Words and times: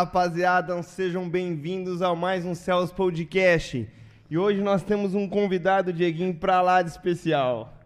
Rapaziada, 0.00 0.82
sejam 0.82 1.28
bem-vindos 1.28 2.00
a 2.00 2.14
mais 2.14 2.42
um 2.46 2.54
Céus 2.54 2.90
Podcast. 2.90 3.86
E 4.30 4.38
hoje 4.38 4.62
nós 4.62 4.82
temos 4.82 5.14
um 5.14 5.28
convidado, 5.28 5.92
Dieguinho, 5.92 6.32
pra 6.32 6.62
lá 6.62 6.80
de 6.80 6.88
especial. 6.88 7.78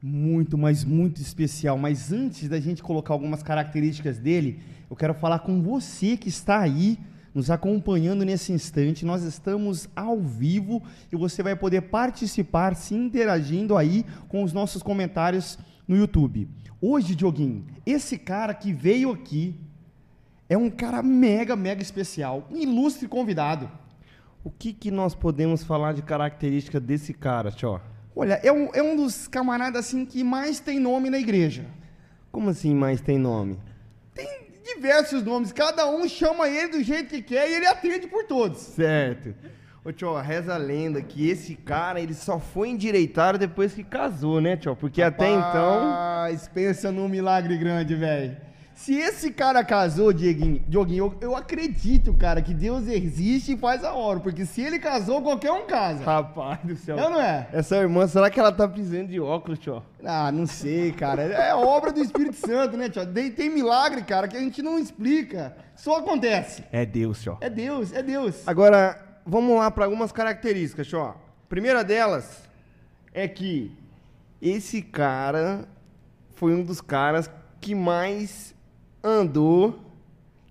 Muito, 0.00 0.56
mas 0.56 0.84
muito 0.84 1.20
especial. 1.20 1.76
Mas 1.76 2.12
antes 2.12 2.48
da 2.48 2.60
gente 2.60 2.80
colocar 2.80 3.12
algumas 3.12 3.42
características 3.42 4.20
dele, 4.20 4.60
eu 4.88 4.94
quero 4.94 5.12
falar 5.14 5.40
com 5.40 5.60
você 5.60 6.16
que 6.16 6.28
está 6.28 6.60
aí 6.60 6.96
nos 7.34 7.50
acompanhando 7.50 8.24
nesse 8.24 8.52
instante. 8.52 9.04
Nós 9.04 9.24
estamos 9.24 9.88
ao 9.96 10.20
vivo 10.20 10.80
e 11.10 11.16
você 11.16 11.42
vai 11.42 11.56
poder 11.56 11.80
participar, 11.80 12.76
se 12.76 12.94
interagindo 12.94 13.76
aí 13.76 14.06
com 14.28 14.44
os 14.44 14.52
nossos 14.52 14.80
comentários 14.80 15.58
no 15.88 15.96
YouTube. 15.96 16.48
Hoje, 16.80 17.16
Dioguinho, 17.16 17.66
esse 17.84 18.16
cara 18.16 18.54
que 18.54 18.72
veio 18.72 19.10
aqui 19.10 19.56
é 20.48 20.56
um 20.56 20.70
cara 20.70 21.02
mega, 21.02 21.54
mega 21.54 21.82
especial, 21.82 22.46
um 22.50 22.56
ilustre 22.56 23.06
convidado. 23.06 23.70
O 24.42 24.50
que, 24.50 24.72
que 24.72 24.90
nós 24.90 25.14
podemos 25.14 25.62
falar 25.62 25.92
de 25.92 26.02
característica 26.02 26.80
desse 26.80 27.12
cara, 27.12 27.50
tio? 27.50 27.80
Olha, 28.16 28.40
é 28.42 28.50
um, 28.50 28.70
é 28.72 28.82
um 28.82 28.96
dos 28.96 29.28
camaradas 29.28 29.86
assim 29.86 30.06
que 30.06 30.24
mais 30.24 30.58
tem 30.58 30.80
nome 30.80 31.10
na 31.10 31.18
igreja. 31.18 31.66
Como 32.32 32.50
assim 32.50 32.74
mais 32.74 33.00
tem 33.00 33.18
nome? 33.18 33.58
Tem 34.14 34.48
diversos 34.74 35.22
nomes, 35.22 35.52
cada 35.52 35.88
um 35.88 36.08
chama 36.08 36.48
ele 36.48 36.68
do 36.68 36.82
jeito 36.82 37.10
que 37.10 37.22
quer 37.22 37.50
e 37.50 37.54
ele 37.54 37.66
atende 37.66 38.06
por 38.06 38.24
todos. 38.24 38.58
Certo. 38.58 39.34
Ô, 39.84 39.92
tio, 39.92 40.16
reza 40.18 40.54
a 40.54 40.58
lenda 40.58 41.00
que 41.02 41.28
esse 41.28 41.54
cara, 41.54 42.00
ele 42.00 42.14
só 42.14 42.38
foi 42.38 42.68
endireitado 42.68 43.38
depois 43.38 43.72
que 43.72 43.84
casou, 43.84 44.40
né, 44.40 44.56
tio? 44.56 44.74
Porque 44.74 45.02
até 45.02 45.30
então... 45.30 45.90
Rapaz, 45.90 46.48
pensa 46.48 46.90
num 46.90 47.08
milagre 47.08 47.56
grande, 47.56 47.94
velho. 47.94 48.36
Se 48.78 48.94
esse 48.94 49.32
cara 49.32 49.64
casou, 49.64 50.12
Dieguinho, 50.12 50.62
Dioguinho, 50.68 51.16
eu, 51.20 51.30
eu 51.30 51.36
acredito, 51.36 52.14
cara, 52.14 52.40
que 52.40 52.54
Deus 52.54 52.86
existe 52.86 53.52
e 53.52 53.56
faz 53.56 53.82
a 53.82 53.92
hora. 53.92 54.20
Porque 54.20 54.46
se 54.46 54.62
ele 54.62 54.78
casou, 54.78 55.20
qualquer 55.20 55.50
um 55.50 55.66
casa. 55.66 56.04
Rapaz 56.04 56.60
do 56.62 56.76
céu. 56.76 56.96
É 56.96 57.02
ou 57.02 57.10
não 57.10 57.20
é? 57.20 57.48
Essa 57.52 57.76
irmã, 57.76 58.06
será 58.06 58.30
que 58.30 58.38
ela 58.38 58.52
tá 58.52 58.68
precisando 58.68 59.08
de 59.08 59.18
óculos, 59.18 59.58
tio? 59.58 59.82
Ah, 60.04 60.30
não 60.30 60.46
sei, 60.46 60.92
cara. 60.92 61.22
É 61.22 61.52
obra 61.56 61.90
do 61.92 62.00
Espírito 62.00 62.36
Santo, 62.36 62.76
né, 62.76 62.88
tio? 62.88 63.04
Tem, 63.04 63.32
tem 63.32 63.50
milagre, 63.50 64.02
cara, 64.04 64.28
que 64.28 64.36
a 64.36 64.40
gente 64.40 64.62
não 64.62 64.78
explica. 64.78 65.56
Só 65.74 65.98
acontece. 65.98 66.62
É 66.70 66.86
Deus, 66.86 67.20
tio. 67.20 67.36
É 67.40 67.50
Deus, 67.50 67.92
é 67.92 68.00
Deus. 68.00 68.46
Agora, 68.46 68.96
vamos 69.26 69.56
lá 69.56 69.72
para 69.72 69.86
algumas 69.86 70.12
características, 70.12 70.86
tio. 70.86 71.14
Primeira 71.48 71.82
delas 71.82 72.44
é 73.12 73.26
que 73.26 73.76
esse 74.40 74.82
cara 74.82 75.64
foi 76.36 76.54
um 76.54 76.62
dos 76.62 76.80
caras 76.80 77.28
que 77.60 77.74
mais 77.74 78.56
andou 79.08 79.78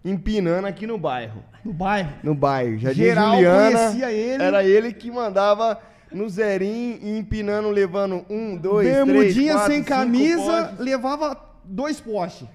empinando 0.04 0.68
aqui 0.68 0.88
no 0.88 0.98
bairro. 0.98 1.44
No 1.64 1.74
bairro. 1.74 2.14
No 2.24 2.34
bairro. 2.34 2.78
Já 2.78 2.94
Geral 2.94 3.36
Juliana, 3.36 3.78
conhecia 3.78 4.12
ele. 4.12 4.44
Era 4.44 4.64
ele 4.64 4.94
que 4.94 5.12
mandava 5.12 5.80
no 6.12 6.30
zerinho 6.30 7.00
e 7.02 7.18
empinando, 7.18 7.70
levando 7.70 8.26
um, 8.30 8.56
dois, 8.56 8.88
Bermudinha 8.88 9.32
três, 9.34 9.52
quatro, 9.52 9.74
sem 9.74 9.84
camisa, 9.84 10.42
postes. 10.42 10.80
levava 10.80 11.38
dois 11.64 12.00
postes. 12.00 12.48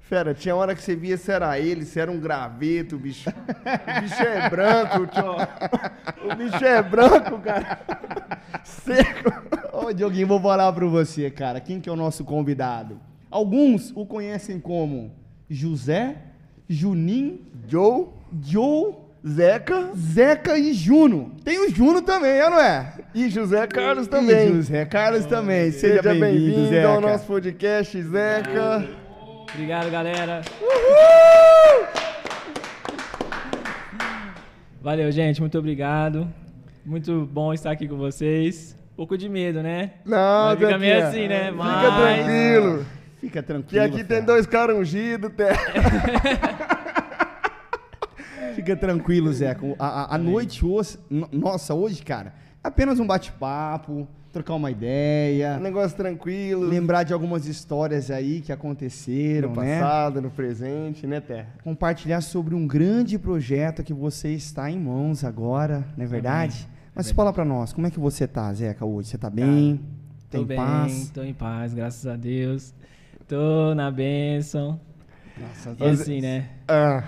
Fera, 0.00 0.32
tinha 0.32 0.54
hora 0.54 0.72
que 0.74 0.80
você 0.80 0.94
via 0.94 1.16
se 1.16 1.32
era 1.32 1.58
ele, 1.58 1.84
se 1.84 1.98
era 1.98 2.10
um 2.10 2.20
graveto, 2.20 2.96
bicho. 2.96 3.28
O 3.28 4.00
bicho 4.00 4.22
é 4.22 4.48
branco, 4.48 5.06
tio. 5.08 5.24
O 6.30 6.34
bicho 6.36 6.64
é 6.64 6.82
branco, 6.82 7.38
cara. 7.40 7.80
Seco. 8.64 9.32
Ô, 9.72 9.92
Dioguinho, 9.92 10.26
vou 10.26 10.40
falar 10.40 10.72
pra 10.72 10.86
você, 10.86 11.28
cara. 11.30 11.60
Quem 11.60 11.80
que 11.80 11.88
é 11.88 11.92
o 11.92 11.96
nosso 11.96 12.24
convidado? 12.24 13.00
Alguns 13.30 13.92
o 13.96 14.06
conhecem 14.06 14.60
como 14.60 15.12
José, 15.48 16.16
Juninho, 16.68 17.40
Joe, 17.68 18.06
Joe, 18.42 18.94
Zeca 19.26 19.90
Zeca 19.96 20.58
e 20.58 20.72
Juno. 20.72 21.32
Tem 21.44 21.58
o 21.66 21.70
Juno 21.74 22.00
também, 22.02 22.30
é 22.32 22.48
não 22.50 22.60
é? 22.60 22.92
e 23.14 23.28
José 23.28 23.66
Carlos 23.66 24.06
também. 24.06 24.50
E 24.50 24.54
José 24.54 24.84
Carlos 24.84 25.24
também. 25.26 25.70
Seja, 25.72 26.02
Seja 26.02 26.14
bem-vindo, 26.14 26.68
Zeca. 26.68 26.88
ao 26.88 27.00
nosso 27.00 27.26
podcast, 27.26 28.02
Zeca. 28.02 28.88
Obrigado, 29.52 29.90
galera. 29.90 30.42
Valeu, 34.80 35.10
gente. 35.10 35.40
Muito 35.40 35.58
obrigado. 35.58 36.28
Muito 36.84 37.26
bom 37.32 37.52
estar 37.52 37.70
aqui 37.72 37.88
com 37.88 37.96
vocês. 37.96 38.76
Um 38.92 38.96
pouco 38.96 39.18
de 39.18 39.28
medo, 39.28 39.62
né? 39.62 39.92
Não, 40.04 40.46
Mas 40.46 40.58
fica 40.58 40.78
meio 40.78 41.04
assim, 41.06 41.26
né? 41.28 41.44
Fica 41.46 41.52
Mas- 41.54 41.96
tranquilo. 42.24 42.86
Fica 43.20 43.40
Que 43.42 43.46
tranquilo. 43.46 43.84
aqui 43.84 43.96
tem 43.98 44.04
fera. 44.04 44.22
dois 44.22 44.46
caras 44.46 44.76
ungidos, 44.76 45.30
te- 45.32 45.44
Fica 48.54 48.76
tranquilo, 48.76 49.32
Zeca. 49.32 49.60
A, 49.78 50.02
a- 50.02 50.14
a 50.14 50.18
noite 50.18 50.64
hoje, 50.64 50.98
no- 51.10 51.28
nossa, 51.32 51.74
hoje, 51.74 52.02
cara, 52.02 52.32
é 52.64 52.68
apenas 52.68 52.98
um 52.98 53.06
bate-papo, 53.06 54.08
trocar 54.32 54.54
uma 54.54 54.70
ideia, 54.70 55.56
um 55.58 55.62
negócio 55.62 55.96
tranquilo. 55.96 56.62
lembrar 56.66 57.02
de 57.02 57.12
algumas 57.12 57.46
histórias 57.46 58.10
aí 58.10 58.40
que 58.40 58.52
aconteceram, 58.52 59.50
no 59.50 59.60
né? 59.60 59.80
passado, 59.80 60.22
no 60.22 60.30
presente, 60.30 61.06
né, 61.06 61.20
Terra? 61.20 61.48
compartilhar 61.64 62.20
sobre 62.20 62.54
um 62.54 62.66
grande 62.66 63.18
projeto 63.18 63.82
que 63.82 63.92
você 63.94 64.30
está 64.30 64.70
em 64.70 64.78
mãos 64.78 65.24
agora, 65.24 65.84
não 65.96 66.04
é 66.04 66.08
verdade? 66.08 66.68
Mas 66.94 67.10
fala 67.10 67.30
pra 67.32 67.44
nós, 67.44 67.72
como 67.74 67.86
é 67.86 67.90
que 67.90 68.00
você 68.00 68.26
tá, 68.26 68.50
Zeca, 68.54 68.84
hoje? 68.86 69.08
Você 69.08 69.18
tá 69.18 69.28
bem? 69.28 69.80
Tô 70.30 70.38
Tem 70.38 70.46
bem, 70.46 70.56
paz? 70.56 71.10
tô 71.14 71.22
em 71.22 71.34
paz, 71.34 71.74
graças 71.74 72.06
a 72.06 72.16
Deus. 72.16 72.74
Tô 73.28 73.74
na 73.74 73.90
bênção. 73.90 74.80
Nossa, 75.38 75.76
E 75.78 75.84
assim, 75.88 76.20
né? 76.20 76.48
Ah, 76.68 77.02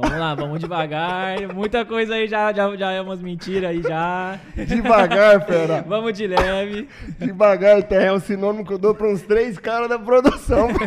Vamos 0.00 0.16
lá, 0.16 0.32
vamos 0.32 0.60
devagar. 0.60 1.52
Muita 1.52 1.84
coisa 1.84 2.14
aí 2.14 2.28
já, 2.28 2.52
já, 2.52 2.76
já 2.76 2.92
é 2.92 3.00
umas 3.00 3.20
mentiras 3.20 3.68
aí 3.70 3.82
já. 3.82 4.38
devagar, 4.54 5.44
fera. 5.44 5.82
Vamos 5.88 6.12
de 6.12 6.24
leve. 6.28 6.88
Devagar, 7.18 7.82
Terra, 7.82 8.04
é 8.04 8.12
um 8.12 8.20
sinônimo 8.20 8.64
que 8.64 8.72
eu 8.72 8.78
dou 8.78 8.94
pra 8.94 9.08
uns 9.08 9.22
três 9.22 9.58
caras 9.58 9.88
da 9.88 9.98
produção. 9.98 10.68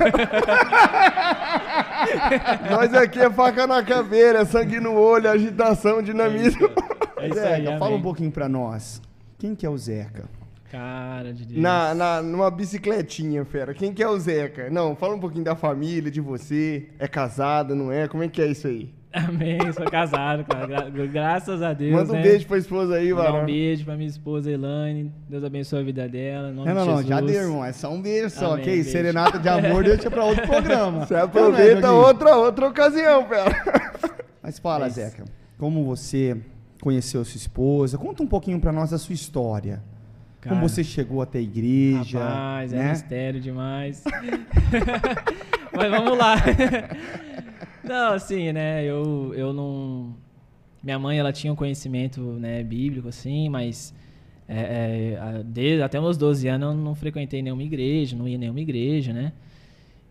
Nós 2.69 2.93
aqui 2.93 3.19
é 3.19 3.29
faca 3.29 3.67
na 3.67 3.83
caveira, 3.83 4.39
é 4.39 4.45
sangue 4.45 4.79
no 4.79 4.93
olho, 4.93 5.29
agitação, 5.29 6.01
dinamismo. 6.01 6.69
É 7.17 7.27
isso 7.27 7.39
aí, 7.39 7.63
Zeca, 7.65 7.77
fala 7.79 7.91
um 7.91 7.95
amém. 7.95 8.01
pouquinho 8.01 8.31
pra 8.31 8.47
nós. 8.47 9.01
Quem 9.37 9.53
que 9.55 9.65
é 9.65 9.69
o 9.69 9.77
Zeca? 9.77 10.23
Cara 10.71 11.33
de 11.33 11.45
Deus. 11.45 11.61
Na, 11.61 11.93
na, 11.93 12.21
numa 12.21 12.49
bicicletinha, 12.49 13.43
fera. 13.43 13.73
Quem 13.73 13.93
que 13.93 14.01
é 14.01 14.07
o 14.07 14.17
Zeca? 14.17 14.69
Não, 14.69 14.95
fala 14.95 15.15
um 15.15 15.19
pouquinho 15.19 15.43
da 15.43 15.55
família, 15.55 16.09
de 16.09 16.21
você. 16.21 16.87
É 16.97 17.07
casado, 17.07 17.75
não 17.75 17.91
é? 17.91 18.07
Como 18.07 18.23
é 18.23 18.27
que 18.29 18.41
é 18.41 18.47
isso 18.47 18.67
aí? 18.67 18.93
Amém, 19.13 19.59
sou 19.73 19.83
casado, 19.91 20.45
cara. 20.45 20.65
Gra- 20.89 21.05
graças 21.07 21.61
a 21.61 21.73
Deus, 21.73 21.91
Manda 21.91 22.13
um 22.13 22.15
né? 22.15 22.21
beijo 22.21 22.47
pra 22.47 22.57
esposa 22.57 22.95
aí, 22.95 23.11
varão. 23.11 23.41
um 23.41 23.45
beijo 23.45 23.83
pra 23.83 23.97
minha 23.97 24.07
esposa 24.07 24.49
Elaine. 24.49 25.11
Deus 25.27 25.43
abençoe 25.43 25.79
a 25.81 25.83
vida 25.83 26.07
dela. 26.07 26.53
Não, 26.53 26.63
não, 26.63 26.83
de 26.85 26.89
não, 26.89 27.03
já 27.03 27.19
deu, 27.19 27.41
irmão. 27.41 27.65
É 27.65 27.73
só 27.73 27.91
um 27.91 28.01
beijo 28.01 28.29
só, 28.29 28.53
Amém, 28.53 28.61
ok? 28.61 28.73
beijo. 28.75 28.89
Serenata 28.91 29.37
de 29.37 29.49
amor 29.49 29.83
deixa 29.83 30.09
pra 30.09 30.23
outro 30.23 30.47
programa. 30.47 31.05
Você 31.05 31.15
é, 31.15 31.19
aproveita 31.19 31.81
Dioguinho? 31.81 32.05
outra, 32.07 32.35
outra 32.37 32.67
ocasião, 32.69 33.27
fera. 33.27 33.51
Mas 34.41 34.57
fala, 34.59 34.85
É. 34.85 34.89
Zeca, 34.89 35.25
como 35.57 35.83
você 35.83 36.37
conheceu 36.81 37.25
sua 37.25 37.37
esposa? 37.37 37.97
Conta 37.97 38.23
um 38.23 38.27
pouquinho 38.27 38.61
pra 38.61 38.71
nós 38.71 38.91
da 38.91 38.97
sua 38.97 39.13
história. 39.13 39.83
Cara, 40.41 40.55
como 40.55 40.67
você 40.67 40.83
chegou 40.83 41.21
até 41.21 41.37
a 41.37 41.41
igreja, 41.41 42.19
Rapaz, 42.19 42.73
é 42.73 42.77
né? 42.77 42.89
mistério 42.91 43.39
demais. 43.39 44.03
Mas 45.71 45.89
vamos 45.91 46.17
lá. 46.17 46.35
Não, 47.83 48.13
assim, 48.13 48.51
né? 48.51 48.83
Eu, 48.83 49.33
eu 49.35 49.53
não. 49.53 50.15
Minha 50.83 50.99
mãe, 50.99 51.17
ela 51.17 51.33
tinha 51.33 51.51
um 51.51 51.55
conhecimento 51.55 52.21
né, 52.21 52.63
bíblico, 52.63 53.07
assim, 53.07 53.49
mas 53.49 53.93
é, 54.47 55.17
é, 55.39 55.43
desde, 55.43 55.81
até 55.81 55.99
meus 55.99 56.17
12 56.17 56.47
anos 56.47 56.69
eu 56.69 56.75
não 56.75 56.93
frequentei 56.95 57.41
nenhuma 57.41 57.63
igreja, 57.63 58.15
não 58.15 58.27
ia 58.27 58.37
nenhuma 58.37 58.59
igreja, 58.59 59.13
né? 59.13 59.31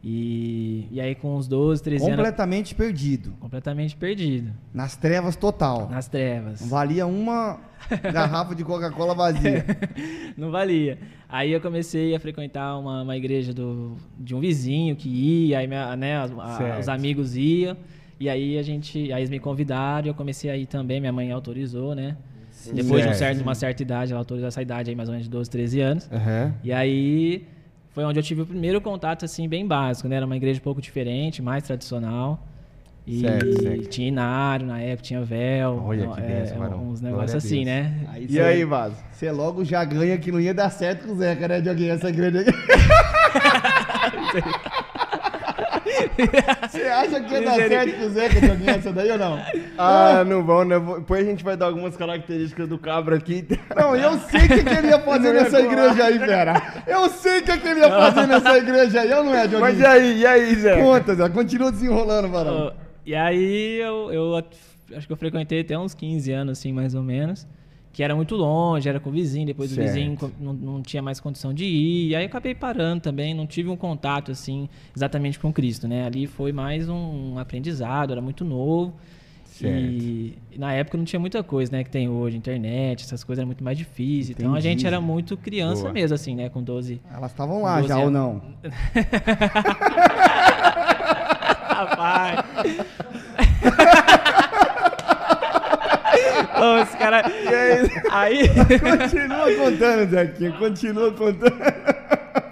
E, 0.03 0.70
e 0.91 1.00
aí 1.00 1.15
com 1.15 1.37
uns 1.37 1.47
12, 1.49 1.82
13 1.82 2.05
anos. 2.05 2.17
Completamente 2.17 2.75
perdido. 2.75 3.32
Completamente 3.41 3.97
perdido. 3.97 4.53
Nas 4.73 4.97
trevas 4.97 5.37
total. 5.37 5.88
Nas 5.91 6.09
trevas. 6.09 6.61
Valia 6.69 7.06
uma 7.06 7.59
garrafa 8.12 8.55
de 8.55 8.65
Coca-Cola 8.65 9.15
vazia. 9.15 9.65
Não 10.37 10.50
valia. 10.50 10.99
Aí 11.29 11.53
eu 11.53 11.61
comecei 11.61 12.15
a 12.15 12.21
frequentar 12.21 12.77
uma, 12.79 13.03
uma 13.03 13.17
igreja 13.17 13.53
do, 13.55 13.97
de 14.19 14.35
um 14.35 14.41
vizinho 14.41 14.97
que 14.97 15.09
ia, 15.09 15.59
aí 15.59 15.67
minha- 15.67 15.97
né, 15.97 16.17
a- 16.19 16.56
Certo. 16.59 16.81
os 16.81 16.88
amigos 16.88 17.37
iam. 17.37 17.76
E 18.19 18.29
aí 18.29 18.59
a 18.59 18.62
gente, 18.62 19.12
aí 19.12 19.21
eles 19.21 19.31
me 19.31 19.38
convidaram 19.41 20.06
e 20.06 20.11
eu 20.11 20.15
comecei 20.15 20.50
a 20.50 20.56
ir 20.56 20.67
também, 20.67 21.00
minha 21.00 21.12
mãe 21.12 21.31
autorizou, 21.33 21.94
né? 21.94 22.17
Depois 22.67 23.03
de 23.03 23.09
um 23.09 23.15
Certo. 23.15 23.17
certo, 23.17 23.41
uma 23.41 23.55
certa 23.55 23.83
idade, 23.83 24.12
ela 24.12 24.21
autorizou 24.21 24.47
essa 24.49 24.61
idade 24.61 24.91
aí, 24.91 24.97
mais 24.97 25.09
ou 25.09 25.15
menos 25.15 25.25
de 25.26 25.31
12, 25.31 25.49
13 25.49 25.81
anos. 25.81 26.11
Aham. 26.12 26.55
E 26.62 26.71
aí 26.71 27.47
foi 27.93 28.05
onde 28.05 28.19
eu 28.19 28.23
tive 28.23 28.43
o 28.43 28.47
primeiro 28.47 28.81
contato, 28.81 29.25
assim, 29.25 29.49
bem 29.49 29.67
básico, 29.67 30.09
né? 30.09 30.17
Era 30.17 30.27
uma 30.27 30.37
igreja 30.37 30.61
um 30.61 30.63
pouco 30.63 30.81
diferente, 30.81 31.43
mais 31.43 31.65
tradicional. 31.65 32.47
E 33.07 33.23
Certo, 33.23 33.63
certo. 33.63 33.89
tinha 33.89 34.09
inário 34.09 34.67
na 34.67 34.81
época, 34.81 35.03
tinha 35.03 35.23
véu. 35.23 35.83
Olha 35.85 36.07
que 36.09 36.21
é, 36.21 36.27
benção, 36.27 36.59
varão. 36.59 36.91
Uns 36.91 37.01
negócios 37.01 37.35
assim, 37.35 37.65
né? 37.65 37.93
E 38.29 38.39
aí, 38.39 38.65
Vaso? 38.65 38.97
Você 39.11 39.33
logo 39.33 39.65
já 39.65 39.85
ganha 39.85 40.17
que 40.19 40.31
não 40.31 40.41
ia 40.41 40.55
dar 40.55 40.71
certo 40.71 41.07
com 41.07 41.15
o 41.15 41.17
Zeca, 41.17 41.49
né, 41.49 41.61
Dioguinho? 41.61 41.93
Essa 41.93 42.09
igreja 42.09 42.41
aqui. 42.41 42.53
Você 46.71 46.83
acha 46.83 47.21
que 47.21 47.33
ia 47.35 47.43
dar 47.43 47.55
certo 47.55 47.97
com 47.99 48.07
o 48.07 48.11
Zeca 48.11 48.41
de 48.41 48.51
alguém 48.51 48.69
essa 48.71 48.93
daí 48.93 49.11
ou 49.11 49.19
não? 49.19 49.39
Ah, 49.79 50.25
não 50.25 50.45
vão, 50.45 50.65
né? 50.65 50.79
Depois 50.79 51.27
a 51.27 51.31
gente 51.31 51.45
vai 51.45 51.57
dar 51.57 51.67
algumas 51.67 51.97
características 51.97 52.69
do 52.69 52.79
cabra 52.79 53.17
aqui. 53.17 53.47
Não, 53.77 53.97
eu 53.97 54.19
sei 54.19 54.41
o 54.45 54.49
que, 54.49 54.65
que 54.65 54.75
ele 54.75 54.89
ia 54.89 54.99
fazer 55.01 55.35
ia 55.35 55.43
nessa 55.43 55.61
igreja 55.61 56.05
aí, 56.05 56.19
Vera. 56.19 56.83
Eu 56.87 57.09
sei 57.09 57.39
o 57.41 57.43
que, 57.43 57.59
que 57.59 57.69
ele 57.69 57.81
ia 57.81 57.89
fazer 57.89 58.27
nessa 58.27 58.59
igreja 58.59 59.01
aí, 59.01 59.11
eu 59.11 59.25
não 59.25 59.35
é, 59.35 59.47
Dioguinho? 59.47 59.61
Mas 59.61 59.81
e 59.81 59.87
aí, 59.87 60.19
e 60.21 60.27
aí, 60.27 60.55
Zé? 60.57 60.83
Conta, 60.83 61.15
Zé. 61.15 61.29
Continua 61.29 61.71
desenrolando, 61.71 62.29
varão. 62.29 62.69
Ô, 62.69 62.73
E 63.05 63.15
aí 63.15 63.81
eu, 63.81 64.13
eu 64.13 64.37
acho 64.97 65.07
que 65.07 65.13
eu 65.13 65.17
frequentei 65.17 65.61
até 65.61 65.79
uns 65.79 65.95
15 65.95 66.33
anos, 66.33 66.59
assim, 66.59 66.73
mais 66.73 66.95
ou 66.95 67.03
menos. 67.03 67.47
Que 67.93 68.03
era 68.05 68.15
muito 68.15 68.37
longe, 68.37 68.89
era 68.89 69.01
com 69.01 69.11
o 69.11 69.13
vizinho, 69.13 69.47
depois 69.47 69.71
Certo. 69.71 69.81
o 69.81 69.93
vizinho 69.93 70.17
não, 70.39 70.53
não 70.53 70.81
tinha 70.83 71.03
mais 71.03 71.19
condição 71.19 71.53
de 71.53 71.65
ir. 71.65 72.09
E 72.11 72.17
aí 72.17 72.23
eu 72.25 72.29
acabei 72.29 72.55
parando 72.55 73.01
também, 73.03 73.35
não 73.35 73.47
tive 73.47 73.69
um 73.69 73.77
contato, 73.77 74.31
assim, 74.31 74.69
exatamente 74.97 75.39
com 75.41 75.53
Cristo, 75.53 75.89
né? 75.89 76.07
Ali 76.07 76.27
foi 76.29 76.53
mais 76.53 76.89
um 76.89 77.37
aprendizado, 77.39 78.13
era 78.13 78.21
muito 78.21 78.45
novo. 78.45 78.95
E, 79.63 80.39
e 80.53 80.59
na 80.59 80.73
época 80.73 80.97
não 80.97 81.05
tinha 81.05 81.21
muita 81.21 81.43
coisa, 81.43 81.71
né, 81.73 81.85
que 81.85 81.91
tem 81.91 82.09
hoje, 82.09 82.35
internet, 82.35 83.05
essas 83.05 83.23
coisas 83.23 83.41
eram 83.41 83.49
muito 83.49 83.63
mais 83.63 83.77
difíceis. 83.77 84.31
Então 84.31 84.47
a 84.55 84.59
Entendi. 84.59 84.69
gente 84.69 84.87
era 84.87 85.03
muito 85.03 85.37
criança 85.37 85.83
Boa. 85.83 85.93
mesmo, 85.93 86.15
assim, 86.15 86.35
né, 86.35 86.49
com 86.49 86.62
12, 86.62 86.99
Elas 87.14 87.31
estavam 87.31 87.61
lá 87.61 87.76
12 87.76 87.88
já 87.88 87.99
ou 87.99 88.07
anos. 88.07 88.12
não? 88.14 88.41
Rapaz. 91.69 92.41
Ô, 96.62 96.79
esse 96.83 96.97
cara. 96.97 97.23
Aí. 98.21 98.49
Continua 98.79 99.55
contando, 99.57 100.11
Zequinha. 100.11 100.53
Continua 100.53 101.12
contando. 101.12 101.57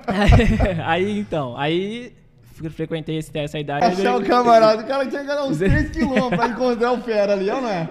aí, 0.87 1.19
então. 1.21 1.57
Aí. 1.57 2.13
fre- 2.55 2.71
Frequentei 2.71 3.19
esse- 3.19 3.31
essa 3.39 3.59
idade. 3.59 3.85
Achar 3.87 4.17
o 4.17 4.25
camarada. 4.25 4.83
O 4.83 4.87
cara 4.87 5.07
tinha 5.07 5.21
que 5.23 5.27
dar 5.29 5.45
uns 5.45 5.59
3 5.59 5.91
quilômetros 5.91 6.37
pra 6.37 6.49
encontrar 6.49 6.93
o 6.93 7.01
fera 7.03 7.33
ali, 7.35 7.51
ou 7.51 7.61
não 7.61 7.69
é? 7.71 7.89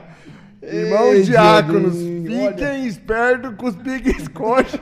Irmãos 0.64 1.14
Ei, 1.14 1.22
diáconos, 1.24 1.96
fiquem 1.96 2.88
espertos 2.88 3.54
com 3.58 3.68
os 3.68 3.76
pique-esconde 3.76 4.82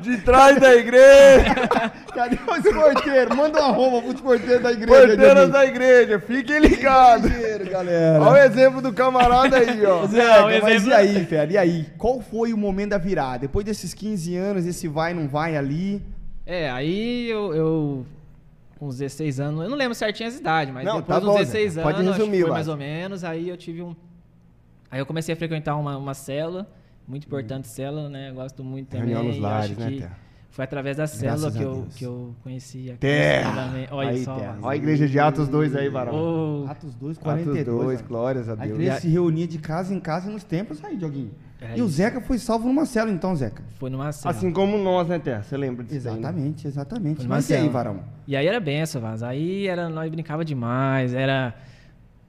de 0.00 0.18
trás 0.18 0.60
da 0.60 0.74
igreja, 0.74 1.54
Cadê 2.14 2.36
os 2.36 2.72
porteiros? 2.72 3.36
Manda 3.36 3.60
uma 3.60 3.72
roupa 3.72 4.02
pros 4.08 4.20
porteiros 4.20 4.62
da 4.62 4.72
igreja. 4.72 5.06
porteiras 5.08 5.50
da 5.50 5.64
igreja, 5.66 6.20
fiquem 6.20 6.58
ligados. 6.60 7.30
Porteiro, 7.30 7.70
galera. 7.70 8.22
Olha 8.22 8.42
o 8.42 8.44
exemplo 8.44 8.80
do 8.82 8.92
camarada 8.92 9.56
aí, 9.58 9.84
ó. 9.84 10.06
Zeca, 10.06 10.40
Não, 10.40 10.60
mas 10.62 10.74
exemplo- 10.76 10.90
e 10.90 10.94
aí, 10.94 11.24
Fera? 11.26 11.52
E 11.52 11.58
aí? 11.58 11.86
Qual 11.98 12.20
foi 12.20 12.52
o 12.52 12.56
momento 12.56 12.90
da 12.90 12.98
virada? 12.98 13.40
Depois 13.40 13.64
desses 13.64 13.92
15 13.94 14.34
anos, 14.36 14.66
esse 14.66 14.88
vai, 14.88 15.12
não 15.14 15.28
vai 15.28 15.56
ali. 15.56 16.02
É, 16.44 16.70
aí 16.70 17.28
eu, 17.28 17.54
eu. 17.54 18.06
Com 18.78 18.88
uns 18.88 18.98
16 18.98 19.40
anos, 19.40 19.62
eu 19.64 19.70
não 19.70 19.76
lembro 19.76 19.94
certinho 19.94 20.28
as 20.28 20.36
idades, 20.36 20.72
mas 20.72 20.84
Não, 20.84 20.96
depois 21.00 21.06
tá 21.06 21.18
dos 21.18 21.28
bom, 21.28 21.38
16 21.38 21.72
Zé. 21.72 21.80
anos, 21.80 21.92
Pode 21.94 22.06
acho 22.08 22.14
que 22.14 22.20
resumir, 22.24 22.42
foi 22.42 22.50
mais 22.50 22.68
ou 22.68 22.76
menos, 22.76 23.24
aí 23.24 23.48
eu 23.48 23.56
tive 23.56 23.82
um. 23.82 23.96
Aí 24.90 24.98
eu 25.00 25.06
comecei 25.06 25.32
a 25.32 25.36
frequentar 25.36 25.76
uma, 25.76 25.96
uma 25.96 26.12
célula, 26.14 26.66
muito 27.06 27.26
importante 27.26 27.68
célula, 27.68 28.08
né? 28.08 28.30
Eu 28.30 28.34
gosto 28.34 28.62
muito 28.64 28.88
também. 28.88 29.08
Reunião 29.08 29.24
nos 29.24 29.36
e 29.36 29.40
lares, 29.40 29.70
acho 29.72 29.80
né, 29.80 29.90
que 29.90 29.98
Terra? 29.98 30.26
Foi 30.50 30.64
através 30.64 30.96
da 30.96 31.06
célula 31.06 31.50
Graças 31.50 31.56
que 31.58 31.62
a 31.62 31.66
eu, 31.66 31.86
que 31.96 32.04
eu 32.04 32.34
conheci 32.42 32.90
a 32.90 32.96
Terra! 32.96 33.70
Olha 33.90 34.08
Aí, 34.08 34.24
só. 34.24 34.36
Terra. 34.36 34.56
Olha 34.62 34.72
a 34.72 34.76
igreja 34.76 35.06
de 35.06 35.18
Atos 35.18 35.48
2 35.48 35.76
aí, 35.76 35.88
varão. 35.90 36.14
Ô, 36.14 36.66
Atos 36.66 36.94
2, 36.94 37.18
Atos 37.18 37.22
42. 37.22 37.66
2, 37.66 38.00
ó. 38.00 38.04
glórias 38.08 38.48
a 38.48 38.52
A 38.52 38.54
Deus. 38.56 38.70
igreja 38.70 39.00
se 39.00 39.08
reunia 39.08 39.46
de 39.46 39.58
casa 39.58 39.94
em 39.94 40.00
casa 40.00 40.30
nos 40.30 40.44
templos 40.44 40.82
aí, 40.82 40.96
Dioguinho. 40.96 41.30
É 41.60 41.76
e 41.76 41.82
o 41.82 41.84
isso. 41.86 41.96
Zeca 41.96 42.22
foi 42.22 42.38
salvo 42.38 42.66
numa 42.68 42.86
cela, 42.86 43.10
então, 43.10 43.36
Zeca. 43.36 43.62
foi 43.78 43.90
numa 43.90 44.10
célula. 44.12 44.38
Assim 44.38 44.50
como 44.50 44.78
nós, 44.78 45.08
né, 45.08 45.18
Terra? 45.18 45.42
Você 45.42 45.56
lembra 45.58 45.84
disso 45.84 46.08
aí, 46.08 46.14
né? 46.14 46.20
Exatamente, 46.20 46.66
exatamente. 46.66 47.26
Mas 47.26 47.26
e 47.26 47.28
numa 47.28 47.36
aí, 47.36 47.42
cela. 47.42 47.68
varão? 47.70 48.00
E 48.26 48.34
aí 48.34 48.46
era 48.46 48.58
benção, 48.58 49.00
Vaz. 49.02 49.22
Aí 49.22 49.66
era, 49.66 49.90
nós 49.90 50.10
brincava 50.10 50.42
demais, 50.42 51.12
era 51.12 51.54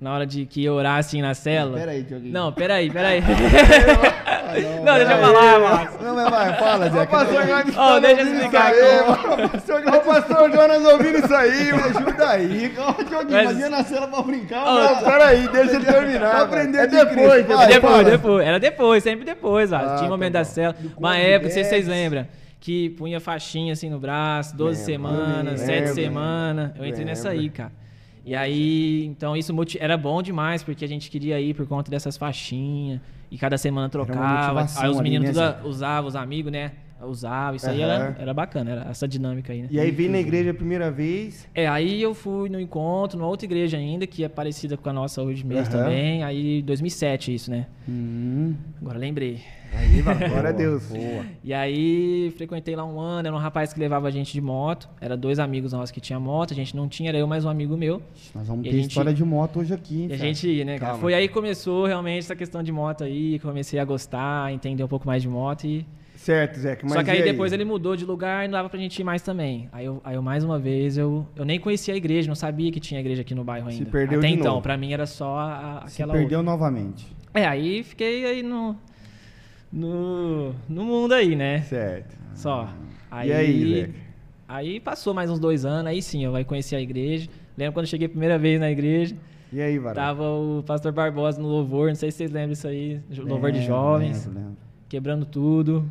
na 0.01 0.13
hora 0.13 0.25
de 0.25 0.45
que 0.45 0.61
ia 0.63 0.73
orar 0.73 0.99
assim 0.99 1.21
na 1.21 1.33
célula. 1.33 1.77
Pera 1.77 1.91
aí, 1.91 2.03
Dioguinho. 2.03 2.33
Não, 2.33 2.51
peraí, 2.51 2.91
peraí. 2.91 3.21
não, 4.47 4.83
não, 4.85 4.95
deixa 4.95 5.11
eu 5.13 5.17
falar, 5.19 5.59
Vaz. 5.59 5.89
Não, 6.01 6.15
mas 6.15 6.29
vai, 6.29 6.57
fala, 6.57 6.89
Zeca. 6.89 7.07
pastor 7.07 7.33
Não, 7.39 7.47
Jonas 7.47 7.77
Ó, 7.77 7.99
deixa 7.99 8.21
eu 8.21 8.25
ouvindo 8.25 8.35
explicar. 8.43 8.71
Ó, 9.07 9.97
o 9.97 10.01
pastor 10.01 10.51
Jonas 10.51 10.85
ouvindo 10.85 11.17
isso 11.19 11.35
aí, 11.35 11.73
Me 11.73 11.79
ajuda 11.83 12.29
aí. 12.29 12.73
Ó, 12.77 12.91
Dioguinho, 13.03 13.31
Mas- 13.31 13.45
mas 13.45 13.59
ia 13.59 13.69
na 13.69 13.83
cela 13.83 14.07
pra 14.07 14.21
brincar. 14.21 14.63
Ó, 14.65 14.75
mas- 14.93 15.03
Peraí, 15.03 15.47
deixa 15.49 15.75
ele 15.75 15.85
terminar. 15.85 16.29
Pra 16.31 16.41
aprender 16.41 16.77
é 16.77 16.87
de 16.87 16.95
depois, 16.95 17.17
depois. 17.17 17.47
Vai, 17.47 17.67
depois, 17.67 18.05
depois. 18.07 18.47
Era 18.47 18.59
depois, 18.59 19.03
sempre 19.03 19.25
depois. 19.25 19.73
Ah, 19.73 19.79
Tinha 19.79 19.93
o 19.95 19.99
tá 19.99 20.07
momento 20.09 20.33
bom. 20.33 20.39
da 20.39 20.43
célula. 20.45 20.75
Uma 20.97 21.17
época, 21.17 21.47
não 21.47 21.53
sei 21.53 21.63
se 21.63 21.69
vocês 21.69 21.87
lembram, 21.87 22.27
que 22.59 22.89
punha 22.91 23.19
faixinha 23.19 23.73
assim 23.73 23.89
no 23.89 23.99
braço, 23.99 24.55
12 24.55 24.91
Lembro, 24.91 25.09
semanas, 25.11 25.37
lembro, 25.45 25.57
7 25.65 25.79
lembro. 25.79 25.93
semanas. 25.95 26.71
Eu 26.77 26.85
entrei 26.85 27.05
nessa 27.05 27.29
aí, 27.29 27.49
cara. 27.49 27.71
E 28.27 28.35
aí, 28.35 29.05
então 29.05 29.37
isso 29.37 29.53
era 29.79 29.95
bom 29.95 30.21
demais, 30.21 30.61
porque 30.61 30.83
a 30.83 30.87
gente 30.87 31.09
queria 31.09 31.39
ir 31.39 31.53
por 31.53 31.65
conta 31.65 31.89
dessas 31.89 32.17
faixinhas. 32.17 32.99
E 33.31 33.37
cada 33.37 33.57
semana 33.57 33.87
trocava. 33.87 34.59
Aí 34.59 34.89
os 34.89 34.99
ali, 34.99 35.03
meninos 35.03 35.33
né, 35.33 35.51
tudo 35.51 35.61
Zé? 35.63 35.67
usavam, 35.67 36.09
os 36.09 36.15
amigos, 36.15 36.51
né? 36.51 36.73
Usavam. 37.05 37.55
Isso 37.55 37.69
aí 37.69 37.81
era, 37.81 38.15
era 38.19 38.33
bacana, 38.33 38.71
era 38.71 38.89
essa 38.89 39.07
dinâmica 39.07 39.53
aí, 39.53 39.61
né? 39.63 39.67
E 39.71 39.79
aí 39.79 39.91
veio 39.91 40.09
na 40.11 40.19
igreja 40.19 40.51
a 40.51 40.53
primeira 40.53 40.89
vez. 40.89 41.47
É, 41.53 41.67
aí 41.67 42.01
eu 42.01 42.13
fui 42.13 42.49
no 42.49 42.59
encontro, 42.59 43.17
numa 43.17 43.27
outra 43.29 43.45
igreja 43.45 43.77
ainda, 43.77 44.07
que 44.07 44.23
é 44.23 44.29
parecida 44.29 44.75
com 44.77 44.89
a 44.89 44.93
nossa 44.93 45.21
hoje 45.21 45.45
mesmo 45.45 45.73
Aham. 45.75 45.83
também. 45.83 46.23
Aí 46.23 46.61
2007 46.63 47.33
isso, 47.33 47.51
né? 47.51 47.67
Hum, 47.87 48.55
Agora 48.81 48.97
lembrei. 48.97 49.39
Aí, 49.73 50.01
glória 50.29 50.49
a 50.49 50.51
Deus. 50.51 50.85
boa. 50.87 51.25
E 51.43 51.53
aí 51.53 52.33
frequentei 52.37 52.75
lá 52.75 52.85
um 52.85 52.99
ano, 52.99 53.27
era 53.27 53.35
um 53.35 53.39
rapaz 53.39 53.73
que 53.73 53.79
levava 53.79 54.07
a 54.07 54.11
gente 54.11 54.31
de 54.33 54.41
moto. 54.41 54.89
Era 54.99 55.15
dois 55.17 55.39
amigos 55.39 55.73
nossos 55.73 55.91
que 55.91 55.99
tinham 55.99 56.19
moto, 56.21 56.51
a 56.51 56.55
gente 56.55 56.75
não 56.75 56.87
tinha, 56.87 57.09
era 57.09 57.17
eu 57.17 57.27
mais 57.27 57.45
um 57.45 57.49
amigo 57.49 57.75
meu. 57.77 58.01
Nós 58.33 58.47
vamos 58.47 58.65
E 58.65 58.69
ter 58.69 58.75
gente- 58.77 58.89
história 58.89 59.13
de 59.13 59.23
moto 59.23 59.59
hoje 59.59 59.73
aqui, 59.73 60.03
hein, 60.03 60.07
E 60.09 60.13
a 60.13 60.17
gente 60.17 60.47
ia, 60.47 60.65
né, 60.65 60.73
cara? 60.79 60.91
Calma. 60.91 61.01
Foi 61.01 61.13
aí 61.13 61.27
que 61.27 61.33
começou 61.33 61.85
realmente 61.85 62.19
essa 62.19 62.35
questão 62.35 62.63
de 62.63 62.71
moto 62.71 63.03
aí, 63.03 63.39
comecei 63.39 63.77
a 63.79 63.85
gostar, 63.85 64.51
entender 64.53 64.83
um 64.83 64.87
pouco 64.87 65.05
mais 65.05 65.21
de 65.21 65.27
moto 65.29 65.65
e. 65.65 65.85
Certo, 66.27 66.59
Zé. 66.59 66.77
Só 66.85 67.03
que 67.03 67.09
aí 67.09 67.23
depois 67.23 67.53
ele 67.53 67.63
mudou 67.63 67.95
de 67.95 68.03
lugar 68.03 68.43
e 68.43 68.47
não 68.49 68.51
dava 68.57 68.69
pra 68.69 68.77
gente 68.77 68.99
ir 68.99 69.03
mais 69.05 69.21
também. 69.21 69.69
Aí 69.71 69.85
eu, 69.85 70.01
aí 70.03 70.15
eu 70.15 70.21
mais 70.21 70.43
uma 70.43 70.59
vez, 70.59 70.97
eu, 70.97 71.25
eu 71.37 71.45
nem 71.45 71.57
conhecia 71.57 71.93
a 71.93 71.97
igreja, 71.97 72.27
não 72.27 72.35
sabia 72.35 72.69
que 72.69 72.81
tinha 72.81 72.99
igreja 72.99 73.21
aqui 73.21 73.33
no 73.33 73.45
bairro 73.45 73.71
Se 73.71 73.77
ainda. 73.77 73.89
perdeu 73.91 74.19
Até 74.19 74.27
de 74.27 74.33
então, 74.33 74.51
novo. 74.55 74.61
pra 74.61 74.75
mim 74.75 74.91
era 74.91 75.05
só 75.05 75.37
a, 75.37 75.83
a- 75.83 75.87
Se 75.87 76.01
aquela 76.03 76.13
perdeu 76.19 76.43
novamente. 76.43 77.07
outra. 77.25 77.41
É, 77.41 77.45
aí 77.47 77.81
fiquei 77.81 78.25
aí 78.25 78.43
no, 78.43 78.75
no, 79.71 80.53
no 80.67 80.83
mundo 80.83 81.13
aí, 81.13 81.35
né? 81.35 81.61
Certo. 81.61 82.15
Só. 82.35 82.69
Aí, 83.09 83.29
E 83.29 83.33
aí, 83.33 83.75
Zeca? 83.81 83.93
aí 84.47 84.79
passou 84.79 85.13
mais 85.13 85.29
uns 85.29 85.39
dois 85.39 85.65
anos, 85.65 85.87
aí 85.89 86.01
sim, 86.01 86.23
eu 86.25 86.31
vai 86.31 86.43
conhecer 86.43 86.75
a 86.75 86.81
igreja. 86.81 87.29
Lembro 87.57 87.73
quando 87.73 87.85
eu 87.85 87.89
cheguei 87.89 88.07
a 88.07 88.09
primeira 88.09 88.37
vez 88.37 88.59
na 88.59 88.69
igreja, 88.69 89.15
E 89.51 89.61
aí, 89.61 89.79
varão? 89.79 89.95
tava 89.95 90.23
o 90.23 90.63
pastor 90.65 90.91
Barbosa 90.91 91.41
no 91.41 91.47
louvor, 91.47 91.87
não 91.87 91.95
sei 91.95 92.11
se 92.11 92.17
vocês 92.17 92.31
lembram 92.31 92.49
disso 92.51 92.67
aí, 92.67 92.99
louvor 93.17 93.51
de 93.51 93.59
Lembro, 93.59 93.73
jovens, 93.73 94.25
lembro, 94.25 94.41
lembro. 94.41 94.57
quebrando 94.89 95.25
tudo. 95.25 95.89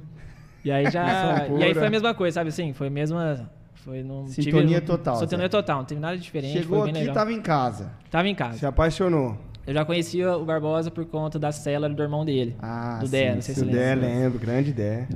E 0.67 0.71
aí 0.73 0.91
já. 0.91 1.47
E 1.59 1.63
aí 1.63 1.73
foi 1.75 1.87
a 1.87 1.91
mesma 1.91 2.13
coisa, 2.13 2.35
sabe 2.35 2.49
assim? 2.49 2.73
Foi 2.73 2.89
a 2.89 2.91
mesma. 2.91 3.49
Foi 3.77 4.03
não 4.03 4.27
Sintonia 4.27 4.81
tive, 4.81 4.81
total, 4.81 5.17
Sintonia 5.17 5.49
total, 5.49 5.79
não 5.79 5.85
teve 5.85 6.01
nada 6.01 6.19
diferente. 6.19 6.59
Chegou 6.59 6.83
aqui, 6.83 6.93
legal. 6.93 7.15
tava 7.15 7.33
em 7.33 7.41
casa. 7.41 7.93
Tava 8.11 8.27
em 8.29 8.35
casa. 8.35 8.59
Se 8.59 8.67
apaixonou. 8.67 9.39
Eu 9.65 9.73
já 9.75 9.85
conhecia 9.85 10.37
o 10.37 10.45
Barbosa 10.45 10.91
por 10.91 11.05
conta 11.07 11.39
da 11.39 11.53
célula 11.53 11.89
do 11.89 12.03
irmão 12.03 12.25
dele. 12.25 12.57
Ah, 12.61 12.99
do 13.01 13.09
Dé, 13.09 13.35
não 13.37 13.43
sei 13.43 13.55
Se 13.55 13.61
se 13.61 13.67
o 13.67 13.69
você 13.71 13.77
der, 13.79 13.95
lembra. 13.97 14.09
lembro. 14.23 14.39
Grande 14.41 14.71
ideia. 14.71 15.09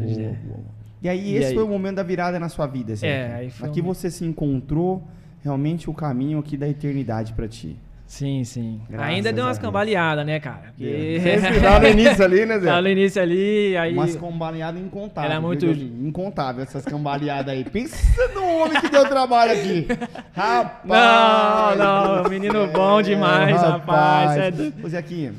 E 1.03 1.09
aí, 1.09 1.33
E 1.33 1.35
esse 1.37 1.49
aí? 1.49 1.55
foi 1.55 1.65
o 1.65 1.69
momento 1.69 1.97
da 1.97 2.03
virada 2.05 2.39
na 2.39 2.49
sua 2.49 2.67
vida, 2.69 2.95
Zé. 2.95 3.09
É, 3.09 3.35
aí 3.35 3.51
foi 3.51 3.69
Aqui 3.69 3.81
um- 3.81 3.85
você 3.87 4.09
se 4.11 4.25
encontrou 4.25 5.03
realmente 5.43 5.91
o 5.91 5.95
caminho 5.95 6.39
aqui 6.39 6.57
da 6.57 6.69
eternidade 6.69 7.33
pra 7.33 7.49
ti. 7.49 7.77
Sim, 8.11 8.43
sim. 8.43 8.81
Graças 8.91 9.07
Ainda 9.09 9.33
deu 9.33 9.45
umas 9.45 9.57
cambaleadas, 9.57 10.27
né, 10.27 10.41
cara? 10.41 10.75
Porque... 10.77 11.21
Sempre 11.23 11.61
dá 11.63 11.79
no 11.79 11.87
início 11.87 12.25
ali, 12.25 12.45
né, 12.45 12.59
Zé? 12.59 12.67
Tava 12.67 12.83
no 12.83 12.89
início 12.89 13.23
ali, 13.23 13.77
aí. 13.77 13.93
Umas 13.93 14.17
cambaleadas 14.17 14.83
incontáveis. 14.83 15.31
Era 15.31 15.41
muito- 15.41 15.73
viu? 15.73 16.09
Incontável 16.09 16.65
essas 16.65 16.85
cambaleadas 16.85 17.55
aí. 17.55 17.63
Pensa 17.63 17.97
no 18.35 18.45
homem 18.45 18.81
que 18.81 18.89
deu 18.89 19.09
trabalho 19.09 19.53
aqui. 19.53 19.87
Rapaz! 20.35 21.79
Não, 21.79 22.23
não, 22.25 22.29
menino 22.29 22.67
bom 22.67 23.01
demais, 23.01 23.57
rapaz. 23.63 24.37
É 24.37 24.53
Ô, 24.85 24.89
Zequinha, 24.89 25.33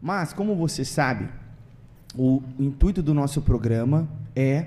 mas 0.00 0.32
como 0.32 0.54
você 0.54 0.84
sabe, 0.84 1.28
o 2.16 2.40
intuito 2.56 3.02
do 3.02 3.12
nosso 3.12 3.42
programa 3.42 4.08
é 4.36 4.66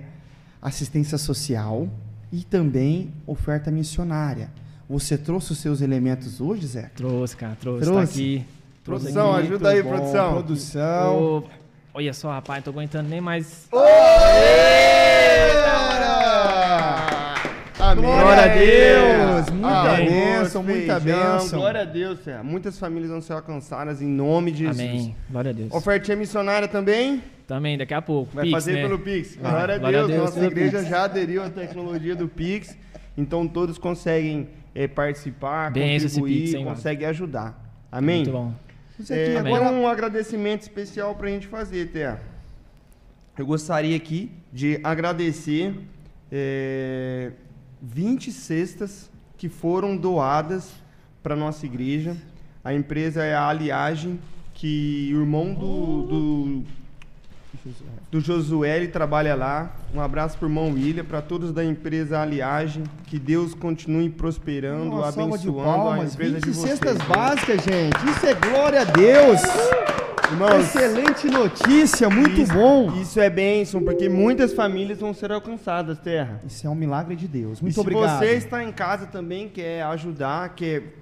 assistência 0.61 1.17
social 1.17 1.87
e 2.33 2.43
também 2.43 3.13
oferta 3.25 3.71
missionária. 3.71 4.49
Você 4.89 5.17
trouxe 5.17 5.51
os 5.51 5.57
seus 5.57 5.81
elementos 5.81 6.39
hoje, 6.39 6.67
Zé? 6.67 6.91
Trouxe, 6.95 7.35
cara, 7.35 7.57
trouxe. 7.59 7.85
Trouxe? 7.85 8.05
Tá 8.05 8.11
aqui. 8.11 8.45
Produção, 8.83 9.33
aqui. 9.33 9.47
ajuda 9.47 9.69
aí, 9.69 9.81
bom, 9.81 9.89
produção. 9.89 10.33
Produção. 10.33 11.17
Ô, 11.17 11.43
Olha 11.95 12.13
só, 12.13 12.29
rapaz, 12.29 12.57
não 12.57 12.63
tô 12.65 12.69
aguentando 12.77 13.09
nem 13.09 13.21
mais. 13.21 13.67
Amém. 17.79 18.03
Glória 18.03 18.43
a 18.43 18.47
Deus, 18.47 19.49
muita 19.49 19.67
Arroz, 19.69 20.09
bênção, 20.09 20.63
muita 20.63 20.99
feijão, 20.99 21.37
bênção. 21.37 21.59
Glória 21.59 21.81
a 21.81 21.85
Deus, 21.85 22.19
Zé. 22.19 22.43
Muitas 22.43 22.77
famílias 22.77 23.09
vão 23.09 23.21
ser 23.21 23.33
alcançadas 23.33 24.01
em 24.01 24.07
nome 24.07 24.51
de 24.51 24.65
Jesus. 24.65 24.79
Amém. 24.79 25.15
Glória 25.29 25.51
a 25.51 25.53
Deus. 25.53 25.73
Ofertinha 25.73 26.17
missionária 26.17 26.67
também? 26.67 27.23
Também, 27.47 27.77
daqui 27.77 27.93
a 27.93 28.01
pouco. 28.01 28.35
Vai 28.35 28.43
Pix, 28.45 28.53
fazer 28.53 28.73
né? 28.73 28.81
pelo 28.81 28.99
Pix. 28.99 29.35
Glória 29.35 29.75
a 29.75 29.77
Glória 29.77 29.99
a 30.03 30.07
Deus, 30.07 30.07
Deus 30.07 30.35
nossa 30.35 30.45
igreja 30.45 30.79
Pix. 30.79 30.89
já 30.89 31.03
aderiu 31.05 31.43
à 31.43 31.49
tecnologia 31.49 32.15
do 32.15 32.27
Pix. 32.27 32.75
Então 33.17 33.47
todos 33.47 33.77
conseguem 33.77 34.49
é, 34.75 34.87
participar, 34.87 35.75
esse 35.77 36.19
contribuir, 36.19 36.55
hein, 36.55 36.65
consegue 36.65 37.05
ajudar. 37.05 37.87
Amém? 37.89 38.17
Muito 38.17 38.31
bom. 38.31 38.53
É, 39.09 39.37
Amém. 39.37 39.53
agora 39.53 39.73
um 39.73 39.87
agradecimento 39.87 40.61
especial 40.61 41.15
pra 41.15 41.29
gente 41.29 41.47
fazer, 41.47 41.87
Thea. 41.91 42.21
Eu 43.37 43.45
gostaria 43.45 43.95
aqui 43.95 44.31
de 44.51 44.79
agradecer 44.83 45.73
é, 46.31 47.31
20 47.81 48.31
cestas 48.31 49.09
que 49.37 49.49
foram 49.49 49.97
doadas 49.97 50.71
para 51.23 51.35
nossa 51.35 51.65
igreja. 51.65 52.15
A 52.63 52.73
empresa 52.73 53.23
é 53.23 53.33
a 53.33 53.47
Aliagem, 53.47 54.19
que 54.53 55.11
o 55.13 55.19
irmão 55.19 55.53
do, 55.53 56.03
do, 56.03 56.63
do 58.11 58.19
Josué 58.21 58.77
ele 58.77 58.87
trabalha 58.87 59.35
lá. 59.35 59.75
Um 59.93 60.01
abraço 60.01 60.37
pro 60.37 60.47
irmão 60.47 60.71
William, 60.71 61.03
para 61.03 61.21
todos 61.21 61.51
da 61.51 61.63
empresa 61.63 62.19
Aliagem. 62.21 62.83
Que 63.07 63.17
Deus 63.19 63.53
continue 63.53 64.09
prosperando, 64.09 64.95
Uma 64.95 65.11
salva 65.11 65.37
de 65.37 65.47
abençoando 65.47 65.69
a 65.69 65.73
palmas, 65.73 66.13
empresa 66.13 66.35
20 66.35 66.43
de 66.43 66.51
vocês. 66.51 66.69
cestas 66.79 66.97
básicas, 67.07 67.63
gente. 67.63 68.09
Isso 68.09 68.25
é 68.25 68.33
glória 68.33 68.81
a 68.81 68.85
Deus. 68.85 69.41
Irmãos, 70.31 70.65
Excelente 70.75 71.27
notícia, 71.27 72.09
muito 72.09 72.41
isso, 72.41 72.51
bom. 72.53 72.91
Isso 72.99 73.19
é 73.19 73.29
bênção, 73.29 73.83
porque 73.83 74.09
muitas 74.09 74.53
famílias 74.53 74.99
vão 74.99 75.13
ser 75.13 75.31
alcançadas, 75.31 75.99
Terra. 75.99 76.41
Isso 76.47 76.65
é 76.65 76.69
um 76.69 76.73
milagre 76.75 77.15
de 77.15 77.27
Deus. 77.27 77.59
e 77.59 77.61
Muito 77.61 77.75
se 77.75 77.79
obrigado. 77.79 78.17
você 78.19 78.31
está 78.33 78.63
em 78.63 78.71
casa 78.71 79.05
também, 79.05 79.47
quer 79.47 79.83
ajudar, 79.83 80.49
quer 80.55 80.95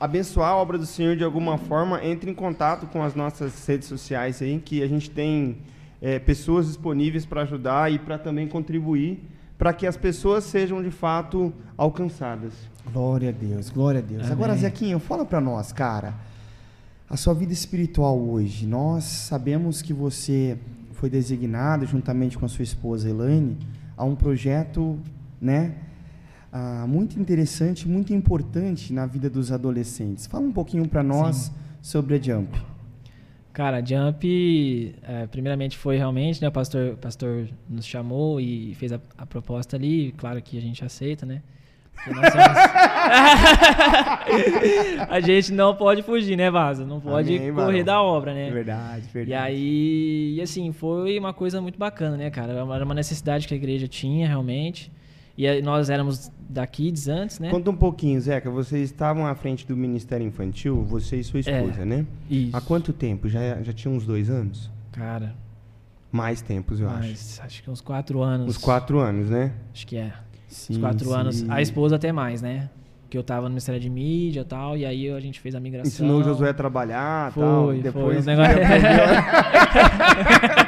abençoar 0.00 0.50
a 0.50 0.56
obra 0.56 0.76
do 0.76 0.86
Senhor 0.86 1.16
de 1.16 1.22
alguma 1.24 1.56
forma, 1.56 2.04
entre 2.04 2.30
em 2.30 2.34
contato 2.34 2.86
com 2.86 3.02
as 3.02 3.14
nossas 3.14 3.64
redes 3.66 3.86
sociais 3.88 4.42
aí, 4.42 4.60
que 4.64 4.82
a 4.82 4.88
gente 4.88 5.08
tem 5.08 5.58
é, 6.00 6.18
pessoas 6.18 6.66
disponíveis 6.66 7.26
para 7.26 7.42
ajudar 7.42 7.92
e 7.92 7.98
para 7.98 8.18
também 8.18 8.46
contribuir 8.46 9.20
para 9.56 9.72
que 9.72 9.86
as 9.86 9.96
pessoas 9.96 10.44
sejam 10.44 10.80
de 10.80 10.90
fato 10.90 11.52
alcançadas. 11.76 12.52
Glória 12.92 13.30
a 13.30 13.32
Deus, 13.32 13.70
glória 13.70 13.98
a 13.98 14.02
Deus. 14.02 14.22
Amém. 14.22 14.32
Agora, 14.32 14.56
Zequinho, 14.56 15.00
fala 15.00 15.24
pra 15.24 15.40
nós, 15.40 15.72
cara. 15.72 16.14
A 17.10 17.16
sua 17.16 17.34
vida 17.34 17.52
espiritual 17.52 18.16
hoje, 18.18 18.66
nós 18.66 19.02
sabemos 19.02 19.82
que 19.82 19.92
você 19.92 20.56
foi 20.92 21.10
designado, 21.10 21.86
juntamente 21.86 22.38
com 22.38 22.46
a 22.46 22.48
sua 22.48 22.62
esposa 22.62 23.08
Elaine, 23.08 23.58
a 23.96 24.04
um 24.04 24.14
projeto, 24.14 24.96
né? 25.40 25.74
ah, 26.52 26.86
muito 26.88 27.18
interessante, 27.20 27.88
muito 27.88 28.12
importante 28.12 28.92
na 28.92 29.06
vida 29.06 29.28
dos 29.28 29.52
adolescentes. 29.52 30.26
Fala 30.26 30.46
um 30.46 30.52
pouquinho 30.52 30.88
pra 30.88 31.02
nós 31.02 31.52
sobre 31.82 32.14
a 32.14 32.20
Jump. 32.20 32.77
Cara, 33.58 33.84
Jump, 33.84 34.94
é, 35.02 35.26
primeiramente 35.26 35.76
foi 35.76 35.96
realmente, 35.96 36.40
né? 36.40 36.46
O 36.46 36.52
pastor, 36.52 36.92
o 36.92 36.96
pastor 36.96 37.48
nos 37.68 37.84
chamou 37.84 38.40
e 38.40 38.72
fez 38.76 38.92
a, 38.92 39.00
a 39.18 39.26
proposta 39.26 39.74
ali. 39.74 40.14
Claro 40.16 40.40
que 40.40 40.56
a 40.56 40.60
gente 40.60 40.84
aceita, 40.84 41.26
né? 41.26 41.42
Somos- 42.04 42.20
a 45.10 45.18
gente 45.18 45.52
não 45.52 45.74
pode 45.74 46.04
fugir, 46.04 46.36
né, 46.36 46.52
Vaza? 46.52 46.86
Não 46.86 47.00
pode 47.00 47.36
Amém, 47.36 47.52
correr 47.52 47.82
da 47.82 48.00
obra, 48.00 48.32
né? 48.32 48.48
Verdade, 48.48 49.08
verdade. 49.12 49.28
E 49.28 49.34
aí, 49.34 50.34
e 50.36 50.40
assim, 50.40 50.70
foi 50.70 51.18
uma 51.18 51.34
coisa 51.34 51.60
muito 51.60 51.80
bacana, 51.80 52.16
né, 52.16 52.30
cara? 52.30 52.52
Era 52.52 52.84
uma 52.84 52.94
necessidade 52.94 53.48
que 53.48 53.54
a 53.54 53.56
igreja 53.56 53.88
tinha, 53.88 54.28
realmente. 54.28 54.88
E 55.38 55.62
nós 55.62 55.88
éramos 55.88 56.32
da 56.48 56.66
Kids 56.66 57.06
antes, 57.06 57.38
né? 57.38 57.48
Conta 57.48 57.70
um 57.70 57.76
pouquinho, 57.76 58.20
Zeca. 58.20 58.50
Vocês 58.50 58.90
estavam 58.90 59.24
à 59.24 59.36
frente 59.36 59.64
do 59.64 59.76
Ministério 59.76 60.26
Infantil, 60.26 60.82
você 60.82 61.18
e 61.18 61.22
sua 61.24 61.38
esposa, 61.38 61.84
né? 61.84 62.04
Isso. 62.28 62.56
Há 62.56 62.60
quanto 62.60 62.92
tempo? 62.92 63.28
Já, 63.28 63.62
já 63.62 63.72
tinha 63.72 63.94
uns 63.94 64.04
dois 64.04 64.28
anos? 64.28 64.68
Cara, 64.90 65.36
Mais 66.10 66.42
tempos, 66.42 66.80
eu 66.80 66.88
acho. 66.90 67.08
mas 67.08 67.40
acho 67.44 67.62
que 67.62 67.70
uns 67.70 67.80
quatro 67.80 68.20
anos. 68.20 68.48
Uns 68.48 68.58
quatro 68.58 68.98
anos, 68.98 69.30
né? 69.30 69.52
Acho 69.72 69.86
que 69.86 69.96
é. 69.96 70.12
Sim, 70.48 70.74
Uns 70.74 70.78
quatro 70.80 71.06
sim. 71.06 71.14
anos. 71.14 71.48
A 71.50 71.62
esposa 71.62 71.94
até 71.96 72.10
mais, 72.10 72.42
né? 72.42 72.68
Que 73.08 73.16
eu 73.16 73.22
tava 73.22 73.42
no 73.42 73.50
Ministério 73.50 73.80
de 73.80 73.88
Mídia 73.88 74.40
e 74.40 74.44
tal, 74.44 74.76
e 74.76 74.84
aí 74.84 75.08
a 75.10 75.20
gente 75.20 75.38
fez 75.38 75.54
a 75.54 75.60
migração. 75.60 75.88
Ensinou 75.88 76.20
o 76.20 76.24
Josué 76.24 76.50
a 76.50 76.54
trabalhar 76.54 77.30
e 77.30 77.34
Foi, 77.34 77.42
tal. 77.44 77.64
foi. 77.66 77.80
Depois, 77.80 78.18
Os 78.18 78.26
negócios- 78.26 78.58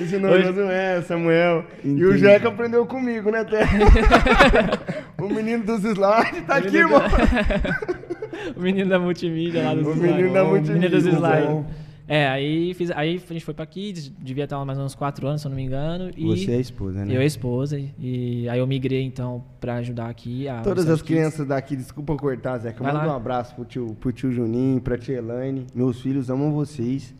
Ensinou 0.00 0.30
o 0.30 0.34
Hoje- 0.34 0.44
Josué, 0.46 1.02
Samuel. 1.02 1.64
E 1.84 1.88
o 1.88 2.08
Entendi. 2.08 2.18
Jeca 2.18 2.48
aprendeu 2.48 2.86
comigo, 2.86 3.30
né, 3.30 3.44
Té? 3.44 3.60
o 5.22 5.28
menino 5.28 5.64
dos 5.64 5.84
slides 5.84 6.42
tá 6.46 6.56
aqui, 6.56 6.76
irmão. 6.76 7.00
o 8.56 8.60
menino 8.60 8.88
da 8.88 8.98
multimídia 8.98 9.62
lá 9.64 9.74
dos 9.74 9.86
O 9.86 9.90
slides. 9.92 10.10
menino 10.16 10.34
da 10.34 10.44
O 10.44 10.52
menino 10.52 10.66
multimídia, 10.72 10.90
dos 10.90 11.06
slides. 11.06 11.46
bom. 11.48 11.64
É, 12.08 12.28
aí, 12.28 12.74
fiz, 12.74 12.90
aí 12.90 13.14
a 13.30 13.32
gente 13.32 13.44
foi 13.44 13.54
pra 13.54 13.64
Kids, 13.64 14.12
devia 14.18 14.44
estar 14.44 14.62
mais 14.66 14.76
ou 14.76 14.82
menos 14.82 14.94
quatro 14.94 15.26
anos, 15.26 15.40
se 15.40 15.46
eu 15.46 15.50
não 15.50 15.56
me 15.56 15.62
engano. 15.62 16.10
E 16.14 16.26
Você 16.26 16.50
é 16.50 16.56
a 16.56 16.60
esposa, 16.60 17.04
né? 17.06 17.14
eu 17.14 17.20
e 17.20 17.22
a 17.22 17.26
esposa. 17.26 17.80
E 17.98 18.46
aí 18.50 18.58
eu 18.58 18.66
migrei, 18.66 19.02
então, 19.02 19.42
pra 19.60 19.76
ajudar 19.76 20.10
aqui. 20.10 20.46
A 20.46 20.60
Todas 20.60 20.86
as 20.90 20.98
de 20.98 21.04
Kids. 21.04 21.16
crianças 21.16 21.46
daqui, 21.46 21.74
desculpa 21.76 22.14
cortar, 22.16 22.58
Zeca. 22.58 22.82
Manda 22.84 23.06
um 23.08 23.16
abraço 23.16 23.54
pro 23.54 23.64
tio, 23.64 23.96
pro 23.98 24.12
tio 24.12 24.30
Juninho, 24.30 24.78
pra 24.80 24.98
tia 24.98 25.18
Elaine. 25.18 25.66
Meus 25.74 26.02
filhos 26.02 26.28
amam 26.28 26.52
vocês. 26.52 27.14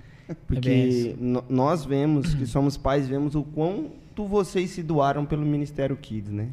Porque 0.47 0.69
benção. 0.71 1.17
no- 1.21 1.45
nós 1.49 1.85
vemos, 1.85 2.35
que 2.35 2.47
somos 2.47 2.77
pais, 2.77 3.09
vemos 3.09 3.35
o 3.35 3.43
quanto 3.43 4.27
vocês 4.27 4.71
se 4.71 4.83
doaram 4.83 5.25
pelo 5.25 5.45
Ministério 5.47 5.97
Kids, 5.97 6.31
né? 6.33 6.49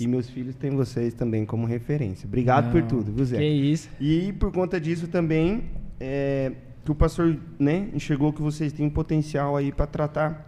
E 0.00 0.06
meus 0.06 0.28
filhos 0.28 0.54
têm 0.56 0.70
vocês 0.72 1.14
também 1.14 1.46
como 1.46 1.66
referência. 1.66 2.26
Obrigado 2.26 2.70
por 2.72 2.80
Não, 2.82 2.88
tudo, 2.88 3.12
viu, 3.12 3.24
Zeca? 3.24 3.40
Que 3.42 3.48
isso. 3.48 3.88
E 4.00 4.32
por 4.32 4.52
conta 4.52 4.80
disso 4.80 5.06
também, 5.08 5.64
é, 6.00 6.52
que 6.84 6.90
o 6.90 6.94
pastor 6.94 7.38
né, 7.58 7.88
enxergou 7.94 8.32
que 8.32 8.42
vocês 8.42 8.72
têm 8.72 8.86
um 8.86 8.90
potencial 8.90 9.56
aí 9.56 9.70
para 9.72 9.86
tratar 9.86 10.46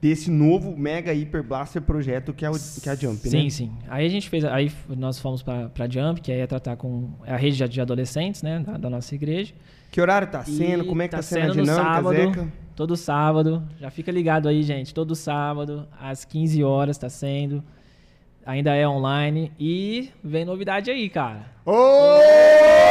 desse 0.00 0.30
novo 0.30 0.76
mega 0.76 1.12
hiper 1.12 1.42
blaster 1.42 1.80
projeto 1.82 2.32
que 2.32 2.44
é, 2.44 2.50
o, 2.50 2.54
que 2.54 2.88
é 2.88 2.92
a 2.92 2.94
Jump, 2.94 3.28
sim, 3.28 3.44
né? 3.44 3.50
sim. 3.50 3.72
Aí 3.88 4.06
a 4.06 4.08
gente 4.08 4.28
fez, 4.28 4.44
aí 4.44 4.70
nós 4.96 5.18
fomos 5.18 5.42
pra, 5.42 5.68
pra 5.68 5.88
Jump, 5.88 6.20
que 6.20 6.30
aí 6.30 6.40
é 6.40 6.46
tratar 6.46 6.76
com 6.76 7.10
é 7.24 7.32
a 7.32 7.36
rede 7.36 7.56
de- 7.56 7.68
de 7.68 7.80
adolescentes, 7.80 8.42
né, 8.42 8.60
da, 8.60 8.76
da 8.76 8.90
nossa 8.90 9.14
igreja. 9.14 9.54
Que 9.96 10.00
horário 10.02 10.28
tá 10.28 10.44
sendo? 10.44 10.84
E 10.84 10.86
Como 10.88 11.00
é 11.00 11.08
que 11.08 11.16
tá, 11.16 11.22
sendo, 11.22 11.44
a 11.44 11.46
no 11.46 11.52
dinâmica, 11.54 11.82
sábado, 11.82 12.16
Zeca? 12.16 12.52
Todo 12.74 12.96
sábado. 12.98 13.62
Já 13.80 13.88
fica 13.88 14.12
ligado 14.12 14.46
aí, 14.46 14.62
gente. 14.62 14.92
Todo 14.92 15.14
sábado, 15.14 15.88
às 15.98 16.22
15 16.22 16.62
horas 16.62 16.98
tá 16.98 17.08
sendo. 17.08 17.64
Ainda 18.44 18.74
é 18.74 18.86
online. 18.86 19.50
E 19.58 20.10
vem 20.22 20.44
novidade 20.44 20.90
aí, 20.90 21.08
cara. 21.08 21.46
Ô! 21.64 22.85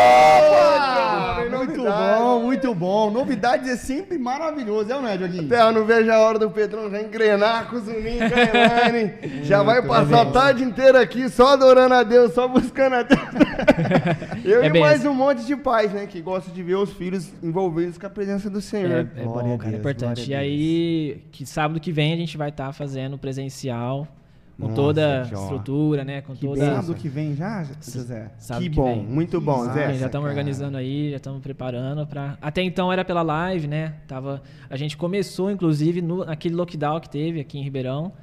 Vem 1.68 1.78
Muito 1.78 1.92
bom, 1.92 2.40
muito 2.42 2.76
bom. 2.76 3.12
Novidades 3.12 3.70
é 3.70 3.76
sempre 3.76 4.18
maravilhoso, 4.18 4.92
é 4.92 4.96
não 4.96 5.08
é, 5.08 5.18
Dioguinho? 5.18 5.46
Até 5.46 5.62
eu 5.62 5.72
não 5.72 5.86
vejo 5.86 6.12
a 6.12 6.20
hora 6.20 6.40
do 6.40 6.50
Pedrão 6.50 6.90
já 6.90 7.02
engrenar 7.02 7.70
com 7.70 7.78
o 7.78 7.80
Zuninho, 7.80 8.20
com. 8.20 9.44
Já 9.44 9.64
vai 9.64 9.82
passar 9.86 10.22
a 10.22 10.26
tarde 10.26 10.64
inteira 10.64 11.02
aqui 11.02 11.30
só 11.30 11.50
adorando 11.54 11.94
a 11.94 12.04
Deus, 12.04 12.34
só 12.34 12.48
buscando 12.48 12.96
a 12.96 13.04
Deus. 13.04 13.22
Eu 14.44 14.64
É 14.64 14.68
e 14.68 14.80
mais 14.80 15.00
isso. 15.00 15.10
um 15.10 15.14
monte 15.14 15.46
de 15.46 15.56
pais, 15.56 15.92
né? 15.92 16.06
Que 16.06 16.22
gostam 16.22 16.54
de 16.54 16.62
ver 16.62 16.76
os 16.76 16.92
filhos 16.94 17.32
envolvidos 17.42 17.98
com 17.98 18.06
a 18.06 18.10
presença 18.10 18.50
do 18.50 18.62
Senhor. 18.62 18.92
É, 18.92 19.00
é 19.00 19.24
a 19.24 19.58
cara. 19.58 19.70
É 19.70 19.72
Deus, 19.72 19.80
importante. 19.80 20.30
E 20.30 20.36
aí, 20.36 21.24
que 21.32 21.46
sábado 21.46 21.80
que 21.80 21.92
vem 21.92 22.14
a 22.14 22.18
gente 22.18 22.38
vai 22.38 22.50
estar 22.50 22.72
fazendo 22.74 23.18
presencial. 23.18 24.08
Com 24.58 24.64
Nossa, 24.70 24.76
toda 24.76 25.22
a 25.22 25.22
estrutura, 25.24 26.06
né? 26.06 26.22
Com 26.22 26.34
Que 26.34 26.48
toda. 26.48 26.66
sábado 26.66 26.96
que 26.96 27.10
vem 27.10 27.36
já, 27.36 27.62
José? 27.64 28.32
sábado 28.38 28.64
que 28.64 28.70
que 28.70 28.76
bom, 28.78 28.86
vem. 28.86 29.04
muito 29.04 29.42
bom, 29.42 29.66
Zé. 29.74 29.94
já 29.96 30.06
estamos 30.06 30.30
organizando 30.30 30.78
aí, 30.78 31.12
já 31.12 31.18
estamos 31.18 31.42
preparando 31.42 32.08
para. 32.08 32.38
Até 32.42 32.62
então 32.64 32.90
era 32.92 33.04
pela 33.04 33.22
live, 33.22 33.68
né? 33.68 33.96
Tava, 34.08 34.42
a 34.70 34.78
gente 34.78 34.96
começou, 34.96 35.52
inclusive, 35.52 36.02
no, 36.02 36.24
naquele 36.24 36.56
lockdown 36.56 37.02
que 37.02 37.10
teve 37.10 37.42
aqui 37.42 37.60
em 37.60 37.64
Ribeirão. 37.64 38.14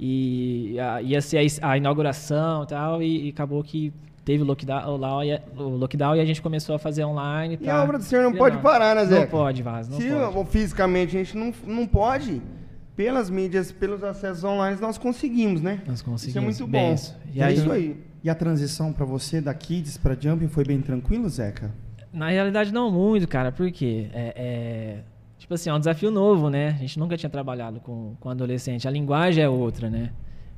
E 0.00 0.76
a- 0.80 1.02
ia 1.02 1.20
ser 1.20 1.38
a, 1.62 1.70
a 1.72 1.76
inauguração 1.76 2.64
e 2.64 2.66
tal, 2.66 3.02
e, 3.02 3.26
e 3.26 3.28
acabou 3.28 3.62
que 3.62 3.92
teve 4.24 4.42
o 4.42 4.46
lockdown, 4.46 4.96
lá, 4.96 5.24
e 5.24 5.32
a- 5.34 5.40
o 5.56 5.76
lockdown 5.76 6.16
e 6.16 6.20
a 6.20 6.24
gente 6.24 6.40
começou 6.42 6.74
a 6.74 6.78
fazer 6.78 7.04
online. 7.04 7.54
E 7.54 7.56
pra- 7.58 7.76
a 7.76 7.84
obra 7.84 7.98
do 7.98 8.04
Senhor 8.04 8.22
não 8.22 8.32
pode 8.32 8.56
parar, 8.58 8.96
né, 8.96 9.04
Zé? 9.04 9.20
Não 9.20 9.26
pode, 9.28 9.62
Vaz, 9.62 9.88
não 9.88 9.98
Se 9.98 10.08
pode. 10.10 10.50
fisicamente 10.50 11.14
a 11.16 11.22
gente 11.22 11.36
não, 11.36 11.52
não 11.66 11.86
pode, 11.86 12.42
pelas 12.96 13.28
mídias, 13.30 13.72
pelos 13.72 14.02
acessos 14.04 14.44
online, 14.44 14.78
nós 14.80 14.96
conseguimos, 14.98 15.60
né? 15.60 15.82
Nós 15.86 15.96
Isso 16.00 16.02
é 16.08 16.10
conseguimos. 16.10 16.44
muito 16.60 16.66
bom. 16.70 16.94
isso. 16.94 17.16
E 17.32 17.40
é 17.40 17.44
aí, 17.44 17.54
isso 17.54 17.70
aí. 17.72 17.96
E 18.22 18.30
a 18.30 18.34
transição 18.34 18.92
pra 18.92 19.04
você 19.04 19.40
da 19.40 19.52
Kids 19.52 19.96
pra 19.96 20.14
Jumping 20.18 20.48
foi 20.48 20.64
bem 20.64 20.80
tranquilo, 20.80 21.28
Zeca? 21.28 21.70
Na 22.12 22.28
realidade, 22.30 22.72
não 22.72 22.90
muito, 22.90 23.26
cara, 23.26 23.50
porque 23.52 24.08
é, 24.14 24.32
é, 24.36 24.98
tipo 25.38 25.52
assim, 25.54 25.68
é 25.68 25.74
um 25.74 25.78
desafio 25.78 26.10
novo, 26.10 26.48
né? 26.48 26.68
A 26.68 26.78
gente 26.78 26.98
nunca 26.98 27.16
tinha 27.16 27.28
trabalhado 27.28 27.80
com, 27.80 28.14
com 28.20 28.30
adolescente. 28.30 28.86
A 28.86 28.90
linguagem 28.90 29.42
é 29.42 29.48
outra, 29.48 29.90
né? 29.90 30.10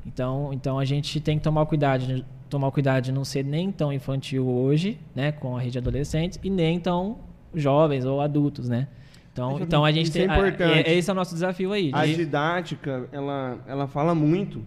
Então, 0.07 0.53
então 0.53 0.79
a 0.79 0.85
gente 0.85 1.19
tem 1.21 1.39
que 1.39 1.43
tomar 1.43 1.65
cuidado, 1.67 2.07
de- 2.07 2.25
tomar 2.49 2.71
cuidado 2.71 3.03
de 3.05 3.11
não 3.13 3.25
ser 3.25 3.45
nem 3.45 3.73
tão 3.73 3.93
infantil 3.93 4.47
hoje, 4.47 5.01
né, 5.15 5.33
com 5.33 5.57
a 5.57 5.61
rede 5.61 5.73
de 5.73 5.79
adolescentes, 5.79 6.39
e 6.45 6.49
nem 6.51 6.79
tão 6.79 7.19
jovens 7.55 8.05
ou 8.05 8.21
adultos, 8.21 8.69
né? 8.69 8.87
Então, 9.37 9.61
então 9.61 9.85
a 9.85 9.93
gente 9.93 10.05
Isso 10.05 10.13
tem. 10.15 10.23
é 10.23 10.25
importante. 10.25 10.89
é- 10.89 10.95
esse 10.97 11.11
é 11.11 11.13
o 11.13 11.17
nosso 11.17 11.35
desafio 11.35 11.71
aí. 11.75 11.91
A 11.93 12.07
de- 12.07 12.15
didática, 12.17 13.07
ela, 13.13 13.59
ela 13.69 13.87
fala 13.87 14.15
muito 14.15 14.65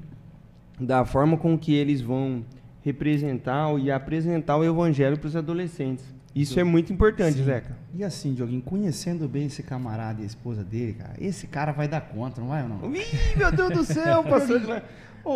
da 0.79 1.03
forma 1.03 1.35
com 1.37 1.57
que 1.57 1.73
eles 1.73 2.01
vão 2.01 2.45
representar 2.83 3.75
e 3.79 3.89
apresentar 3.91 4.57
o 4.57 4.63
evangelho 4.63 5.17
para 5.17 5.27
os 5.27 5.35
adolescentes. 5.35 6.05
Isso 6.35 6.59
é 6.59 6.63
muito 6.63 6.93
importante, 6.93 7.41
Zeca. 7.41 7.75
E 7.95 8.03
assim, 8.03 8.33
Dioguinho, 8.35 8.61
conhecendo 8.61 9.27
bem 9.27 9.47
esse 9.47 9.63
camarada 9.63 10.21
e 10.21 10.23
a 10.23 10.27
esposa 10.27 10.63
dele, 10.63 10.93
cara, 10.93 11.13
esse 11.19 11.47
cara 11.47 11.71
vai 11.71 11.87
dar 11.87 12.01
conta, 12.01 12.39
não 12.39 12.49
vai 12.49 12.61
ou 12.61 12.69
não? 12.69 12.95
Ih, 12.95 13.03
meu 13.35 13.51
Deus 13.51 13.71
do 13.71 13.83
céu, 13.83 14.21
pastor. 14.29 14.83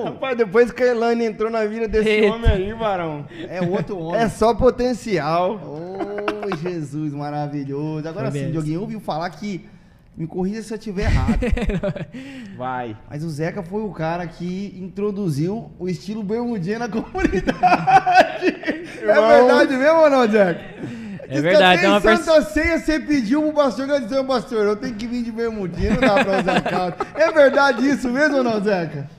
Rapaz, 0.06 0.38
depois 0.38 0.72
que 0.72 0.82
a 0.84 0.88
Elaine 0.88 1.26
entrou 1.26 1.50
na 1.52 1.66
vida 1.66 1.88
desse 1.88 2.08
Eita. 2.08 2.34
homem 2.36 2.50
aí, 2.50 2.74
varão. 2.74 3.26
É 3.50 3.62
outro 3.62 3.98
homem. 4.00 4.22
É 4.22 4.30
só 4.30 4.54
potencial. 4.54 5.60
Oh, 5.66 6.13
Jesus 6.58 7.14
maravilhoso. 7.14 8.08
Agora 8.08 8.32
sim. 8.32 8.52
Dioguinho, 8.52 8.82
ouviu 8.82 9.00
falar 9.00 9.30
que. 9.30 9.66
Me 10.16 10.28
corrija 10.28 10.62
se 10.62 10.72
eu 10.72 10.78
estiver 10.78 11.06
errado. 11.06 11.40
Vai. 12.56 12.96
Mas 13.10 13.24
o 13.24 13.30
Zeca 13.32 13.64
foi 13.64 13.82
o 13.82 13.90
cara 13.90 14.28
que 14.28 14.78
introduziu 14.80 15.72
o 15.80 15.90
estilo 15.90 16.22
bermudinha 16.22 16.78
na 16.78 16.88
comunidade. 16.88 18.46
é 19.02 19.38
verdade 19.38 19.76
mesmo 19.76 20.02
ou 20.02 20.10
não, 20.12 20.28
Zeca? 20.30 20.62
É 21.28 21.42
verdade, 21.42 21.82
Tem 21.82 21.90
é 21.90 21.94
uma 21.94 22.02
pers- 22.02 22.20
Santa 22.20 22.42
Ceia, 22.44 22.78
você 22.78 23.00
pediu 23.00 23.42
pro 23.42 23.54
pastor 23.54 23.88
que 23.88 24.00
disse, 24.02 24.24
pastor, 24.24 24.66
eu 24.66 24.76
tenho 24.76 24.94
que 24.94 25.08
vir 25.08 25.24
de 25.24 25.32
bermudinha, 25.32 25.92
não 25.92 26.02
dá 26.02 26.24
pra 26.24 26.40
usar 26.42 26.62
calça. 26.62 26.98
É 27.16 27.32
verdade 27.32 27.90
isso 27.90 28.08
mesmo 28.10 28.38
ou 28.38 28.44
não, 28.44 28.64
Zeca? 28.64 29.10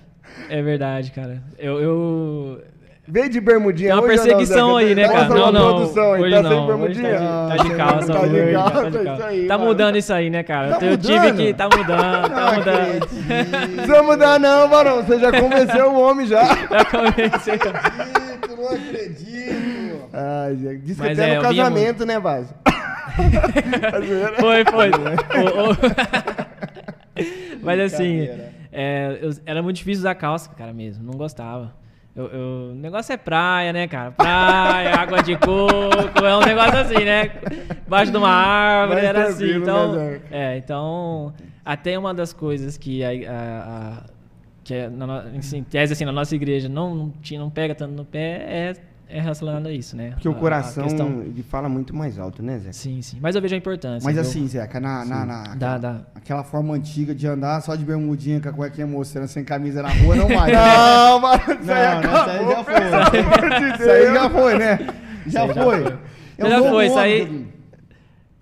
É 0.49 0.63
verdade, 0.63 1.11
cara. 1.11 1.43
Eu. 1.59 1.81
eu... 1.81 2.63
Veio 3.07 3.29
de 3.29 3.39
bermudinha 3.41 3.91
Tem 3.91 3.99
uma 3.99 4.03
hoje 4.07 4.17
não, 4.17 4.25
perseguição 4.25 4.77
aí, 4.79 4.95
né, 4.95 5.03
Mostra 5.07 5.29
cara? 5.29 5.35
Não, 5.41 5.53
não. 5.53 5.75
produção 5.75 6.11
Hoje 6.13 6.35
tá 6.35 6.43
não. 6.43 6.51
sem 6.51 6.59
Hoje 6.59 6.67
bermudinha? 6.67 7.19
tá, 7.19 7.19
de- 7.19 7.57
tá 7.57 7.63
de 7.65 7.75
calça. 7.75 8.07
Tá 8.15 8.27
de 8.27 8.35
hoje, 8.35 8.53
calça, 8.55 8.73
tá 8.83 8.89
de 8.91 9.05
calça. 9.05 9.27
aí, 9.27 9.47
Tá 9.47 9.59
mudando 9.59 9.97
isso 9.99 10.13
aí, 10.15 10.31
né, 10.31 10.43
cara? 10.43 10.77
Tá 10.77 10.87
eu 10.87 10.97
tive 10.97 11.33
que. 11.33 11.53
Tá 11.55 11.65
mudando, 11.65 12.29
tá 12.29 12.29
Não 12.29 12.55
mudando. 12.55 12.79
acredito. 12.79 13.15
Não 13.69 13.75
precisa 13.77 14.03
mudar 14.03 14.41
não, 14.41 14.69
varão. 14.71 15.03
Você 15.05 15.19
já 15.19 15.31
convenceu 15.39 15.93
o 15.93 16.01
homem 16.01 16.27
já. 16.27 16.45
Já 16.75 16.85
comecei. 16.87 17.55
acredito, 17.55 18.57
não 18.57 18.69
acredito. 18.69 20.09
Ai. 20.13 20.55
Diz 20.83 20.97
que 20.97 21.03
Mas 21.03 21.19
até 21.19 21.31
é, 21.31 21.37
no 21.37 21.43
casamento, 21.43 22.07
né, 22.07 22.19
Vaz? 22.19 22.49
Tá? 22.65 22.73
Foi, 24.41 24.65
foi. 24.65 24.91
O- 24.91 25.71
o- 25.71 25.77
Mas 27.63 27.81
assim, 27.81 28.29
é, 28.73 29.19
eu- 29.21 29.31
era 29.47 29.63
muito 29.63 29.77
difícil 29.77 30.01
usar 30.01 30.15
calça, 30.15 30.51
cara, 30.57 30.73
mesmo. 30.73 31.05
Não 31.05 31.13
gostava. 31.19 31.73
Eu, 32.17 32.27
eu- 32.27 32.71
o 32.71 32.75
negócio 32.75 33.13
é 33.13 33.17
praia, 33.17 33.73
né, 33.73 33.89
cara? 33.89 34.13
Praia, 34.13 34.95
água 35.01 35.21
de 35.23 35.37
coco, 35.37 36.25
é 36.25 36.37
um 36.37 36.41
negócio 36.41 36.79
assim, 36.79 37.05
né? 37.05 37.31
Embaixo 37.87 38.13
de 38.13 38.17
uma 38.19 38.29
árvore, 38.29 38.95
Mais 39.03 39.09
era 39.09 39.23
assim. 39.25 39.39
tranquilo, 39.39 39.63
Então, 39.63 39.93
né, 39.95 40.21
é, 40.31 40.57
então, 40.57 41.35
até 41.65 41.99
uma 41.99 42.15
das 42.15 42.33
coisas 42.33 42.77
que 42.77 43.03
a, 43.03 43.09
a- 43.09 43.99
a- 43.99 44.05
que 44.63 44.75
é 44.75 44.89
na, 44.89 45.25
em 45.53 45.63
tese, 45.65 45.93
assim, 45.93 46.05
na 46.05 46.13
nossa 46.13 46.35
igreja 46.37 46.69
não, 46.69 46.95
não, 46.95 47.13
não 47.39 47.51
pega 47.51 47.75
tanto 47.75 47.93
no 47.93 48.05
pé 48.05 48.45
é, 48.49 48.73
é 49.17 49.21
relacionado 49.21 49.67
a 49.67 49.73
isso, 49.73 49.97
né? 49.97 50.11
Porque 50.11 50.27
A- 50.27 50.31
o 50.31 50.35
coração, 50.35 50.85
questão- 50.85 51.21
ele 51.23 51.43
fala 51.43 51.69
muito 51.69 51.95
mais 51.95 52.19
alto, 52.19 52.43
né, 52.43 52.59
Zé? 52.59 52.73
Sim, 52.73 53.01
sim. 53.01 53.19
Mas 53.21 53.35
eu 53.37 53.41
vejo 53.41 53.55
a 53.55 53.59
importância. 53.59 54.05
Mas 54.05 54.15
viu? 54.15 54.23
assim, 54.23 54.47
Zeca, 54.49 54.81
na, 54.81 55.05
na, 55.05 55.25
na- 55.25 55.43
Dá, 55.55 55.75
aquela, 55.77 55.79
dá. 55.79 56.01
aquela 56.15 56.43
forma 56.45 56.75
antiga 56.75 57.15
de 57.15 57.27
andar 57.27 57.61
só 57.63 57.75
de 57.77 57.85
bermudinha 57.85 58.41
com 58.41 58.49
a 58.49 58.53
cuequinha 58.53 58.87
mostrando 58.87 59.29
sem 59.29 59.45
camisa 59.45 59.83
na 59.83 59.89
rua, 59.91 60.17
não 60.17 60.29
mais. 60.29 60.53
né? 60.53 60.59
Não, 60.59 61.21
mano, 61.21 61.43
isso 61.61 61.73
aí 61.73 61.95
Não, 61.95 62.03
não, 62.03 62.21
acabou. 62.21 62.21
isso 62.21 62.31
aí 62.31 62.51
já 62.51 62.65
foi. 62.65 63.71
Isso 63.75 63.91
aí 63.91 64.15
já 64.15 64.31
foi, 64.31 64.59
né? 64.59 64.79
Já 64.79 65.27
Isso 65.27 65.39
aí 65.39 65.49
já 65.49 65.63
foi. 65.65 65.83
foi. 65.83 65.99
É 66.37 66.45
um 66.45 66.51
Já 66.51 66.63
foi, 66.71 66.87
isso 66.87 66.99
aí-. 66.99 67.47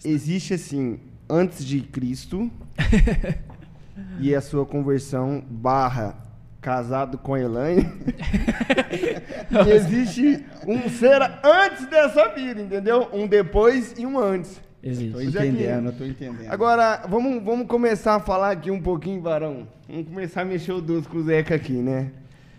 Existe 0.04 0.54
assim, 0.54 0.98
antes 1.28 1.64
de 1.64 1.80
Cristo 1.80 2.50
e 4.18 4.34
a 4.34 4.40
sua 4.40 4.64
conversão 4.66 5.42
barra 5.48 6.16
casado 6.62 7.18
com 7.18 7.34
a 7.34 7.40
Elaine. 7.40 7.82
e 9.66 9.70
existe 9.70 10.44
um 10.66 10.88
ser 10.88 11.20
antes 11.44 11.86
dessa 11.86 12.28
vida, 12.28 12.62
entendeu? 12.62 13.08
Um 13.12 13.26
depois 13.26 13.94
e 13.98 14.06
um 14.06 14.18
antes. 14.18 14.60
Tô 14.82 14.88
Existe. 14.88 15.28
entendendo, 15.28 15.86
eu 15.86 15.92
tô 15.92 16.04
entendendo. 16.04 16.48
Agora, 16.50 17.04
vamos, 17.08 17.42
vamos 17.44 17.66
começar 17.68 18.16
a 18.16 18.20
falar 18.20 18.50
aqui 18.50 18.68
um 18.70 18.80
pouquinho, 18.80 19.20
Varão. 19.20 19.68
Vamos 19.88 20.06
começar 20.08 20.42
a 20.42 20.44
mexer 20.44 20.72
o 20.72 20.80
doce 20.80 21.06
com 21.06 21.18
o 21.18 21.22
Zeca 21.22 21.54
aqui, 21.54 21.74
né? 21.74 22.10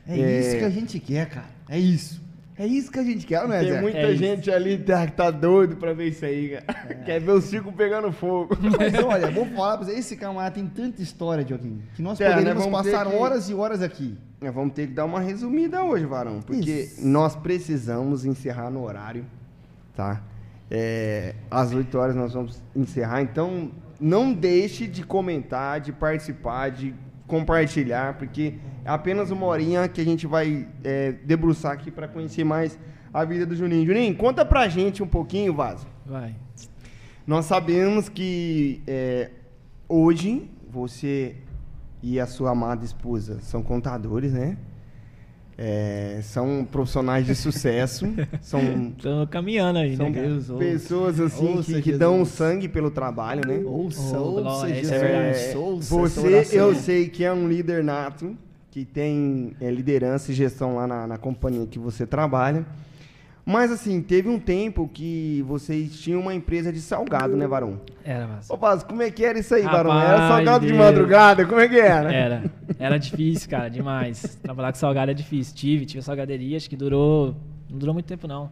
É, 0.08 0.20
É. 0.20 0.39
isso 0.39 0.58
que 0.58 0.63
a 0.63 0.70
gente 0.70 1.00
quer, 1.00 1.28
cara. 1.28 1.48
É 1.68 1.78
isso. 1.80 2.22
É 2.58 2.68
isso 2.68 2.92
que 2.92 3.00
a 3.00 3.04
gente 3.04 3.26
quer, 3.26 3.48
não 3.48 3.54
é, 3.56 3.63
Tem 3.63 3.82
muita 3.82 3.98
É 3.98 4.10
isso. 4.12 4.18
gente 4.24 4.52
ali 4.52 4.78
que 4.78 4.84
tá, 4.84 5.08
tá 5.08 5.32
doido 5.32 5.76
pra 5.76 5.92
ver 5.94 6.10
isso 6.10 6.24
aí, 6.24 6.50
cara. 6.50 6.94
Quer 7.04 7.20
ver 7.20 7.32
o 7.32 7.42
circo 7.42 7.72
pegando 7.72 8.12
fogo. 8.12 8.56
Mas 8.78 8.94
olha, 9.04 9.32
vou 9.32 9.46
falar 9.48 9.78
pra 9.78 9.88
você, 9.88 9.94
esse 9.94 10.16
camarada 10.16 10.54
tem 10.54 10.68
tanta 10.68 11.02
história, 11.02 11.44
Dioguinho, 11.44 11.82
que 11.96 12.02
nós 12.04 12.22
É, 12.22 12.30
né, 12.30 12.36
poderíamos 12.36 12.68
passar 12.68 13.08
que- 13.08 13.16
horas 13.16 13.50
e 13.50 13.54
horas 13.56 13.82
aqui. 13.82 14.16
Nós 14.39 14.54
vamos 14.54 14.74
ter 14.74 14.88
que 14.88 14.94
dar 14.94 15.06
uma 15.06 15.20
resumida 15.20 15.84
hoje, 15.84 16.06
Varão, 16.06 16.42
porque 16.42 16.70
Isso. 16.70 17.08
nós 17.08 17.36
precisamos 17.36 18.24
encerrar 18.24 18.70
no 18.70 18.84
horário, 18.84 19.26
tá? 19.96 20.22
É, 20.70 21.34
às 21.50 21.74
8 21.74 21.98
horas 21.98 22.16
nós 22.16 22.34
vamos 22.34 22.62
encerrar, 22.76 23.22
então 23.22 23.72
não 24.00 24.32
deixe 24.34 24.86
de 24.86 25.04
comentar, 25.04 25.80
de 25.80 25.92
participar, 25.92 26.70
de 26.72 26.94
compartilhar, 27.26 28.13
porque 28.18 28.54
é 28.56 28.73
apenas 28.86 29.32
uma 29.32 29.46
horinha 29.46 29.88
que 29.88 30.02
a 30.02 30.06
gente 30.06 30.28
vai 30.28 30.67
é, 30.84 31.12
debruçar 31.12 31.72
aqui 31.72 31.91
para 31.91 32.08
conhecer 32.08 32.43
mais 32.43 32.78
a 33.13 33.24
vida 33.24 33.46
do 33.46 33.56
Juninho. 33.56 33.86
Juninho, 33.86 34.15
conta 34.15 34.43
pra 34.43 34.67
gente 34.67 35.04
um 35.04 35.08
pouquinho, 35.08 35.54
Vaso. 35.54 35.86
Vai. 36.06 36.36
Nós 37.26 37.46
sabemos 37.46 38.10
que 38.10 38.82
é, 38.86 39.30
hoje 39.88 40.50
você 40.69 41.36
e 42.02 42.19
a 42.19 42.28
sua 42.28 42.52
amada 42.52 42.84
esposa 42.84 43.39
são 43.41 43.63
contadores, 43.63 44.34
né? 44.34 44.58
É, 45.56 46.19
são 46.24 46.67
profissionais 46.69 47.28
de 47.28 47.36
sucesso, 47.36 48.08
são, 48.41 48.91
Tô 49.00 49.28
caminhando 49.28 49.78
aí, 49.78 49.96
são 49.96 50.10
né? 50.10 50.22
Deus, 50.24 50.48
pessoas 50.58 51.19
assim 51.19 51.48
Ouça, 51.48 51.63
que, 51.74 51.82
que 51.82 51.91
Jesus. 51.91 52.00
dão 52.00 52.26
sangue 52.26 52.67
pelo 52.67 52.89
trabalho, 52.89 53.48
né? 53.48 53.62
Ouça, 53.63 54.17
ouça, 54.19 54.67
Jesus. 54.67 54.91
é. 54.91 55.52
É, 55.52 55.58
ouça 55.58 55.84
essa 55.84 55.96
você, 55.96 56.28
oração. 56.28 56.60
eu 56.60 56.76
sei 56.76 57.08
que 57.08 57.24
é 57.24 57.32
um 57.32 57.48
líder 57.48 57.84
nato, 57.84 58.36
que 58.74 58.86
tem 58.86 59.56
é, 59.62 59.70
liderança 59.70 60.32
e 60.32 60.34
gestão 60.34 60.78
lá 60.78 60.88
na, 60.88 61.06
na 61.06 61.16
companhia 61.20 61.68
que 61.68 61.78
você 61.78 62.08
trabalha. 62.08 62.66
Mas 63.46 63.72
assim, 63.72 64.02
teve 64.02 64.28
um 64.28 64.40
tempo 64.40 64.90
que 64.92 65.44
vocês 65.48 66.00
tinham 66.00 66.20
uma 66.20 66.34
empresa 66.34 66.74
de 66.74 66.82
salgado, 66.82 67.36
né, 67.38 67.46
Varão? 67.46 67.80
Era, 68.04 68.26
mas... 68.26 68.50
Ô, 68.50 68.58
Vasco, 68.58 68.90
como 68.90 69.04
é 69.04 69.12
que 69.12 69.24
era 69.24 69.38
isso 69.38 69.54
aí, 69.54 69.62
Varão? 69.62 69.94
Era 70.02 70.28
salgado 70.28 70.66
de 70.66 70.72
Deus. 70.72 70.84
madrugada? 70.84 71.46
Como 71.46 71.60
é 71.62 71.68
que 71.70 71.78
era? 71.80 72.12
Era. 72.12 72.44
Era 72.80 72.98
difícil, 72.98 73.48
cara, 73.48 73.70
demais. 73.70 74.40
Trabalhar 74.42 74.72
com 74.72 74.80
salgado 74.80 75.12
é 75.12 75.14
difícil. 75.14 75.54
Tive, 75.56 75.86
tive 75.86 76.00
a 76.00 76.02
salgaderia, 76.02 76.58
acho 76.58 76.68
que 76.68 76.76
durou. 76.76 77.36
Não 77.70 77.78
durou 77.78 77.94
muito 77.94 78.08
tempo, 78.08 78.28
não. 78.28 78.50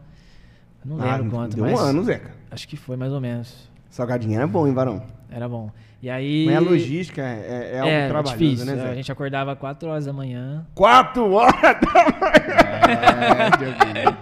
Não 0.85 1.01
Ah, 1.01 1.15
lembro 1.15 1.31
quanto, 1.31 1.55
deu 1.55 1.65
mas. 1.65 1.73
um 1.73 1.83
ano, 1.83 2.03
Zeca. 2.03 2.29
Acho 2.51 2.67
que 2.67 2.77
foi 2.77 2.95
mais 2.95 3.11
ou 3.11 3.19
menos. 3.19 3.71
Salgadinho 3.89 4.35
era 4.35 4.45
bom, 4.45 4.67
hein, 4.67 4.73
Varão? 4.73 5.01
Era 5.31 5.47
bom. 5.47 5.71
E 6.03 6.09
aí. 6.09 6.45
Mas 6.45 6.55
a 6.55 6.59
logística 6.59 7.21
é, 7.21 7.71
é 7.75 7.79
algo 7.79 7.91
é, 7.91 8.07
trabalhoso, 8.09 8.37
difícil. 8.37 8.65
né, 8.65 8.73
A 8.73 8.75
Zeca? 8.77 8.95
gente 8.95 9.11
acordava 9.11 9.55
4 9.55 9.87
horas 9.89 10.05
da 10.05 10.11
manhã. 10.13 10.65
Quatro 10.75 11.31
horas 11.31 11.53
da 11.61 12.05
manhã! 12.19 14.17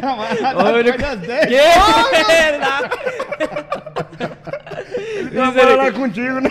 Camarada, 0.00 0.64
Olha- 0.64 0.92
pega 0.92 1.08
as 1.12 1.20
10. 1.20 1.46
Que? 1.46 1.56
Vai 5.34 5.52
falar 5.52 5.92
contigo, 5.92 6.40
né? 6.40 6.50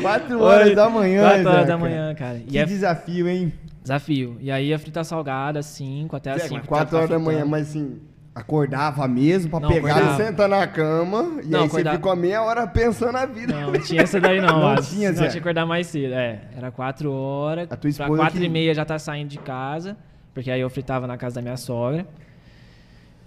Quatro 0.00 0.40
horas 0.42 0.74
da 0.74 0.88
manhã, 0.88 1.22
4 1.28 1.48
horas 1.50 1.66
da 1.66 1.76
manhã, 1.78 2.14
cara. 2.14 2.38
E 2.38 2.42
Que 2.44 2.58
é 2.58 2.64
desafio, 2.64 3.28
hein? 3.28 3.52
desafio. 3.82 4.36
E 4.40 4.50
aí 4.50 4.68
ia 4.68 4.78
fritar 4.78 5.04
salgada, 5.04 5.62
5 5.62 6.16
até 6.16 6.30
as 6.30 6.42
Zeca, 6.42 6.54
5. 6.54 6.66
Quatro 6.66 6.96
horas 6.96 7.10
da 7.10 7.18
manhã, 7.18 7.44
mas 7.44 7.68
assim, 7.68 7.98
Acordava 8.34 9.06
mesmo 9.06 9.48
pra 9.50 9.60
Não, 9.60 9.68
pegar... 9.68 9.90
acordava. 9.94 10.16
você 10.16 10.24
senta 10.26 10.48
na 10.48 10.66
cama 10.66 11.40
e 11.44 11.46
Não, 11.46 11.60
aí 11.60 11.66
acordava. 11.66 11.68
você 11.68 11.96
fica 11.98 12.08
uma 12.08 12.16
meia 12.16 12.42
hora 12.42 12.66
pensando 12.66 13.12
na 13.12 13.26
vida. 13.26 13.52
Não, 13.60 13.70
não 13.72 13.80
tinha 13.80 14.02
essa 14.02 14.20
daí 14.20 14.40
não. 14.40 14.48
Não 14.60 14.68
Alisson. 14.68 14.94
tinha, 14.96 15.08
Não, 15.12 15.18
tinha 15.18 15.30
que 15.30 15.38
acordar 15.38 15.64
mais 15.66 15.86
cedo. 15.86 16.14
É, 16.14 16.40
era 16.56 16.70
4 16.72 17.12
horas. 17.12 17.64
A 17.70 17.76
tua 17.76 17.78
pra 17.78 17.88
esposa 17.90 18.16
4 18.22 18.40
que- 18.40 18.44
e 18.44 18.48
meia 18.48 18.74
já 18.74 18.84
tá 18.84 18.98
saindo 18.98 19.28
de 19.28 19.38
casa. 19.38 19.96
Porque 20.34 20.50
aí 20.50 20.60
eu 20.60 20.68
fritava 20.68 21.06
na 21.06 21.16
casa 21.16 21.36
da 21.36 21.42
minha 21.42 21.56
sogra. 21.56 22.04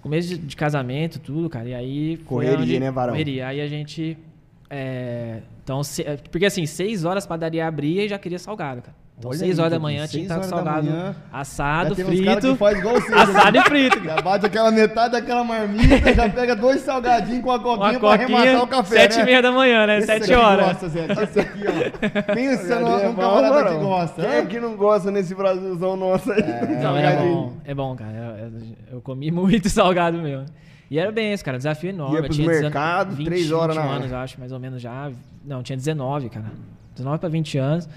Começo 0.02 0.28
de, 0.28 0.38
de 0.38 0.56
casamento, 0.58 1.20
tudo, 1.20 1.50
cara. 1.50 1.70
E 1.70 1.74
aí. 1.74 2.18
Correria, 2.26 2.58
onde- 2.60 2.80
né, 2.80 2.92
varão? 2.92 3.14
Correria. 3.14 3.48
Aí 3.48 3.62
a 3.62 3.68
gente. 3.68 4.18
é, 4.70 5.40
então, 5.64 5.82
se- 5.86 6.02
é, 6.04 6.18
porque 6.30 6.46
assim, 6.46 6.66
6 6.66 7.06
horas 7.06 7.24
a 7.24 7.28
padaria 7.30 7.66
abria 7.66 8.04
e 8.04 8.10
já 8.10 8.20
queria 8.20 8.40
salgado, 8.40 8.82
cara. 8.82 8.96
Então, 9.20 9.32
Olha 9.32 9.40
6 9.40 9.52
aí, 9.58 9.60
horas 9.60 9.72
da 9.74 9.80
manhã 9.80 10.06
tinha 10.06 10.28
que 10.28 10.32
estar 10.32 10.44
salgado, 10.44 10.86
manhã. 10.86 11.16
assado, 11.34 11.90
Já 11.90 11.96
tem 11.96 12.06
uns 12.06 12.20
caras 12.24 12.40
frito. 12.40 12.54
que 12.54 12.60
faz 12.60 12.78
igual 12.78 13.02
você. 13.02 13.14
Assado 13.16 13.52
né? 13.52 13.60
e 13.60 13.64
frito. 13.64 14.04
Já 14.04 14.22
bate 14.22 14.46
aquela 14.46 14.72
metade 14.72 15.12
daquela 15.14 15.44
marmita, 15.44 16.14
já 16.14 16.30
pega 16.30 16.56
dois 16.56 16.82
salgadinhos 16.82 17.44
com 17.44 17.52
a 17.52 17.60
coquinha 17.60 17.90
Uma 17.98 18.00
pra 18.00 18.10
arrematar 18.12 18.64
o 18.64 18.68
café, 18.68 18.96
7 19.10 19.16
né? 19.16 19.22
e 19.22 19.26
meia 19.26 19.42
da 19.42 19.52
manhã, 19.52 19.88
né? 19.88 19.98
Esse 19.98 20.06
7 20.06 20.24
aqui 20.24 20.34
horas. 20.36 20.66
Gosta, 20.68 20.90
Zé. 20.90 21.06
Esse 21.24 21.40
aqui, 21.40 21.64
ó. 21.68 22.22
Pensa 22.36 22.74
é 22.76 23.14
camarada 23.16 23.70
que 23.74 23.80
gosta. 23.80 24.22
Quem 24.22 24.30
né? 24.30 24.38
é 24.38 24.46
que 24.46 24.60
não 24.60 24.76
gosta 24.78 25.10
nesse 25.10 25.34
Brasilzão 25.34 25.98
nosso 25.98 26.32
aí? 26.32 26.44
Não, 26.84 26.96
era 26.96 27.20
bom. 27.20 27.54
É 27.66 27.74
bom, 27.74 27.96
cara. 27.96 28.14
Eu, 28.14 28.46
eu- 28.46 28.62
eu 28.98 29.02
comi 29.02 29.32
muito 29.32 29.68
salgado 29.68 30.20
mesmo. 30.20 30.46
E 30.92 31.00
era 31.00 31.12
bem 31.12 31.34
isso, 31.34 31.44
cara. 31.44 31.58
Desafio 31.58 31.90
enorme. 31.90 32.18
Ia 32.18 32.22
pros 32.22 32.36
tinha 32.36 32.48
mercados, 32.48 33.16
19, 33.18 33.24
três 33.26 33.52
horas 33.52 33.76
na 33.76 33.82
21 33.82 33.90
hora. 33.96 34.00
anos, 34.04 34.12
eu 34.12 34.18
acho, 34.20 34.40
mais 34.40 34.52
ou 34.52 34.60
menos 34.60 34.80
já. 34.80 35.10
Não, 35.44 35.64
tinha 35.64 35.76
19, 35.76 36.30
cara. 36.30 36.46
19 36.96 37.18
pra 37.20 37.30
20 37.30 37.58
anos. 37.58 37.90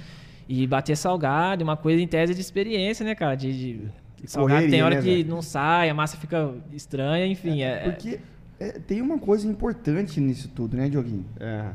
E 0.52 0.66
bater 0.66 0.96
salgado, 0.96 1.62
uma 1.62 1.76
coisa 1.76 2.02
em 2.02 2.08
tese 2.08 2.34
de 2.34 2.40
experiência, 2.40 3.04
né, 3.04 3.14
cara? 3.14 3.36
De, 3.36 3.52
de 3.52 3.90
Salgado 4.24 4.56
Correria, 4.56 4.70
tem 4.70 4.82
hora 4.82 4.96
né, 4.96 5.00
que 5.00 5.22
Zé? 5.22 5.28
não 5.28 5.40
sai, 5.40 5.88
a 5.88 5.94
massa 5.94 6.16
fica 6.16 6.52
estranha, 6.72 7.24
enfim. 7.24 7.62
É, 7.62 7.78
Porque 7.88 8.18
é, 8.58 8.72
tem 8.80 9.00
uma 9.00 9.16
coisa 9.16 9.46
importante 9.46 10.20
nisso 10.20 10.48
tudo, 10.48 10.76
né, 10.76 10.88
Dioguinho? 10.88 11.24
É. 11.38 11.66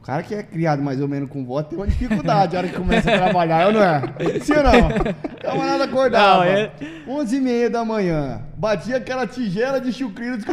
O 0.00 0.04
cara 0.06 0.22
que 0.22 0.34
é 0.34 0.42
criado 0.42 0.82
mais 0.82 1.02
ou 1.02 1.08
menos 1.08 1.28
com 1.28 1.44
voto 1.44 1.68
tem 1.68 1.78
uma 1.78 1.86
dificuldade 1.86 2.54
na 2.54 2.60
hora 2.60 2.68
que 2.68 2.74
começa 2.74 3.14
a 3.14 3.18
trabalhar, 3.18 3.66
eu 3.66 3.72
não 3.74 3.82
é? 3.82 4.00
Sim 4.40 4.54
ou 4.54 4.62
não? 4.62 4.88
Camarada 5.42 5.84
acordava, 5.84 6.44
Não, 6.46 6.50
é- 6.50 6.72
11 7.06 7.36
e 7.36 7.40
meia 7.42 7.68
da 7.68 7.84
manhã, 7.84 8.40
batia 8.56 8.96
aquela 8.96 9.26
tigela 9.26 9.78
de 9.78 9.92
chucrilhos 9.92 10.44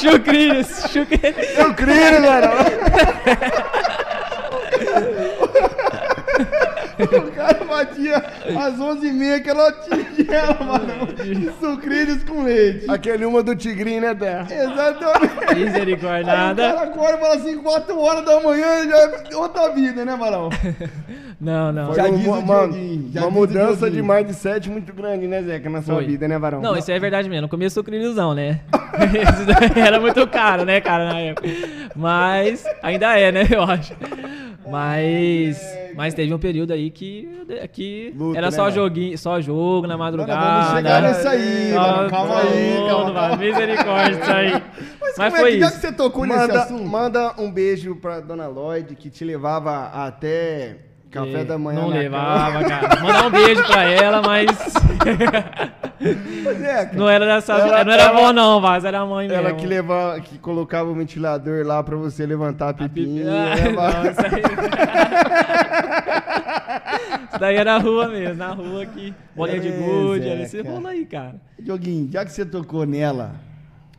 chucrinhos. 0.00 0.94
Eu 1.56 1.74
creio, 1.74 2.22
mano. 2.22 2.48
O 7.04 7.32
cara 7.32 7.64
batia 7.64 8.16
às 8.58 8.78
11 8.80 9.06
e 9.06 9.12
meia 9.12 9.36
aquela 9.36 9.72
tigela, 9.72 10.58
mano, 10.64 11.06
de 11.14 11.50
sucrilhos 11.60 12.24
com 12.24 12.42
leite. 12.44 12.90
Aquele 12.90 13.24
uma 13.24 13.42
do 13.42 13.54
Tigrinho, 13.54 14.00
né, 14.00 14.14
Terra? 14.14 14.46
Exatamente. 14.50 15.54
Misericórdia, 15.54 16.32
Aí 16.32 16.52
o 16.52 16.56
cara 16.56 16.72
nada. 16.74 16.82
acorda 16.82 17.16
e 17.16 17.20
fala 17.20 17.34
assim, 17.34 17.58
4 17.58 17.98
horas 17.98 18.24
da 18.24 18.40
manhã 18.40 18.88
já 18.88 18.96
é 18.96 19.36
outra 19.36 19.68
vida, 19.70 20.04
né, 20.04 20.14
Marão? 20.16 20.48
Não, 21.40 21.72
não. 21.72 21.86
Foi 21.86 21.96
Já 21.96 22.08
diz 22.10 22.26
o 22.26 22.42
mano, 22.42 22.76
uma 23.16 23.30
mudança 23.30 23.90
de 23.90 24.02
mindset 24.02 24.68
muito 24.68 24.92
grande, 24.92 25.26
né, 25.26 25.40
Zeca, 25.42 25.70
na 25.70 25.80
sua 25.80 25.94
Foi. 25.94 26.04
vida, 26.04 26.28
né, 26.28 26.38
Varão? 26.38 26.60
Não, 26.60 26.76
isso 26.76 26.92
é 26.92 26.98
verdade 26.98 27.30
mesmo. 27.30 27.42
No 27.42 27.48
começo 27.48 27.76
sucrilhosão, 27.76 28.34
né? 28.34 28.60
Era 29.74 29.98
muito 29.98 30.26
caro, 30.26 30.66
né, 30.66 30.82
cara, 30.82 31.14
na 31.14 31.18
época. 31.18 31.48
Mas 31.96 32.62
ainda 32.82 33.18
é, 33.18 33.32
né, 33.32 33.46
eu 33.50 33.62
acho. 33.62 33.94
Mas, 34.70 35.58
mas 35.94 36.14
teve 36.14 36.32
um 36.34 36.38
período 36.38 36.72
aí 36.72 36.90
que, 36.90 37.28
que 37.72 38.14
Luta, 38.16 38.38
era 38.38 38.46
né, 38.48 38.50
só 38.50 38.62
mano? 38.64 38.74
joguinho, 38.74 39.18
só 39.18 39.40
jogo 39.40 39.86
na 39.86 39.96
madrugada. 39.96 40.40
vamos 40.62 40.76
chegar 40.76 41.02
nisso 41.02 41.28
aí, 41.28 41.72
mano. 41.74 42.10
Calma 42.10 42.40
aí, 42.40 42.76
calma, 42.88 43.04
mundo, 43.04 43.14
calma. 43.14 43.36
Misericórdia, 43.36 44.12
isso 44.20 44.30
aí. 44.32 44.50
Mas, 45.18 45.32
Como 45.34 45.40
foi 45.42 45.50
é 45.50 45.52
que, 45.54 45.60
já 45.60 45.66
que 45.66 45.72
isso. 45.72 45.80
você 45.86 45.92
tocou 45.92 46.24
nesse 46.24 46.38
Manda, 46.38 46.62
assunto? 46.62 46.88
manda 46.88 47.34
um 47.38 47.50
beijo 47.50 47.96
pra 47.96 48.20
Dona 48.20 48.46
Lloyd, 48.46 48.94
que 48.94 49.10
te 49.10 49.24
levava 49.24 49.86
até 49.88 50.76
café 51.10 51.40
É, 51.40 51.44
da 51.44 51.58
manhã. 51.58 51.80
Não 51.80 51.90
na 51.90 51.96
levava, 51.96 52.64
cara. 52.64 53.00
Mandar 53.00 53.26
um 53.26 53.30
beijo 53.30 53.64
pra 53.66 53.82
ela, 53.84 54.22
mas. 54.22 54.46
Pois 56.44 56.62
é, 56.62 56.90
não 56.94 57.08
era 57.08 57.26
dessa. 57.26 57.52
Ela- 57.54 57.84
não 57.84 57.92
era 57.92 58.02
ela- 58.04 58.10
avó, 58.18 58.32
não, 58.32 58.60
Vaz. 58.60 58.84
Era 58.84 59.00
a 59.00 59.06
mãe 59.06 59.28
cama. 59.28 59.38
Ela 59.40 59.48
mesmo. 59.50 59.60
que, 59.60 59.66
levava, 59.66 60.20
que 60.20 60.38
colocava 60.38 60.88
o 60.90 60.94
ventilador 60.94 61.66
lá 61.66 61.82
pra 61.82 61.96
você 61.96 62.24
levantar 62.24 62.70
a 62.70 62.74
pipinha. 62.74 63.24
Ah, 63.30 63.54
né, 63.56 63.64
não, 63.68 63.74
Varão? 63.76 64.10
isso 64.10 64.20
aí... 64.20 64.42
isso 67.28 67.38
daí 67.38 67.56
era 67.56 67.74
a 67.74 67.78
rua 67.78 68.08
mesmo, 68.08 68.34
na 68.36 68.48
rua 68.52 68.82
aqui. 68.82 69.14
Bolinha 69.36 69.60
de 69.60 69.68
É, 69.68 69.72
gude, 69.72 70.22
Zé, 70.24 70.28
era 70.30 70.42
esse 70.42 70.62
cara. 70.62 70.74
rolo 70.74 70.86
aí, 70.86 71.04
cara. 71.06 71.34
Dioguinho, 71.58 72.10
já 72.10 72.24
que 72.24 72.32
você 72.32 72.44
tocou 72.44 72.86
nela, 72.86 73.32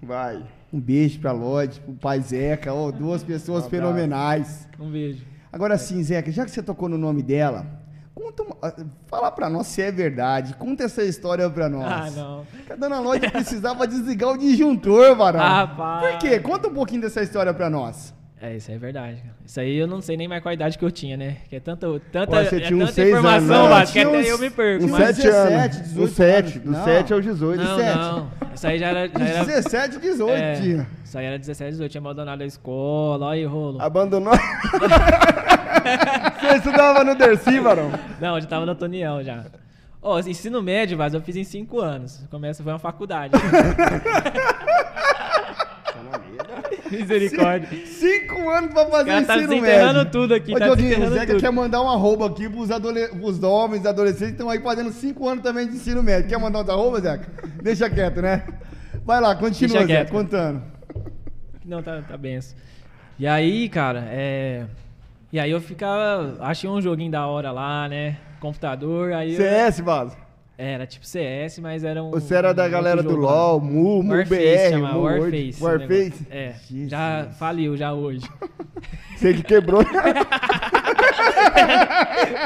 Vai. 0.02 0.42
um 0.74 0.80
beijo 0.80 1.20
pra 1.20 1.32
Lodi, 1.32 1.80
pro 1.80 1.94
pai 1.94 2.20
Zeca, 2.20 2.74
ó, 2.74 2.92
duas 2.92 3.24
pessoas 3.24 3.66
Um 3.66 3.70
fenomenais. 3.70 4.68
Um 4.80 4.90
beijo. 4.90 5.24
Agora 5.52 5.78
sim, 5.78 6.02
Zeca, 6.02 6.32
já 6.32 6.46
que 6.46 6.52
você 6.52 6.64
tocou 6.64 6.88
no 6.88 6.98
nome 6.98 7.22
dela, 7.22 7.66
conta 8.16 8.44
fala 9.08 9.32
pra 9.32 9.50
nós 9.50 9.68
se 9.68 9.82
é 9.82 9.92
verdade. 9.92 10.54
Conta 10.56 10.84
essa 10.84 11.04
história 11.04 11.50
pra 11.50 11.68
nós. 11.68 11.86
Ah, 11.86 12.10
não. 12.12 12.46
Que 12.66 12.74
a 12.74 12.76
dona 12.76 13.00
Lodi 13.00 13.30
precisava 13.30 13.86
desligar 13.86 14.30
o 14.30 14.38
disjuntor, 14.38 15.16
varão. 15.16 15.42
Ah, 15.42 15.68
pá. 15.68 16.00
Por 16.00 16.20
quê? 16.20 16.40
Conta 16.40 16.70
um 16.70 16.74
pouquinho 16.74 17.02
dessa 17.02 17.22
história 17.22 17.54
pra 17.54 17.70
nós. 17.70 18.14
É, 18.44 18.56
isso 18.56 18.72
é 18.72 18.78
verdade. 18.78 19.18
cara. 19.18 19.36
Isso 19.46 19.60
aí 19.60 19.78
eu 19.78 19.86
não 19.86 20.02
sei 20.02 20.18
nem 20.18 20.28
mais 20.28 20.42
qual 20.42 20.50
a 20.50 20.54
idade 20.56 20.76
que 20.76 20.84
eu 20.84 20.90
tinha, 20.90 21.16
né? 21.16 21.38
Que 21.48 21.58
é 21.58 21.60
tanta, 21.60 21.86
tanta, 22.12 22.26
Pô, 22.26 22.44
você 22.44 22.56
é 22.56 22.60
tinha 22.62 22.76
uns 22.76 22.80
tanta 22.90 22.94
seis 22.94 23.10
informação, 23.10 23.56
anos? 23.56 23.70
Vasco, 23.70 23.94
que 23.94 24.00
até 24.00 24.18
uns- 24.18 24.28
eu 24.28 24.38
me 24.40 24.50
perco. 24.50 24.86
Uns 24.86 24.92
Mas... 24.92 25.16
7 25.16 25.22
17, 25.22 25.76
anos. 25.78 25.78
18 25.78 25.96
Dos 26.08 26.10
7. 26.16 26.36
anos. 26.42 26.54
Dos 26.64 26.74
Não. 26.78 26.84
7 26.84 27.14
aos 27.14 27.24
18. 27.24 27.64
Não, 27.64 27.78
17. 27.78 27.98
não. 28.00 28.32
Isso 28.56 28.68
aí 28.68 28.80
já 28.80 28.88
era... 28.88 29.08
Já 29.08 29.26
era 29.26 29.46
17, 29.46 30.00
18 30.00 30.32
é, 30.34 30.56
tinha. 30.56 30.88
isso 31.06 31.18
aí 31.20 31.26
era 31.26 31.38
17, 31.38 31.72
18. 31.72 31.92
Tinha 31.92 32.02
abandonado 32.02 32.42
a 32.42 32.46
escola, 32.46 33.26
olha 33.28 33.34
aí, 33.40 33.46
rolo. 33.46 33.80
Abandonou. 33.80 34.34
você 36.42 36.56
estudava 36.58 37.04
no 37.04 37.14
Dercy, 37.16 37.60
Varão? 37.60 37.92
Não, 38.20 38.36
eu 38.38 38.42
já 38.42 38.48
tava 38.48 38.66
no 38.66 38.74
Toniel 38.74 39.24
já. 39.24 39.46
Ó, 40.02 40.20
ensino 40.20 40.64
médio, 40.64 40.98
Vaz, 40.98 41.14
eu 41.14 41.22
fiz 41.22 41.36
em 41.36 41.44
5 41.44 41.80
anos. 41.80 42.26
Começa, 42.32 42.64
foi 42.64 42.74
uma 42.74 42.80
faculdade. 42.80 43.34
Misericórdia. 46.92 47.70
Cinco 47.88 48.50
anos 48.50 48.72
pra 48.74 48.84
O 48.88 48.92
fazer 48.92 49.12
tá 49.26 49.36
ensino 49.36 49.48
desenterrando 49.50 49.98
médio. 50.00 50.12
tudo 50.12 50.34
aqui, 50.34 50.54
Ô, 50.54 50.60
tá 50.60 50.66
Dioguinho, 50.66 50.88
o 50.88 50.90
desenterrando 50.90 51.20
Zeca 51.20 51.32
tudo. 51.34 51.42
quer 51.42 51.52
mandar 51.52 51.82
um 51.82 51.90
arroba 51.90 52.28
aqui 52.28 52.50
pros, 52.50 52.70
adole... 52.72 53.08
pros 53.10 53.42
homens, 53.44 53.86
adolescentes 53.86 54.26
que 54.28 54.32
estão 54.34 54.50
aí 54.50 54.60
fazendo 54.60 54.92
cinco 54.92 55.28
anos 55.28 55.44
também 55.44 55.68
de 55.68 55.76
ensino 55.76 56.04
médio. 56.04 56.30
Quer 56.30 56.38
mandar 56.40 56.62
uns 56.64 56.70
arroba, 56.70 57.00
Zeca? 57.00 57.28
Deixa 57.62 57.90
quieto, 57.90 58.22
né? 58.22 58.44
Vai 59.06 59.20
lá, 59.22 59.36
continua, 59.36 59.78
Deixa 59.78 59.88
Zeca, 59.88 59.88
quieto. 59.88 60.12
contando. 60.12 60.64
Não, 61.66 61.82
tá, 61.82 62.02
tá 62.02 62.18
benção. 62.18 62.58
E 63.18 63.26
aí, 63.28 63.70
cara, 63.70 64.04
é. 64.10 64.66
E 65.32 65.40
aí 65.40 65.50
eu 65.52 65.62
ficava. 65.62 66.36
Achei 66.42 66.70
um 66.70 66.82
joguinho 66.82 67.12
da 67.12 67.26
hora 67.28 67.52
lá, 67.52 67.88
né? 67.88 68.18
Computador, 68.40 69.14
aí. 69.14 69.32
eu- 69.34 69.38
CS, 69.38 69.80
Vaso. 69.80 70.18
Era 70.64 70.86
tipo 70.86 71.08
CS, 71.08 71.58
mas 71.58 71.84
era 71.84 72.04
um. 72.04 72.12
Você 72.12 72.36
era 72.36 72.54
da 72.54 72.68
um 72.68 72.70
galera 72.70 72.98
outro 72.98 73.16
do 73.16 73.22
jogo 73.22 73.26
lá. 73.26 73.46
LoL, 73.48 73.62
Mu, 73.62 74.04
Mu 74.04 74.12
Warface 74.12 74.44
BR, 74.44 74.70
chama, 74.70 74.92
Mu 74.92 75.02
Warface. 75.02 75.24
Warface. 75.24 75.50
esse 75.50 75.64
Warface. 75.64 76.28
É, 76.30 76.54
Jesus. 76.70 76.92
já 76.92 77.28
faliu 77.40 77.76
já 77.76 77.94
hoje. 77.94 78.30
Você 79.18 79.34
que 79.34 79.42
quebrou. 79.42 79.82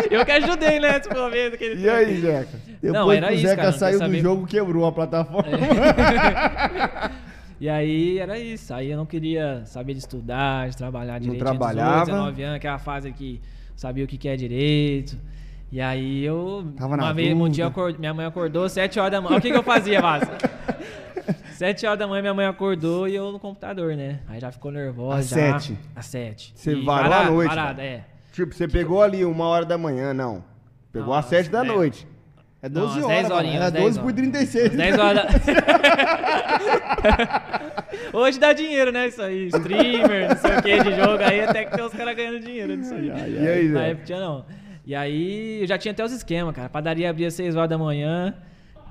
eu 0.10 0.25
que 0.25 0.32
ajudei, 0.32 0.80
né? 0.80 1.01
Se 1.01 1.10
for 1.10 1.30
ver 1.30 1.51
daquele 1.51 1.82
e 1.82 1.89
aí, 1.89 2.21
Zeca? 2.21 2.58
Depois 2.82 2.93
Não, 2.93 3.12
era 3.12 3.28
que 3.28 3.34
o 3.34 3.36
isso, 3.36 3.43
Zeca 3.47 3.56
cara, 3.58 3.71
não 3.71 3.78
saiu 3.78 3.99
do 3.99 4.15
jogo, 4.17 4.47
quebrou 4.47 4.86
a 4.86 4.93
plataforma. 4.93 5.49
E 7.60 7.69
aí 7.69 8.19
era 8.19 8.38
isso. 8.38 8.73
Aí 8.73 8.91
eu 8.91 8.97
não 8.97 9.06
queria 9.06 9.63
saber 9.65 9.93
de 9.93 9.99
estudar, 9.99 10.69
de 10.69 10.75
trabalhar 10.75 11.19
direito. 11.19 11.39
Tinha 11.39 11.51
trabalhava. 11.51 12.06
18, 12.06 12.15
19 12.17 12.43
anos, 12.43 12.56
aquela 12.58 12.78
fase 12.78 13.13
que 13.13 13.39
sabia 13.78 14.04
o 14.04 14.08
que 14.08 14.17
que 14.17 14.28
é 14.28 14.36
direito. 14.36 15.17
E 15.76 15.82
aí 15.82 16.24
eu. 16.24 16.72
Tava 16.78 16.96
na 16.96 17.04
uma 17.04 17.14
vez, 17.14 17.36
um 17.38 17.50
dia 17.50 17.66
eu 17.66 17.68
acor- 17.68 17.94
minha 18.00 18.14
mãe 18.14 18.26
acordou, 18.26 18.70
7 18.70 18.98
horas 18.98 19.12
da 19.12 19.20
manhã. 19.20 19.38
O 19.38 19.42
que, 19.42 19.52
que 19.52 19.58
eu 19.58 19.62
fazia, 19.62 20.02
Márcio? 20.02 20.30
7 21.52 21.84
horas 21.86 22.00
da 22.00 22.08
manhã 22.08 22.22
minha 22.22 22.34
mãe 22.34 22.46
acordou 22.46 23.10
e 23.10 23.14
eu 23.16 23.30
no 23.30 23.38
computador, 23.42 23.94
né? 23.94 24.22
Aí 24.30 24.40
já 24.40 24.54
ficou 24.54 24.72
nervosa. 24.72 25.18
Às 25.20 25.28
já. 25.28 25.36
sete? 25.60 25.78
Às 25.94 26.06
7. 26.06 26.54
Você 26.56 26.76
varou 26.76 27.12
à 27.14 27.24
noite, 27.26 27.50
Parada, 27.50 27.84
é. 27.84 28.06
Tipo, 28.32 28.54
você 28.56 28.70
pegou 28.70 29.04
ali 29.04 29.26
uma 29.26 29.44
hora 29.48 29.66
da 29.66 29.78
manhã, 29.78 30.14
não. 30.14 30.46
Pegou 30.94 31.10
Não, 31.10 31.16
às 31.16 31.26
7 31.26 31.50
da 31.50 31.60
é. 31.60 31.68
noite. 31.68 32.08
É 32.62 32.70
Não, 32.70 32.84
12 32.84 33.00
às 33.00 33.04
horas, 33.04 33.10
10 33.18 33.24
mano. 33.24 33.36
horinhas, 33.36 33.56
Era 33.58 33.66
às 33.66 33.72
10 33.74 33.84
12 33.84 34.00
por 34.00 34.06
horas. 34.06 34.16
36. 34.16 34.78
10 34.78 34.98
horas 35.00 35.24
da... 35.24 35.28
Hoje 38.18 38.40
dá 38.40 38.54
dinheiro, 38.54 38.94
né? 38.94 39.08
Isso 39.10 39.22
aí. 39.22 39.48
Streamer, 39.48 40.30
não 40.30 40.38
sei 40.38 40.58
o 40.58 40.62
que 40.62 40.84
de 40.84 40.96
jogo. 40.96 41.22
Aí 41.22 41.42
até 41.42 41.66
que 41.66 41.76
tem 41.76 41.86
os 41.86 41.92
caras 41.94 42.16
ganhando 42.16 42.40
dinheiro 42.40 42.76
nisso 42.78 42.94
aí. 42.94 43.08
E 43.08 43.48
aí, 43.48 43.68
Na 43.68 43.80
Zé? 43.82 43.90
época 43.90 44.06
tinha 44.06 44.20
não. 44.22 44.46
E 44.86 44.93
aí 44.93 45.62
eu 45.62 45.67
já 45.67 45.78
tinha 45.78 45.91
até 45.91 46.04
os 46.04 46.12
esquemas, 46.12 46.56
cara. 46.56 46.69
Padaria 46.69 47.10
abria 47.10 47.32
6 47.32 47.56
horas 47.56 47.69
da 47.69 47.78
manhã. 47.78 48.36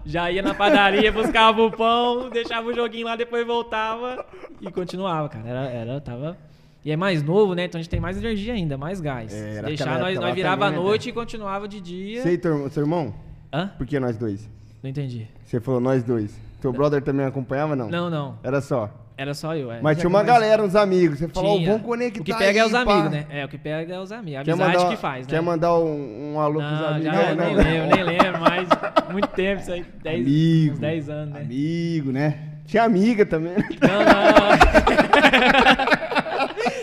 Já 0.04 0.30
ia 0.30 0.42
na 0.42 0.52
padaria, 0.52 1.10
buscava 1.12 1.62
o 1.62 1.70
pão, 1.70 2.28
deixava 2.28 2.68
o 2.68 2.74
joguinho 2.74 3.06
lá, 3.06 3.16
depois 3.16 3.46
voltava 3.46 4.26
e 4.60 4.70
continuava, 4.70 5.28
cara. 5.28 5.48
Era, 5.48 5.70
era 5.70 6.00
tava. 6.00 6.36
E 6.84 6.90
é 6.90 6.96
mais 6.96 7.22
novo, 7.22 7.54
né? 7.54 7.64
Então 7.64 7.78
a 7.78 7.82
gente 7.82 7.90
tem 7.90 8.00
mais 8.00 8.18
energia 8.18 8.52
ainda, 8.52 8.76
mais 8.76 9.00
gás. 9.00 9.32
É, 9.32 9.62
deixar, 9.62 9.98
nós, 9.98 10.18
nós 10.18 10.34
virava 10.34 10.66
à 10.66 10.70
né, 10.70 10.76
noite 10.76 11.08
e 11.08 11.12
continuava 11.12 11.66
de 11.66 11.80
dia. 11.80 12.22
Você 12.22 12.32
e 12.32 12.38
teu, 12.38 12.68
seu 12.68 12.82
irmão? 12.82 13.14
Hã? 13.50 13.70
Por 13.78 13.86
que 13.86 13.98
nós 13.98 14.18
dois? 14.18 14.46
Não 14.82 14.90
entendi. 14.90 15.26
Você 15.44 15.60
falou 15.60 15.80
nós 15.80 16.02
dois. 16.02 16.38
Teu 16.60 16.72
brother 16.72 17.00
também 17.02 17.24
acompanhava, 17.24 17.74
não? 17.74 17.88
Não, 17.88 18.10
não. 18.10 18.38
Era 18.42 18.60
só. 18.60 18.90
Era 19.16 19.32
só 19.32 19.54
eu, 19.54 19.70
é. 19.70 19.80
Mas 19.80 19.96
tinha 19.96 20.08
uma 20.08 20.24
galera, 20.24 20.60
uns 20.62 20.74
amigos. 20.74 21.20
Você 21.20 21.28
falou, 21.28 21.56
Tinha. 21.58 21.70
vamos 21.70 21.86
conectar 21.86 22.20
O 22.20 22.24
que 22.24 22.34
pega 22.34 22.58
é 22.58 22.62
aí, 22.62 22.66
os 22.66 22.72
pá. 22.72 22.80
amigos, 22.80 23.10
né? 23.12 23.26
É, 23.30 23.44
o 23.44 23.48
que 23.48 23.56
pega 23.58 23.94
é 23.94 24.00
os 24.00 24.10
amigos. 24.10 24.40
A 24.40 24.44
Quer 24.44 24.50
amizade 24.52 24.76
mandar, 24.76 24.90
que 24.90 24.96
faz, 24.96 25.26
né? 25.26 25.30
Quer 25.34 25.40
mandar 25.40 25.78
um, 25.78 26.34
um 26.34 26.40
alô 26.40 26.58
pros 26.60 26.72
Não, 26.80 26.88
amigos? 26.88 27.04
já 27.04 27.12
Não, 27.12 27.36
nem 27.36 27.54
não. 27.54 27.62
lembro, 27.62 27.94
nem 27.96 28.04
lembro, 28.04 28.40
mas 28.40 28.68
muito 29.12 29.28
tempo 29.28 29.62
isso 29.62 29.72
aí. 29.72 29.84
10, 30.02 30.20
Amigo. 30.20 30.72
uns 30.72 30.78
10 30.80 31.08
anos, 31.10 31.34
né? 31.34 31.40
Amigo, 31.42 32.10
né? 32.12 32.38
Tinha 32.66 32.82
amiga 32.82 33.24
também. 33.24 33.54
Não, 33.54 34.00
não. 34.04 35.84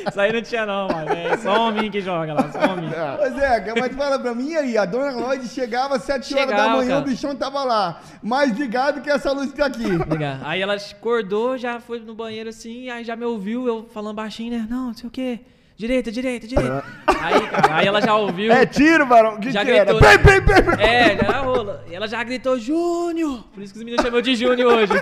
Isso 0.08 0.20
aí 0.20 0.34
não 0.34 0.42
tinha 0.42 0.66
não, 0.66 0.88
mano. 0.88 1.12
É 1.12 1.38
só 1.38 1.68
homem 1.68 1.90
que 1.92 2.02
joga 2.02 2.34
lá, 2.34 2.50
só 2.52 2.60
homem. 2.72 2.90
Ô 2.90 3.40
Zeca, 3.40 3.74
mas 3.80 3.96
fala 3.96 4.20
pra 4.20 4.34
mim 4.34 4.56
aí, 4.56 4.78
a 4.78 4.86
dona 4.86 5.12
Lloyd 5.12 5.48
chegava 5.48 5.96
às 5.96 6.04
7 6.04 6.34
horas 6.34 6.48
da 6.48 6.56
Chegava, 6.56 6.78
manhã, 6.78 6.90
cara. 6.90 7.02
o 7.02 7.04
bichão 7.06 7.36
tava 7.36 7.64
lá, 7.64 8.02
mais 8.22 8.52
ligado 8.58 9.02
que 9.02 9.10
essa 9.10 9.32
luz 9.32 9.52
que 9.52 9.58
tá 9.58 9.66
aqui. 9.68 9.84
Liga. 9.84 10.40
Aí 10.44 10.62
ela 10.62 10.76
acordou, 10.76 11.58
já 11.58 11.80
foi 11.80 12.00
no 12.00 12.14
banheiro 12.14 12.50
assim, 12.50 12.90
aí 12.90 13.04
já 13.04 13.16
me 13.16 13.26
ouviu, 13.26 13.68
eu 13.68 13.88
falando 13.94 14.16
baixinho, 14.16 14.52
né? 14.58 14.68
Não, 14.70 14.88
não 14.88 14.94
sei 14.94 15.08
o 15.08 15.12
quê. 15.12 15.40
Direita, 15.78 16.12
direita, 16.12 16.46
direita. 16.48 16.84
Aí, 17.08 17.48
cara, 17.48 17.76
aí 17.78 17.88
ela 17.88 18.00
já 18.02 18.16
ouviu. 18.16 18.52
É 18.52 18.68
tiro, 18.68 19.04
varão. 19.08 19.40
Que 19.40 19.50
Já 19.52 19.66
que 19.66 19.72
era? 19.72 19.86
gritou, 19.92 20.02
né? 20.02 20.18
pei, 20.20 20.40
pei, 20.42 20.62
pei. 20.62 20.86
É, 20.86 21.18
já 21.18 21.40
rola. 21.42 21.84
E 21.90 21.96
ela 21.96 22.08
já 22.08 22.24
gritou, 22.24 22.60
Júnior! 22.60 23.44
Por 23.52 23.64
isso 23.64 23.74
que 23.74 23.80
os 23.80 23.84
meninos 23.86 24.06
chamam 24.06 24.22
de 24.22 24.36
Júnior 24.36 24.74
hoje. 24.74 24.94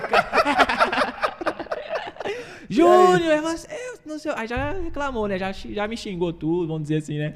Júnior, 2.72 3.20
é 3.20 3.40
você, 3.40 3.68
não 4.06 4.16
sei. 4.18 4.32
Aí 4.36 4.46
já 4.46 4.72
reclamou, 4.72 5.26
né? 5.26 5.38
Já, 5.38 5.50
já 5.50 5.88
me 5.88 5.96
xingou 5.96 6.32
tudo, 6.32 6.68
vamos 6.68 6.82
dizer 6.82 6.98
assim, 6.98 7.18
né? 7.18 7.34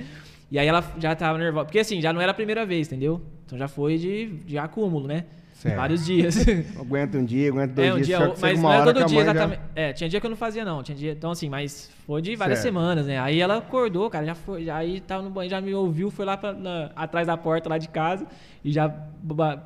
E 0.50 0.58
aí 0.58 0.66
ela 0.68 0.84
já 0.98 1.14
tava 1.16 1.36
nervosa. 1.38 1.64
Porque 1.64 1.80
assim, 1.80 2.00
já 2.00 2.12
não 2.12 2.20
era 2.20 2.30
a 2.30 2.34
primeira 2.34 2.64
vez, 2.64 2.86
entendeu? 2.86 3.20
Então 3.44 3.58
já 3.58 3.66
foi 3.66 3.98
de, 3.98 4.26
de 4.44 4.56
acúmulo, 4.56 5.08
né? 5.08 5.24
Certo. 5.64 5.76
Vários 5.76 6.04
dias. 6.04 6.36
Aguenta 6.78 7.16
um 7.16 7.24
dia, 7.24 7.48
aguenta 7.48 7.72
dois 7.72 7.88
é, 7.88 7.92
um 7.92 7.94
dias. 7.96 8.06
dia, 8.06 8.18
só 8.18 8.28
que 8.28 8.40
mas 8.42 8.60
não 8.60 8.70
era 8.70 8.82
hora 8.82 8.92
todo 8.92 9.02
que 9.02 9.08
dia 9.08 9.16
mãe 9.16 9.24
já- 9.24 9.30
exatamente. 9.32 9.60
É, 9.74 9.92
tinha 9.94 10.10
dia 10.10 10.20
que 10.20 10.26
eu 10.26 10.30
não 10.30 10.36
fazia, 10.36 10.62
não. 10.62 10.82
Tinha 10.82 10.94
dia, 10.96 11.12
então, 11.12 11.30
assim, 11.30 11.48
mas 11.48 11.90
foi 12.06 12.20
de 12.20 12.36
várias 12.36 12.58
Certo. 12.58 12.68
semanas, 12.74 13.06
né? 13.06 13.18
Aí 13.18 13.40
ela 13.40 13.56
acordou, 13.56 14.10
cara, 14.10 14.26
já 14.26 14.34
foi, 14.34 14.64
já, 14.66 14.76
aí 14.76 15.00
tava 15.00 15.22
no 15.22 15.30
banho, 15.30 15.48
já 15.48 15.62
me 15.62 15.74
ouviu, 15.74 16.10
foi 16.10 16.26
lá 16.26 16.36
pra, 16.36 16.52
na- 16.52 16.90
atrás 16.94 17.26
da 17.26 17.34
porta 17.38 17.66
lá 17.70 17.78
de 17.78 17.88
casa 17.88 18.26
e 18.62 18.70
já 18.70 18.90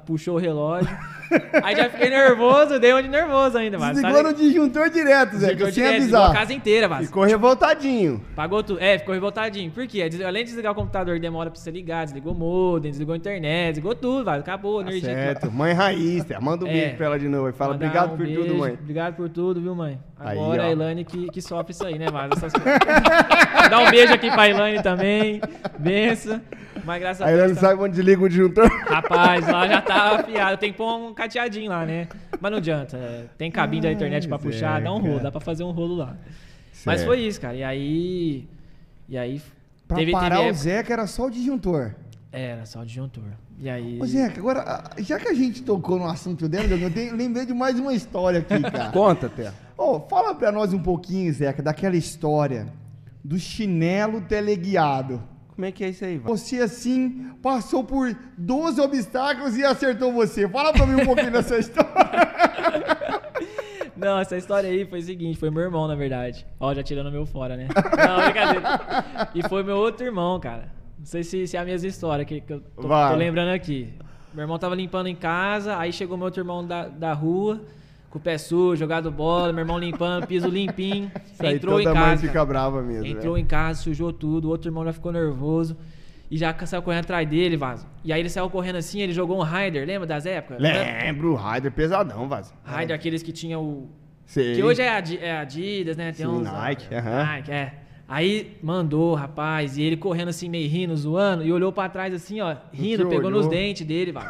puxou 0.07 0.37
o 0.37 0.39
relógio. 0.39 0.89
aí 1.65 1.75
já 1.75 1.91
fiquei 1.91 2.09
nervoso, 2.11 2.79
dei 2.79 2.95
um 2.95 3.03
de 3.03 3.09
nervoso 3.09 3.59
ainda, 3.59 3.77
mas 3.77 3.97
Desligou 3.97 4.23
no 4.23 4.33
disjuntor 4.33 4.91
direto, 4.91 5.33
Zé, 5.37 5.47
Desligou 5.49 5.67
sem 5.73 5.83
direto, 5.83 5.95
desligou 5.99 6.23
a 6.23 6.33
casa 6.33 6.53
inteira, 6.55 6.87
Vasco. 6.89 7.07
Ficou 7.07 7.25
revoltadinho. 7.25 8.25
Pagou 8.37 8.63
tudo. 8.63 8.81
É, 8.81 8.99
ficou 8.99 9.15
revoltadinho. 9.15 9.71
Por 9.73 9.87
quê? 9.89 10.09
Além 10.25 10.45
de 10.45 10.51
desligar 10.51 10.73
o 10.73 10.75
computador, 10.77 11.19
demora 11.19 11.51
pra 11.51 11.59
você 11.59 11.71
ligar, 11.73 12.05
desligou 12.05 12.33
o 12.33 12.37
modem, 12.37 12.91
desligou 12.93 13.15
a 13.15 13.17
internet, 13.17 13.75
desligou 13.75 13.95
tudo, 13.97 14.25
Vasco. 14.25 14.41
Acabou 14.41 14.79
a 14.81 14.85
Tá 14.85 14.91
energia. 14.91 15.13
certo. 15.13 15.51
Mãe 15.51 15.73
manda 16.41 16.65
um 16.65 16.69
É. 16.69 16.73
beijo 16.73 16.97
pra 16.97 17.07
ela 17.07 17.19
de 17.19 17.29
novo. 17.29 17.49
e 17.49 17.53
Fala, 17.53 17.75
obrigado 17.75 18.13
um 18.15 18.17
por 18.17 18.27
beijo, 18.27 18.43
tudo, 18.43 18.55
mãe. 18.59 18.73
Obrigado 18.81 19.15
por 19.17 19.29
tudo, 19.29 19.61
viu, 19.61 19.75
mãe? 19.75 19.99
Aí, 20.19 20.39
Agora 20.39 20.63
ó. 20.63 20.67
a 20.67 20.71
Ilane 20.73 21.05
que, 21.05 21.27
que 21.29 21.41
sofre 21.43 21.73
isso 21.73 21.87
aí, 21.87 21.99
né, 21.99 22.11
Vasco? 22.11 22.35
Essas 22.37 22.53
coisas. 22.53 22.79
Dá 23.71 23.79
um 23.81 23.91
beijo 23.91 24.13
aqui 24.15 24.31
pra 24.31 24.49
Ilane 24.49 24.83
também. 24.83 25.41
Benção. 25.79 26.41
Mas 26.85 27.01
graças 27.01 27.23
a 27.23 27.27
Aí 27.27 27.37
Deus. 27.37 27.49
não 27.49 27.55
tá- 27.55 27.61
sabe 27.61 27.83
onde 27.83 28.01
liga 28.03 28.23
o 28.23 28.29
disjuntor. 28.29 28.67
Rapaz, 28.87 29.47
lá 29.47 29.67
já 29.69 29.83
tá 29.83 30.17
afiado. 30.17 30.57
Tem 30.59 30.73
que 30.73 30.79
pôr 30.79 30.97
um 30.97 31.13
cateadinho 31.15 31.71
lá, 31.71 31.85
né? 31.85 32.09
Mas 32.41 32.51
não 32.51 32.59
adianta. 32.59 32.97
é, 32.97 33.25
Tem 33.37 33.51
cabine 33.51 33.83
da 33.83 33.93
internet 33.93 34.27
pra 34.29 34.39
puxar, 34.39 34.81
dá 34.81 34.93
um 34.93 34.99
rolo, 34.99 35.21
dá 35.21 35.31
pra 35.31 35.41
fazer 35.41 35.65
um 35.65 35.71
rolo 35.71 35.97
lá. 35.97 36.17
Mas 36.87 37.01
Certo. 37.01 37.07
foi 37.09 37.21
isso, 37.21 37.41
cara. 37.41 37.55
E 37.57 37.65
aí. 37.65 38.49
E 39.09 39.19
aí. 39.19 39.43
Pra 39.87 39.97
teve, 39.97 40.13
parar 40.13 40.37
teve 40.37 40.51
o 40.51 40.55
Zeca 40.55 40.93
era 40.93 41.07
só 41.07 41.27
o 41.27 41.31
disjuntor. 41.31 41.95
Era 42.31 42.65
só 42.67 42.81
o 42.81 42.87
disjuntor. 42.87 43.25
E 43.61 43.69
aí. 43.69 43.99
Ô, 44.01 44.07
Zeca, 44.07 44.39
agora, 44.41 44.85
já 44.99 45.19
que 45.19 45.29
a 45.29 45.35
gente 45.35 45.63
tocou 45.63 45.99
no 45.99 46.07
assunto 46.07 46.49
dela, 46.49 46.67
eu 46.69 46.91
tenho- 46.93 47.17
lembrei 47.17 47.45
de 47.45 47.53
mais 47.53 47.79
uma 47.79 47.93
história 47.93 48.39
aqui, 48.41 48.61
cara. 48.63 48.91
Conta, 48.93 49.29
Té. 49.29 49.53
Ô, 49.77 49.99
fala 50.01 50.35
pra 50.35 50.53
nós 50.53 50.73
um 50.73 50.79
pouquinho, 50.83 51.33
Zeca, 51.33 51.63
daquela 51.63 51.97
história 51.97 52.67
do 53.25 53.39
chinelo 53.39 54.21
teleguiado. 54.21 55.23
Como 55.49 55.65
é 55.67 55.73
que 55.73 55.83
é 55.83 55.89
isso 55.89 56.05
aí, 56.05 56.19
Val? 56.19 56.37
Você, 56.37 56.61
assim, 56.61 57.33
passou 57.43 57.83
por 57.83 58.17
12 58.37 58.81
obstáculos 58.81 59.57
e 59.57 59.65
acertou 59.65 60.13
você. 60.13 60.49
Fala 60.49 60.73
pra 60.73 60.87
mim 60.87 61.03
um 61.03 61.05
pouquinho 61.05 61.33
dessa 61.33 61.59
história. 61.59 61.89
Não, 63.97 64.21
essa 64.21 64.37
história 64.37 64.71
aí 64.71 64.87
foi 64.87 65.01
o 65.01 65.03
seguinte, 65.03 65.37
foi 65.39 65.51
meu 65.51 65.63
irmão, 65.63 65.89
na 65.89 65.97
verdade. 65.97 66.47
Ó, 66.61 66.73
já 66.73 66.83
tirando 66.85 67.11
meu 67.11 67.27
fora, 67.27 67.57
né? 67.57 67.67
Não, 67.75 68.23
brincadeira. 68.25 69.29
E 69.35 69.43
foi 69.49 69.65
meu 69.65 69.77
outro 69.77 70.07
irmão, 70.07 70.39
cara. 70.39 70.69
Não 70.99 71.07
sei 71.07 71.23
se, 71.23 71.47
se 71.47 71.57
é 71.57 71.61
a 71.61 71.65
mesma 71.65 71.89
história 71.89 72.25
que, 72.25 72.41
que 72.41 72.53
eu 72.53 72.61
tô, 72.61 72.83
tô 72.83 73.15
lembrando 73.15 73.51
aqui. 73.51 73.93
Meu 74.35 74.43
irmão 74.43 74.59
tava 74.59 74.75
limpando 74.75 75.07
em 75.07 75.15
casa, 75.15 75.77
aí 75.79 75.93
chegou 75.93 76.17
meu 76.17 76.27
outro 76.27 76.41
irmão 76.41 76.67
da, 76.67 76.87
da 76.89 77.13
rua, 77.13 77.63
com 78.11 78.19
o 78.19 78.21
pé 78.21 78.37
sujo, 78.37 78.77
jogado 78.77 79.11
bola, 79.11 79.53
meu 79.53 79.63
irmão 79.63 79.79
limpando, 79.79 80.27
piso 80.27 80.49
limpinho. 80.49 81.11
Isso 81.33 81.45
aí 81.45 81.55
entrou 81.55 81.81
em 81.81 81.85
toda 81.85 81.95
mãe 81.95 82.11
casa. 82.11 82.21
fica 82.21 82.33
cara. 82.33 82.45
brava 82.45 82.83
mesmo. 82.83 83.07
Entrou 83.07 83.35
né? 83.35 83.41
em 83.41 83.47
casa, 83.47 83.83
sujou 83.83 84.13
tudo, 84.13 84.47
o 84.47 84.51
outro 84.51 84.69
irmão 84.69 84.85
já 84.85 84.93
ficou 84.93 85.13
nervoso. 85.13 85.77
E 86.31 86.37
já 86.37 86.55
saiu 86.67 86.83
correndo 86.83 87.05
atrás 87.05 87.27
dele, 87.27 87.57
vaso. 87.57 87.87
E 88.05 88.13
aí 88.13 88.21
ele 88.21 88.29
saiu 88.29 88.51
correndo 88.51 88.77
assim, 88.77 89.01
ele 89.01 89.15
jogou 89.15 89.39
um 89.39 89.43
Raider, 89.43 89.87
lembra 89.87 90.07
das 90.07 90.27
épocas? 90.27 90.61
Lembro, 90.61 91.33
o 91.33 91.35
Raider 91.35 91.73
pesadão, 91.73 92.29
Vaz. 92.29 92.53
Raider, 92.63 92.95
aqueles 92.95 93.23
que 93.23 93.33
tinha 93.33 93.59
o, 93.59 93.89
Sei. 94.29 94.57
que 94.57 94.63
hoje 94.63 94.83
é, 94.83 95.03
é 95.23 95.39
Adidas, 95.39 95.97
né? 95.97 96.13
Tem 96.13 96.27
Sim, 96.27 96.33
uns. 96.33 96.43
Nike, 96.43 96.95
aham. 96.95 97.25
Nike, 97.25 97.51
é. 97.51 97.73
Aí 98.09 98.57
mandou, 98.63 99.15
rapaz, 99.15 99.77
e 99.77 99.83
ele 99.83 99.95
correndo 99.95 100.29
assim, 100.29 100.49
meio 100.49 100.67
rindo, 100.67 100.97
zoando, 100.97 101.45
e 101.45 101.53
olhou 101.53 101.71
pra 101.71 101.91
trás 101.91 102.15
assim, 102.15 102.41
ó, 102.41 102.57
rindo, 102.73 103.07
pegou 103.07 103.27
olhou? 103.27 103.43
nos 103.43 103.49
dentes 103.49 103.87
dele, 103.87 104.13
vai. 104.13 104.27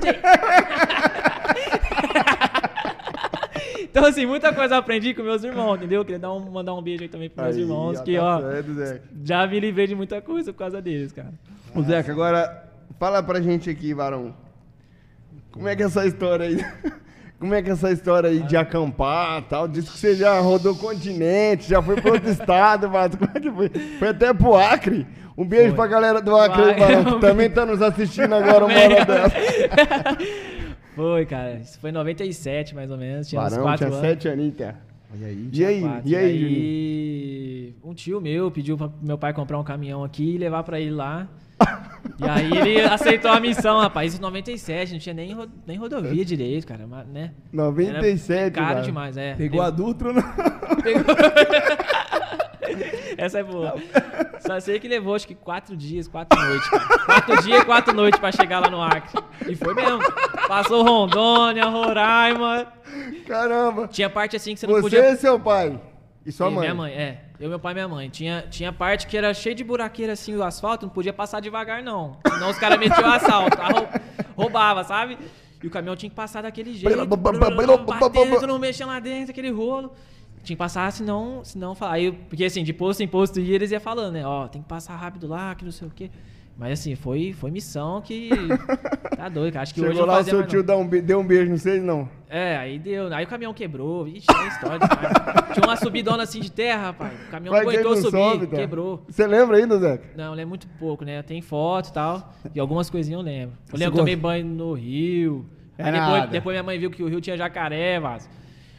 então, 3.82 4.06
assim, 4.06 4.24
muita 4.24 4.54
coisa 4.54 4.74
eu 4.74 4.78
aprendi 4.78 5.12
com 5.12 5.22
meus 5.22 5.44
irmãos, 5.44 5.76
entendeu? 5.76 6.02
Queria 6.02 6.18
dar 6.18 6.32
um, 6.32 6.50
mandar 6.50 6.72
um 6.72 6.80
beijo 6.80 7.02
aí 7.02 7.10
também 7.10 7.28
pros 7.28 7.44
meus 7.44 7.56
Aí, 7.56 7.62
irmãos, 7.62 8.00
que, 8.00 8.16
tá 8.16 8.24
ó, 8.24 8.40
certo, 8.40 9.02
já 9.22 9.46
me 9.46 9.60
livrei 9.60 9.86
de 9.86 9.94
muita 9.94 10.22
coisa 10.22 10.50
por 10.50 10.60
causa 10.60 10.80
deles, 10.80 11.12
cara. 11.12 11.34
Ô, 11.74 11.82
Zeca, 11.82 12.12
agora 12.12 12.70
fala 12.98 13.22
pra 13.22 13.42
gente 13.42 13.68
aqui, 13.68 13.92
Varão. 13.92 14.34
Como 15.52 15.68
é 15.68 15.76
que 15.76 15.82
é 15.82 15.86
essa 15.86 16.06
história 16.06 16.46
aí? 16.46 16.56
Como 17.40 17.54
é 17.54 17.62
que 17.62 17.70
é 17.70 17.72
essa 17.72 17.90
história 17.90 18.28
aí 18.28 18.40
de 18.42 18.54
acampar 18.54 19.38
e 19.40 19.42
tal? 19.42 19.66
Diz 19.66 19.88
que 19.88 19.98
você 19.98 20.14
já 20.14 20.38
rodou 20.40 20.74
o 20.74 20.76
continente, 20.76 21.66
já 21.68 21.82
foi 21.82 21.96
para 21.98 22.12
outro 22.12 22.28
estado, 22.30 22.88
mas 22.90 23.14
como 23.14 23.30
é 23.34 23.40
que 23.40 23.50
foi? 23.50 23.68
Foi 23.98 24.08
até 24.08 24.32
pro 24.34 24.54
Acre. 24.56 25.06
Um 25.38 25.44
beijo 25.46 25.68
Foi. 25.68 25.76
pra 25.76 25.86
galera 25.86 26.20
do 26.20 26.36
Acre, 26.36 26.62
aí, 26.62 26.78
Vai. 26.78 26.94
Varão, 26.96 27.14
que 27.14 27.20
também 27.26 27.48
tá 27.48 27.64
nos 27.64 27.80
assistindo 27.80 28.34
agora 28.34 28.66
uma 28.66 28.74
hora 28.78 29.04
dessa. 29.06 30.18
Foi, 30.94 31.24
cara, 31.24 31.54
isso 31.54 31.78
foi 31.80 31.88
em 31.90 31.92
97, 31.94 32.74
mais 32.74 32.90
ou 32.90 32.98
menos, 32.98 33.26
tinha 33.26 33.40
uns 33.40 33.48
Varão 33.50 33.62
4 33.64 33.78
tinha 33.78 33.88
anos. 33.88 34.00
sete 34.06 34.28
aninhos, 34.28 34.54
cara. 34.58 34.76
Olha 35.14 35.26
aí. 35.28 35.48
E 35.50 35.64
aí, 35.64 35.80
Quatro. 35.80 36.02
e 36.10 36.16
aí, 36.16 36.38
Juninho? 36.38 36.56
aí, 36.56 37.74
um 37.82 37.94
tio 37.94 38.20
meu 38.20 38.50
pediu 38.50 38.76
pra 38.76 38.90
meu 39.00 39.16
pai 39.16 39.32
comprar 39.32 39.58
um 39.58 39.64
caminhão 39.64 40.04
aqui 40.04 40.34
e 40.34 40.36
levar 40.38 40.62
pra 40.62 40.78
ele 40.78 40.90
lá. 40.90 41.26
E 42.18 42.28
aí 42.28 42.50
ele 42.58 42.80
aceitou 42.82 43.30
a 43.30 43.40
missão, 43.40 43.78
rapaz. 43.80 44.12
Isso 44.12 44.18
em 44.20 44.22
97, 44.22 44.92
não 44.92 44.98
tinha 44.98 45.14
nem, 45.14 45.32
ro- 45.32 45.48
nem 45.66 45.76
rodovia 45.76 46.24
direito, 46.24 46.66
cara, 46.66 46.86
mas, 46.86 47.06
né? 47.06 47.32
97, 47.52 48.58
Era 48.58 48.66
caro 48.66 48.82
demais, 48.82 49.16
é. 49.16 49.34
Pegou 49.34 49.62
a 49.62 49.70
Dutra, 49.70 50.12
não? 50.12 50.22
Pegou- 50.82 51.04
Essa 53.16 53.40
é 53.40 53.42
boa. 53.42 53.74
Só 54.40 54.58
sei 54.60 54.78
que 54.78 54.88
levou 54.88 55.14
acho 55.14 55.26
que 55.26 55.34
quatro 55.34 55.76
dias, 55.76 56.06
quatro 56.08 56.38
noites. 56.40 56.68
cara. 56.70 56.84
Quatro 57.04 57.42
dias 57.42 57.60
e 57.62 57.64
quatro 57.64 57.94
noites 57.94 58.18
pra 58.20 58.32
chegar 58.32 58.60
lá 58.60 58.70
no 58.70 58.80
Acre. 58.82 59.20
E 59.48 59.54
foi 59.56 59.74
mesmo. 59.74 60.00
Passou 60.48 60.82
Rondônia, 60.82 61.64
Roraima. 61.66 62.66
Caramba. 63.26 63.88
Tinha 63.88 64.08
parte 64.08 64.36
assim 64.36 64.54
que 64.54 64.60
você 64.60 64.66
não 64.66 64.74
Você 64.74 64.80
podia 64.82 65.10
e 65.12 65.16
seu 65.16 65.38
pai? 65.38 65.78
E 66.24 66.32
sua 66.32 66.48
e 66.48 66.50
mãe? 66.50 66.60
Minha 66.60 66.74
mãe, 66.74 66.92
é. 66.94 67.24
Eu, 67.40 67.48
meu 67.48 67.58
pai 67.58 67.72
e 67.72 67.74
minha 67.74 67.88
mãe. 67.88 68.10
Tinha, 68.10 68.46
tinha 68.50 68.70
parte 68.70 69.06
que 69.06 69.16
era 69.16 69.32
cheio 69.32 69.54
de 69.54 69.64
buraqueira 69.64 70.12
assim, 70.12 70.36
o 70.36 70.42
asfalto, 70.42 70.84
não 70.84 70.92
podia 70.92 71.12
passar 71.12 71.40
devagar, 71.40 71.82
não. 71.82 72.18
Senão 72.28 72.50
os 72.50 72.58
caras 72.58 72.78
metiam 72.78 73.08
o 73.08 73.12
assalto, 73.12 73.56
roubava, 74.36 74.84
sabe? 74.84 75.16
E 75.62 75.66
o 75.66 75.70
caminhão 75.70 75.96
tinha 75.96 76.10
que 76.10 76.16
passar 76.16 76.42
daquele 76.42 76.74
jeito. 76.74 76.84
batendo, 77.86 78.46
não 78.46 78.58
mexendo 78.58 78.88
lá 78.88 79.00
dentro, 79.00 79.30
aquele 79.30 79.50
rolo. 79.50 79.90
Tinha 80.42 80.54
que 80.54 80.58
passar, 80.58 80.92
senão, 80.92 81.40
senão 81.42 81.74
aí, 81.80 82.12
Porque 82.12 82.44
assim, 82.44 82.62
de 82.62 82.74
posto 82.74 83.02
em 83.02 83.08
posto 83.08 83.40
ia, 83.40 83.54
eles 83.54 83.70
iam 83.70 83.80
falando, 83.80 84.12
né? 84.12 84.26
Ó, 84.26 84.46
tem 84.46 84.60
que 84.60 84.68
passar 84.68 84.94
rápido 84.96 85.26
lá, 85.26 85.54
que 85.54 85.64
não 85.64 85.72
sei 85.72 85.88
o 85.88 85.90
quê. 85.90 86.10
Mas 86.60 86.78
assim, 86.78 86.94
foi, 86.94 87.32
foi 87.32 87.50
missão 87.50 88.02
que. 88.02 88.28
Tá 89.16 89.28
doido, 89.28 89.52
cara. 89.52 89.64
Acho 89.64 89.74
que 89.74 89.80
hoje 89.82 89.90
Chegou 89.90 90.02
eu 90.02 90.06
não 90.06 90.14
lá, 90.14 90.20
o 90.20 90.24
fazia 90.24 90.32
seu 90.32 90.46
tio 90.46 90.58
não. 90.60 90.66
dá 90.66 90.76
um 90.78 90.88
deu 90.88 91.20
um 91.20 91.26
beijo, 91.26 91.50
não 91.50 91.58
sei 91.58 91.78
não. 91.78 92.08
É, 92.28 92.56
aí 92.56 92.78
deu. 92.78 93.12
Aí 93.12 93.22
o 93.22 93.28
caminhão 93.28 93.52
quebrou. 93.52 94.08
Ixi, 94.08 94.26
tem 94.26 94.46
história 94.46 94.78
demais. 94.78 95.52
Tinha 95.52 95.66
uma 95.66 95.76
subidona 95.76 96.22
assim 96.22 96.40
de 96.40 96.50
terra, 96.50 96.86
rapaz. 96.86 97.12
O 97.28 97.30
caminhão 97.30 97.52
Vai 97.52 97.62
que 97.62 97.68
aguentou 97.68 97.96
subir, 97.96 98.10
sobe, 98.10 98.46
tá? 98.46 98.56
quebrou. 98.56 99.04
Você 99.06 99.26
lembra 99.26 99.58
ainda, 99.58 99.78
Zeca? 99.78 100.04
Não, 100.16 100.24
eu 100.24 100.32
lembro 100.32 100.48
muito 100.48 100.66
pouco, 100.78 101.04
né? 101.04 101.22
Tem 101.22 101.42
foto 101.42 101.90
e 101.90 101.92
tal. 101.92 102.32
E 102.54 102.60
algumas 102.60 102.88
coisinhas 102.88 103.20
eu 103.20 103.24
lembro. 103.24 103.58
Eu 103.70 103.78
lembro 103.78 103.96
também 103.96 104.14
gosta? 104.16 104.28
banho 104.28 104.46
no 104.46 104.72
rio. 104.72 105.44
É 105.76 105.84
Aí 105.84 105.92
depois, 105.92 106.30
depois 106.30 106.54
minha 106.54 106.62
mãe 106.62 106.78
viu 106.78 106.90
que 106.90 107.02
o 107.02 107.08
rio 107.08 107.20
tinha 107.20 107.36
jacaré, 107.36 108.00
vaso. 108.00 108.26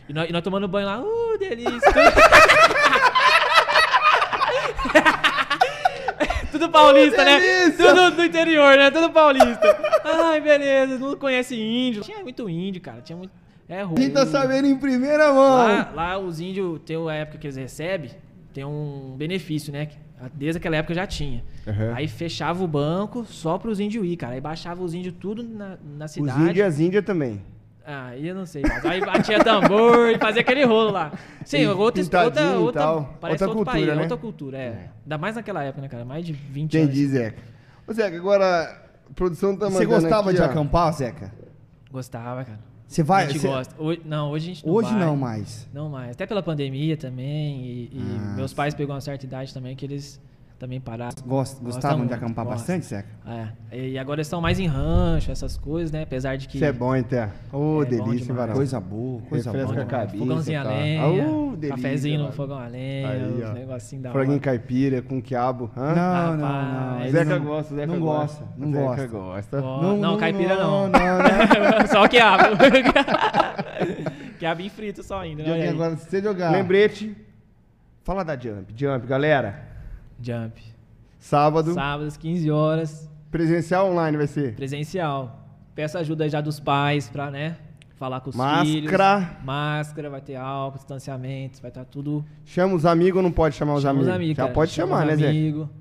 E 0.10 0.14
nós, 0.14 0.28
e 0.28 0.34
nós 0.34 0.42
tomando 0.42 0.68
banho 0.68 0.88
lá, 0.88 1.02
uh, 1.02 1.38
delícia. 1.38 1.80
Tudo 6.62 6.72
paulista, 6.72 7.26
né? 7.26 7.40
Tudo 7.72 8.16
do 8.16 8.24
interior, 8.24 8.78
né? 8.78 8.92
Tudo 8.92 9.10
paulista. 9.10 9.78
Ai, 10.04 10.40
beleza. 10.40 11.00
Não 11.00 11.16
conhece 11.16 11.60
índio. 11.60 12.04
Tinha 12.04 12.20
muito 12.20 12.48
índio, 12.48 12.80
cara. 12.80 13.02
Tinha 13.02 13.18
muito. 13.18 13.32
É 13.68 13.82
ruim. 13.82 13.98
A 13.98 14.02
gente 14.02 14.14
tá 14.14 14.26
sabendo 14.28 14.68
em 14.68 14.78
primeira 14.78 15.34
mão. 15.34 15.58
Lá, 15.58 15.92
lá 15.96 16.18
os 16.20 16.40
índios, 16.40 16.80
tem 16.86 16.98
a 17.10 17.14
época 17.14 17.38
que 17.40 17.48
eles 17.48 17.56
recebem, 17.56 18.12
tem 18.54 18.64
um 18.66 19.16
benefício, 19.18 19.72
né? 19.74 19.88
Desde 20.34 20.58
aquela 20.58 20.76
época 20.76 20.94
já 20.94 21.08
tinha. 21.08 21.44
Uhum. 21.66 21.96
Aí 21.96 22.08
fechava 22.08 22.64
o 22.64 22.68
banco 22.68 23.26
só 23.26 23.58
pros 23.58 23.80
índios 23.80 24.06
ir, 24.06 24.16
cara. 24.18 24.34
Aí 24.34 24.42
baixava 24.42 24.84
os 24.84 24.94
índios 24.94 25.16
tudo 25.20 25.42
na, 25.42 25.78
na 25.98 26.06
Os 26.06 26.12
cidade. 26.12 26.42
índios 26.42 26.58
e 26.58 26.62
as 26.62 26.80
índias 26.80 27.04
também. 27.04 27.42
Ah, 27.86 28.08
aí 28.10 28.28
eu 28.28 28.36
não 28.36 28.46
sei. 28.46 28.62
mas 28.62 28.86
Aí 28.86 29.02
batia 29.02 29.44
tambor 29.44 30.10
e 30.10 30.18
fazia 30.20 30.42
aquele 30.42 30.64
rolo 30.64 30.92
lá. 30.92 31.12
Sim, 31.44 31.60
E 31.62 31.68
outra, 31.68 32.02
outra, 32.24 32.42
e 32.44 32.56
outra, 32.56 32.82
tal. 32.82 33.18
parece 33.20 33.44
Outra 33.44 33.48
outro 33.58 33.66
cultura, 33.66 33.72
país, 33.72 33.88
né? 33.98 34.02
outra 34.04 34.18
cultura, 34.18 34.58
é. 34.58 34.90
Ainda 35.04 35.18
mais 35.18 35.36
naquela 35.36 35.64
época, 35.64 35.82
né, 35.82 35.88
cara? 35.88 36.06
Mais 36.06 36.26
de 36.26 36.34
20 36.34 36.78
Entendi, 36.78 37.00
anos. 37.02 37.12
Zeca. 37.14 37.42
Ô, 37.88 37.94
Zeca, 37.94 38.16
agora 38.18 38.86
a 39.10 39.14
produção 39.14 39.56
tá 39.58 39.68
Você 39.70 39.86
gostava 39.86 40.30
aqui, 40.30 40.38
de 40.40 40.44
ó. 40.44 40.46
acampar, 40.46 40.94
Zeca? 40.94 41.34
Gostava, 41.92 42.46
cara. 42.46 42.60
Você 42.88 43.04
vai? 43.04 43.24
a 43.24 43.28
gente 43.28 43.40
você- 43.40 43.48
gosta. 43.48 43.76
Hoje, 43.82 44.02
não, 44.06 44.30
hoje 44.32 44.46
a 44.52 44.54
gente 44.54 44.68
não 44.68 44.74
Hoje 44.74 44.90
vai. 44.90 45.00
não 45.00 45.16
mais. 45.16 45.68
Não 45.74 45.90
mais. 45.90 46.12
Até 46.12 46.26
pela 46.26 46.44
pandemia 46.44 46.96
também. 46.98 47.62
E, 47.64 47.84
e 47.94 48.02
Ah, 48.20 48.34
meus 48.36 48.54
pais 48.54 48.74
pegou 48.76 48.94
uma 48.94 49.02
certa 49.02 49.26
idade 49.26 49.54
também 49.54 49.76
que 49.76 49.86
eles 49.86 50.20
também 50.62 50.80
parar. 50.80 51.06
Gost, 51.26 51.26
Gosta 51.26 51.64
gostavam 51.64 51.96
de 51.98 52.02
muito, 52.04 52.14
acampar 52.14 52.46
gosta. 52.46 52.60
bastante, 52.60 52.86
Zeca? 52.86 53.10
É. 53.72 53.78
E 53.90 53.98
agora 53.98 54.18
eles 54.20 54.28
estão 54.28 54.40
mais 54.40 54.60
em 54.60 54.68
rancho, 54.68 55.32
essas 55.32 55.58
coisas, 55.58 55.92
né? 55.92 56.04
Apesar 56.04 56.36
de 56.38 56.48
que. 56.48 56.58
Isso 56.58 56.66
é 56.66 56.72
bom, 56.72 56.96
hein, 56.96 57.02
Té? 57.02 57.30
Ô, 57.52 57.82
É 57.82 57.86
bom 57.86 58.06
delícia. 58.06 58.32
Varão? 58.32 58.54
Coisa 58.54 58.80
boa, 58.80 59.22
coisa 59.24 59.50
Refresca 59.52 59.74
boa. 59.74 59.84
a 59.84 59.86
cabeça, 59.88 60.18
Fogãozinho 60.18 60.60
a 60.62 60.64
tá? 60.64 60.70
lenha, 60.70 61.02
Au, 61.02 61.56
delícia, 61.58 61.70
cafezinho 61.70 62.18
no 62.18 62.24
mano. 62.26 62.36
fogão 62.36 62.60
a 62.60 62.68
lenha, 62.68 63.10
Aí, 63.10 63.34
os 63.34 63.50
ó. 63.50 63.54
negocinho 63.54 64.02
da 64.04 64.12
Franguinho 64.12 64.34
hora. 64.36 64.42
caipira 64.44 65.02
com 65.02 65.20
quiabo. 65.20 65.72
Hã? 65.76 65.96
Não, 65.96 66.38
não, 66.38 67.00
não. 67.00 67.10
Zeca 67.10 67.26
não- 67.40 67.46
gosta, 67.46 67.76
Zeca 67.76 67.88
não 67.88 68.00
gosta. 68.00 68.44
gosta, 68.44 68.54
não 68.58 68.72
Zeca 68.72 69.08
gosta. 69.08 69.08
gosta. 69.08 69.62
Ó, 69.64 69.96
não, 69.98 70.18
caipira 70.18 70.56
não. 70.58 70.88
Não, 70.88 71.00
não. 71.00 71.88
só 71.90 72.04
o 72.06 72.08
quiabo. 72.10 72.44
quiabinho 74.38 74.70
frito 74.70 75.02
só 75.04 75.20
ainda, 75.22 75.42
né? 75.44 75.50
Joguei 75.50 75.68
agora, 75.70 75.98
se 75.98 76.08
você 76.10 76.22
jogar. 76.22 76.52
Lembrete. 76.52 77.16
Fala 78.04 78.24
da 78.24 78.36
Jump. 78.38 78.74
Jump, 78.76 79.06
galera. 79.08 79.71
Jump. 80.22 80.62
Sábado. 81.20 81.74
Sábados, 81.74 82.18
15 82.18 82.50
horas, 82.52 83.10
Presencial 83.30 83.90
online 83.90 84.18
vai 84.18 84.28
ser. 84.28 84.56
presencial. 84.56 85.40
Peço 85.76 85.98
ajuda 85.98 86.28
já 86.28 86.42
dos 86.42 86.60
pais 86.60 87.10
pra, 87.10 87.32
né? 87.32 87.58
Falar 87.96 88.20
com 88.20 88.32
os 88.32 88.36
filhos. 88.36 88.82
Máscara. 88.92 89.38
Máscara, 89.44 90.10
vai 90.10 90.22
ter 90.22 90.36
álcool, 90.36 90.78
distanciamento, 90.80 91.62
vai 91.62 91.70
estar 91.70 91.86
tudo. 91.86 92.26
Chama 92.44 92.74
os 92.74 92.86
amigos 92.86 93.18
ou 93.18 93.24
não 93.24 93.32
pode 93.32 93.56
chamar 93.56 93.76
os 93.76 93.82
Chama 93.84 93.92
amigos? 93.92 94.08
os 94.10 94.16
amigos, 94.16 94.36
Já 94.38 94.44
cara. 94.44 94.54
pode 94.54 94.72
Chama 94.72 94.98
chamar, 95.00 95.06
né, 95.06 95.16
Zé? 95.16 95.32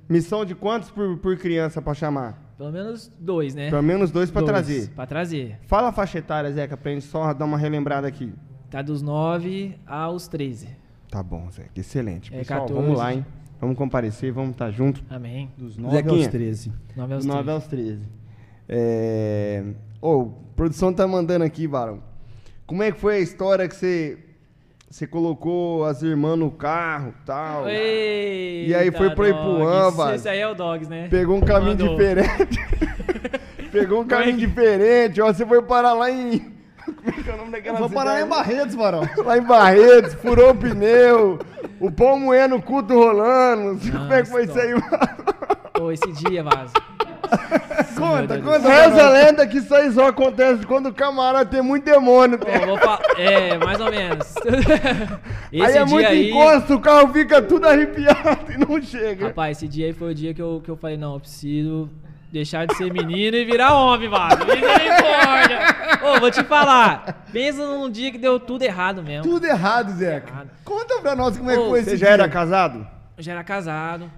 Missão 0.09 0.44
de 0.44 0.55
quantos 0.55 0.90
por, 0.90 1.16
por 1.16 1.37
criança 1.38 1.81
pra 1.81 1.94
chamar? 1.94 2.38
Pelo 2.59 2.70
menos 2.70 3.11
dois, 3.18 3.55
né? 3.55 3.70
Pelo 3.70 3.83
menos 3.83 4.11
dois 4.11 4.31
pra 4.31 4.42
Dois, 4.42 4.50
trazer. 4.53 4.90
Pra 4.90 5.07
trazer. 5.07 5.59
Fala 5.66 5.88
a 5.88 5.92
faixa 5.92 6.18
etária, 6.18 6.53
Zeca, 6.53 6.76
pra 6.76 6.92
gente 6.92 7.07
só 7.07 7.33
dar 7.33 7.46
uma 7.46 7.57
relembrada 7.57 8.07
aqui. 8.07 8.35
Tá 8.70 8.83
dos 8.83 9.00
9 9.00 9.76
aos 9.87 10.29
13. 10.29 10.68
Tá 11.11 11.22
bom, 11.22 11.50
Zeca. 11.50 11.70
Excelente. 11.74 12.33
É, 12.35 12.38
Pessoal, 12.40 12.61
14. 12.61 12.83
vamos 12.83 12.98
lá, 12.98 13.14
hein? 13.14 13.24
Vamos 13.61 13.77
comparecer, 13.77 14.33
vamos 14.33 14.53
estar 14.53 14.70
junto. 14.70 15.03
Amém. 15.11 15.51
Dos 15.59 15.77
9 15.77 15.96
aos 15.96 16.05
Zequinha. 16.07 16.29
13. 16.31 16.73
9 16.96 17.14
aos 17.14 17.25
Dos 17.25 17.35
9 17.35 17.42
13. 17.44 17.51
aos 17.55 17.66
13. 17.66 18.09
É... 18.68 19.64
Ô, 20.01 20.27
produção 20.57 20.92
tá 20.94 21.07
mandando 21.07 21.44
aqui, 21.44 21.66
Barão. 21.68 22.03
Como 22.66 22.83
é 22.83 22.90
que 22.90 22.99
foi 22.99 23.16
a 23.16 23.20
história 23.20 23.68
que 23.68 23.75
você... 23.75 24.18
Você 24.88 25.07
colocou 25.07 25.85
as 25.85 26.03
irmãs 26.03 26.37
no 26.37 26.51
carro 26.51 27.14
e 27.16 27.25
tal? 27.25 27.68
E 27.70 28.75
aí 28.77 28.90
foi 28.90 29.11
pro 29.11 29.29
Ipuã, 29.29 29.88
vai. 29.90 30.16
Esse 30.16 30.29
aí 30.29 30.40
é 30.40 30.49
o 30.49 30.55
Dogs, 30.55 30.90
né? 30.90 31.07
Pegou 31.09 31.37
um 31.37 31.40
caminho 31.40 31.79
Mandou. 31.79 31.96
diferente. 31.96 32.59
Pegou 33.70 34.01
um 34.01 34.05
é 34.05 34.07
caminho 34.07 34.37
que- 34.37 34.46
diferente. 34.49 35.20
Ó, 35.20 35.33
você 35.33 35.46
foi 35.46 35.62
parar 35.62 35.92
lá 35.92 36.11
em. 36.11 36.40
Como 36.83 37.09
é 37.09 37.23
que 37.23 37.31
é 37.31 37.35
o 37.35 37.37
nome 37.37 37.53
daquela 37.53 37.79
Vou 37.79 37.88
parar 37.88 38.20
em 38.20 38.25
cidade? 38.25 38.42
Barretos, 38.49 38.75
Varão. 38.75 39.03
Lá 39.25 39.38
em 39.38 39.42
Barretos, 39.42 40.14
furou 40.14 40.51
o 40.51 40.55
pneu. 40.57 41.38
O 41.81 41.90
pão 41.90 42.19
moendo, 42.19 42.57
o 42.57 42.62
culto 42.62 42.95
rolando. 42.95 43.81
Como 43.90 44.12
é 44.12 44.23
que 44.23 44.29
foi 44.29 44.45
isso 44.45 44.59
aí, 44.59 44.73
mano? 44.75 44.85
Pô, 45.73 45.90
esse 45.90 46.12
dia, 46.12 46.43
Vaso. 46.45 46.73
Conta, 47.97 48.38
conta. 48.40 48.69
Reza 48.69 49.05
a 49.07 49.11
lenda 49.11 49.47
que 49.47 49.59
isso 49.59 49.73
aí 49.75 49.90
só 49.93 50.09
acontece 50.09 50.66
quando 50.66 50.87
o 50.88 50.93
camarada 50.95 51.45
tem 51.49 51.62
muito 51.62 51.85
demônio. 51.85 52.38
Pô, 52.38 52.47
vou 52.66 52.77
fa- 52.79 52.99
É, 53.16 53.57
mais 53.59 53.79
ou 53.81 53.90
menos. 53.90 54.35
Esse 55.53 55.62
aí 55.62 55.62
é 55.62 55.73
dia 55.73 55.87
muito 55.87 56.07
aí. 56.09 56.31
encosto, 56.31 56.75
o 56.75 56.81
carro 56.81 57.12
fica 57.12 57.40
tudo 57.40 57.66
arrepiado 57.69 58.53
e 58.53 58.59
não 58.59 58.81
chega. 58.83 59.29
Rapaz, 59.29 59.59
esse 59.59 59.69
dia 59.69 59.87
aí 59.87 59.93
foi 59.93 60.11
o 60.11 60.14
dia 60.14 60.35
que 60.35 60.43
eu, 60.43 60.61
que 60.64 60.71
eu 60.71 60.77
falei, 60.77 60.97
não, 60.97 61.14
eu 61.14 61.21
preciso 61.21 61.88
deixar 62.33 62.66
de 62.66 62.75
ser 62.77 62.93
menino 62.93 63.37
e 63.37 63.45
virar 63.45 63.75
homem, 63.75 64.09
Vaso. 64.09 64.38
Misericórdia. 64.38 65.59
Ô, 66.03 66.21
vou 66.21 66.31
te 66.31 66.43
falar. 66.45 67.25
Pensa 67.33 67.65
num 67.67 67.90
dia 67.90 68.11
que 68.11 68.19
deu 68.19 68.38
tudo 68.40 68.63
errado 68.63 69.02
mesmo. 69.02 69.23
Tudo 69.25 69.46
errado, 69.46 69.90
Zeca. 69.92 70.31
Errado. 70.31 70.50
Conta 70.65 71.00
pra 71.00 71.15
nós 71.17 71.37
como 71.37 71.50
é 71.50 71.54
que 71.54 71.61
Ô, 71.61 71.69
foi 71.71 71.81
esse 71.81 71.90
Você 71.90 71.96
já 71.96 72.07
dia. 72.07 72.15
era 72.15 72.29
casado? 72.29 72.87
Eu 73.17 73.23
já 73.23 73.33
era 73.33 73.44
casado. 73.44 74.11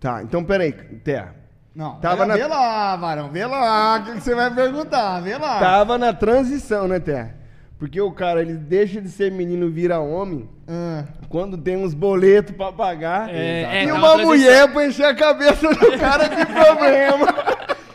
Tá, 0.00 0.22
então 0.22 0.44
peraí, 0.44 0.72
Terra. 0.72 1.34
Não, 1.74 2.00
Tava 2.00 2.26
na- 2.26 2.34
vê 2.34 2.46
lá, 2.46 2.96
Varão. 2.96 3.30
Vê 3.30 3.46
lá 3.46 3.96
o 3.98 4.04
que 4.04 4.12
que 4.14 4.20
você 4.20 4.34
vai 4.34 4.52
perguntar. 4.52 5.20
Vê 5.20 5.36
lá. 5.38 5.60
Tava 5.60 5.96
na 5.96 6.12
transição, 6.12 6.88
né, 6.88 6.98
Terra? 6.98 7.36
Porque 7.78 8.00
o 8.00 8.10
cara, 8.10 8.40
ele 8.42 8.54
deixa 8.54 9.00
de 9.00 9.08
ser 9.08 9.30
menino 9.30 9.66
e 9.66 9.70
vira 9.70 10.00
homem 10.00 10.48
Ah. 10.68 11.04
quando 11.28 11.56
tem 11.56 11.76
uns 11.76 11.94
boletos 11.94 12.54
pra 12.56 12.72
pagar 12.72 13.28
É, 13.30 13.62
é, 13.62 13.84
e 13.84 13.88
tá 13.88 13.94
uma 13.94 14.18
mulher 14.18 14.72
pra 14.72 14.86
encher 14.86 15.04
a 15.06 15.14
cabeça 15.14 15.68
do 15.68 15.98
cara 15.98 16.26
de 16.28 16.44
problema. 16.46 17.34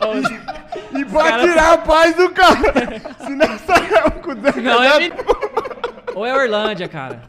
Ô, 0.00 0.98
E 0.98 1.04
pra 1.04 1.22
cara- 1.24 1.42
tirar 1.42 1.72
a 1.74 1.78
paz 1.78 2.14
do 2.16 2.30
cara. 2.30 2.72
Se 3.24 3.30
nessa 3.34 3.74
época 3.74 4.32
o 4.32 4.40
Zeca 4.42 4.60
Não, 4.62 4.82
é 4.82 5.10
Ou 6.14 6.24
é 6.26 6.34
Orlândia, 6.34 6.88
cara. 6.88 7.22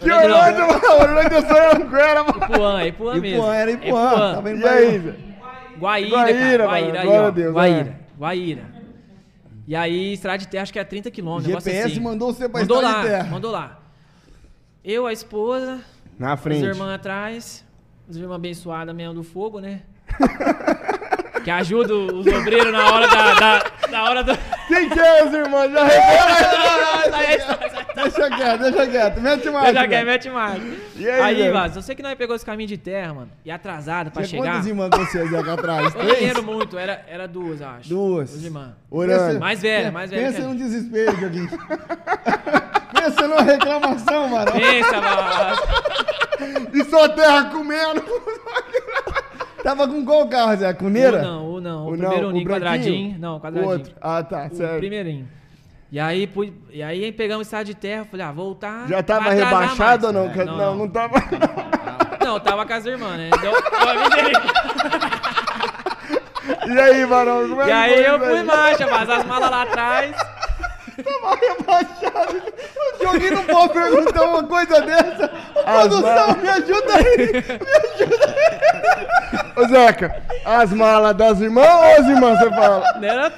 Que 0.00 0.10
Orlândia 0.10 0.28
não. 0.28 0.68
Orlândia, 0.68 0.80
mano, 0.88 1.02
Orlândia 1.02 1.40
só 1.42 1.76
Anguera, 1.76 2.24
mano. 2.24 2.44
Ipuã, 2.44 2.80
é 2.82 2.86
Ipuã 2.88 3.14
mesmo. 3.14 3.26
Ipuã, 3.38 3.54
era 3.54 3.70
Ipuã. 3.72 4.12
É 4.30 4.34
Tava 4.34 4.50
em 4.52 4.58
E 4.60 4.64
aí, 4.68 4.98
Zé? 4.98 5.14
Guaíra, 5.78 6.10
Guaíra, 6.10 6.38
cara. 6.38 6.58
mano, 6.58 6.68
Guaíra, 6.68 7.00
aí, 7.00 7.08
ó. 7.08 7.30
Deus, 7.30 7.52
Guaíra, 7.54 7.78
é. 7.80 8.18
Guaíra. 8.18 8.75
E 9.66 9.74
aí, 9.74 10.12
estrada 10.12 10.38
de 10.38 10.48
terra, 10.48 10.62
acho 10.62 10.72
que 10.72 10.78
é 10.78 10.84
30 10.84 11.08
O 11.08 11.12
quilômetros. 11.12 11.52
GPS 11.64 11.92
assim. 11.92 12.00
mandou 12.00 12.32
você 12.32 12.48
pra 12.48 12.60
Mandou 12.60 12.76
estrada 12.76 12.96
lá, 12.98 13.02
de 13.02 13.08
terra. 13.08 13.30
mandou 13.30 13.50
lá. 13.50 13.80
Eu, 14.84 15.06
a 15.06 15.12
esposa, 15.12 15.80
Na 16.18 16.34
as 16.34 16.40
frente. 16.40 16.64
irmãs 16.64 16.94
atrás, 16.94 17.64
as 18.08 18.14
irmãs 18.16 18.36
abençoadas 18.36 18.94
mesmo 18.94 19.14
do 19.14 19.24
fogo, 19.24 19.58
né? 19.60 19.82
que 21.42 21.50
ajuda 21.50 21.92
os 21.94 22.26
obreiros 22.26 22.72
na 22.72 22.92
hora 22.92 23.08
da... 23.08 23.34
da, 23.34 23.58
da 23.90 24.02
hora 24.04 24.22
do... 24.24 24.32
Quem 24.68 24.88
que 24.88 24.98
é, 24.98 25.24
os 25.24 25.32
irmãos? 25.32 25.70
Já 25.72 25.84
revela. 25.84 27.58
Deixa 27.94 28.30
quieto, 28.30 28.60
deixa 28.60 28.86
quieto. 28.86 29.20
Mete 29.20 29.50
mais. 29.50 29.74
Velho. 29.74 29.88
quer, 29.88 30.04
mete 30.04 30.28
mais. 30.30 30.62
E 30.96 31.08
aí, 31.08 31.42
Aí? 31.42 31.50
Vaz, 31.50 31.76
eu 31.76 31.82
sei 31.82 31.94
que 31.94 32.02
nós 32.02 32.14
pegou 32.14 32.34
esse 32.36 32.44
caminho 32.44 32.68
de 32.68 32.76
terra, 32.76 33.14
mano, 33.14 33.30
e 33.44 33.50
atrasado 33.50 34.10
pra 34.10 34.22
Tinha 34.22 34.42
chegar. 34.42 34.52
quantas 34.54 34.66
irmãs 34.66 34.90
com 34.90 34.98
você, 34.98 35.26
Zeca, 35.28 35.52
atrás? 35.54 35.94
Eu 35.94 36.04
lembro 36.04 36.42
muito, 36.42 36.78
era, 36.78 37.04
era 37.08 37.26
duas, 37.28 37.62
acho. 37.62 37.88
Duas. 37.88 38.30
Duas 38.30 38.44
irmãs. 38.44 38.70
Orando. 38.90 39.40
Mais 39.40 39.60
velha, 39.62 39.90
mais 39.90 40.10
velha. 40.10 40.26
Pensa 40.26 40.40
que 40.40 40.46
num 40.46 40.56
desespero, 40.56 41.16
Dioguinho. 41.16 41.48
Pensa 42.92 43.28
numa 43.28 43.42
reclamação, 43.42 44.28
mano. 44.28 44.52
Pensa, 44.52 45.00
Vaz. 45.00 45.58
E 46.74 46.84
só 46.84 47.08
terra 47.08 47.44
comendo. 47.46 48.02
Tava 49.66 49.88
com 49.88 50.04
qual 50.04 50.28
carro, 50.28 50.54
Zeca? 50.54 50.78
Com 50.78 50.86
O 50.86 50.90
Neira? 50.90 51.22
não, 51.22 51.50
o 51.54 51.60
não. 51.60 51.86
O, 51.86 51.88
O 51.88 51.96
não, 51.96 52.08
primeiro 52.10 52.36
o 52.36 52.44
quadradinho. 52.44 53.18
Não, 53.18 53.36
O 53.38 53.40
quadradinho. 53.40 53.72
outro. 53.72 53.94
Ah, 54.00 54.22
tá, 54.22 54.48
O 54.52 54.54
certo. 54.54 54.78
primeirinho. 54.78 55.28
E 55.90 55.98
aí, 55.98 56.30
e 56.70 56.82
aí 56.84 57.10
pegamos 57.10 57.48
estrada 57.48 57.64
de 57.64 57.74
terra, 57.74 58.04
falei, 58.08 58.24
ah, 58.26 58.30
voltar. 58.30 58.86
Já 58.86 59.02
tava 59.02 59.30
rebaixado 59.30 60.06
ou 60.06 60.12
mais. 60.12 60.36
não? 60.36 60.42
É, 60.42 60.44
Não, 60.44 60.76
não, 60.76 60.88
tava. 60.88 61.14
Não, 62.24 62.38
tava 62.40 62.64
com 62.66 62.72
as 62.72 62.84
irmãs, 62.86 63.18
né? 63.18 63.30
Deu 63.40 63.52
a 63.54 63.94
misericórdia. 63.94 64.52
E 66.66 66.78
aí, 67.72 67.92
é 67.94 68.00
e 68.02 68.04
eu 68.04 68.18
fui 68.18 68.42
marcha, 68.42 68.86
mas 68.88 69.08
as 69.10 69.24
malas 69.24 69.50
lá 69.50 69.62
atrás. 69.62 70.16
Rebaixado. 70.96 72.42
O 72.94 72.98
Dioguinho 72.98 73.34
não 73.34 73.44
pode 73.44 73.72
perguntar 73.72 74.22
uma 74.24 74.42
coisa 74.44 74.80
dessa. 74.82 75.30
Ô, 75.54 75.58
As 75.60 75.88
produção, 75.88 76.02
malas. 76.02 76.36
me 76.42 76.48
ajuda 76.48 76.94
aí. 76.94 77.44
Ô, 79.56 79.68
Zeca, 79.68 80.22
as 80.44 80.72
malas 80.72 81.16
das 81.16 81.40
irmãs 81.40 81.66
ou 81.66 81.82
as 81.82 82.06
irmãs, 82.08 82.38
você 82.38 82.50
fala? 82.50 82.92
Né? 83.00 83.08
Era- 83.08 83.32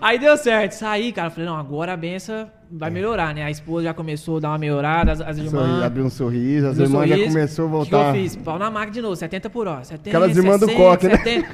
Aí 0.00 0.18
deu 0.18 0.36
certo, 0.36 0.72
saí, 0.72 1.12
cara. 1.12 1.28
Falei, 1.30 1.46
não, 1.46 1.56
agora 1.56 1.92
a 1.92 1.96
benção 1.96 2.48
vai 2.70 2.88
melhorar, 2.90 3.34
né? 3.34 3.42
A 3.44 3.50
esposa 3.50 3.84
já 3.84 3.94
começou 3.94 4.38
a 4.38 4.40
dar 4.40 4.48
uma 4.50 4.58
melhorada, 4.58 5.12
as, 5.12 5.20
as 5.20 5.36
Sorri, 5.36 5.46
irmãs. 5.48 5.82
abriu 5.84 6.04
um 6.06 6.10
sorriso, 6.10 6.66
as 6.68 6.78
irmãs 6.78 7.08
já 7.08 7.14
sorriso. 7.16 7.34
começou 7.34 7.64
a 7.64 7.68
O 7.68 7.70
que 7.86 7.94
eu 7.94 7.98
voltar. 7.98 8.12
fiz? 8.14 8.36
Pau 8.36 8.58
na 8.58 8.70
máquina 8.70 8.92
de 8.92 9.02
novo, 9.02 9.16
70 9.16 9.50
por 9.50 9.66
hora. 9.66 9.84
70, 9.84 10.08
Aquelas 10.16 10.36
irmãs 10.36 10.60
do 10.60 10.66
60, 10.66 10.82
coque, 10.82 11.08
né? 11.08 11.16
70. 11.18 11.48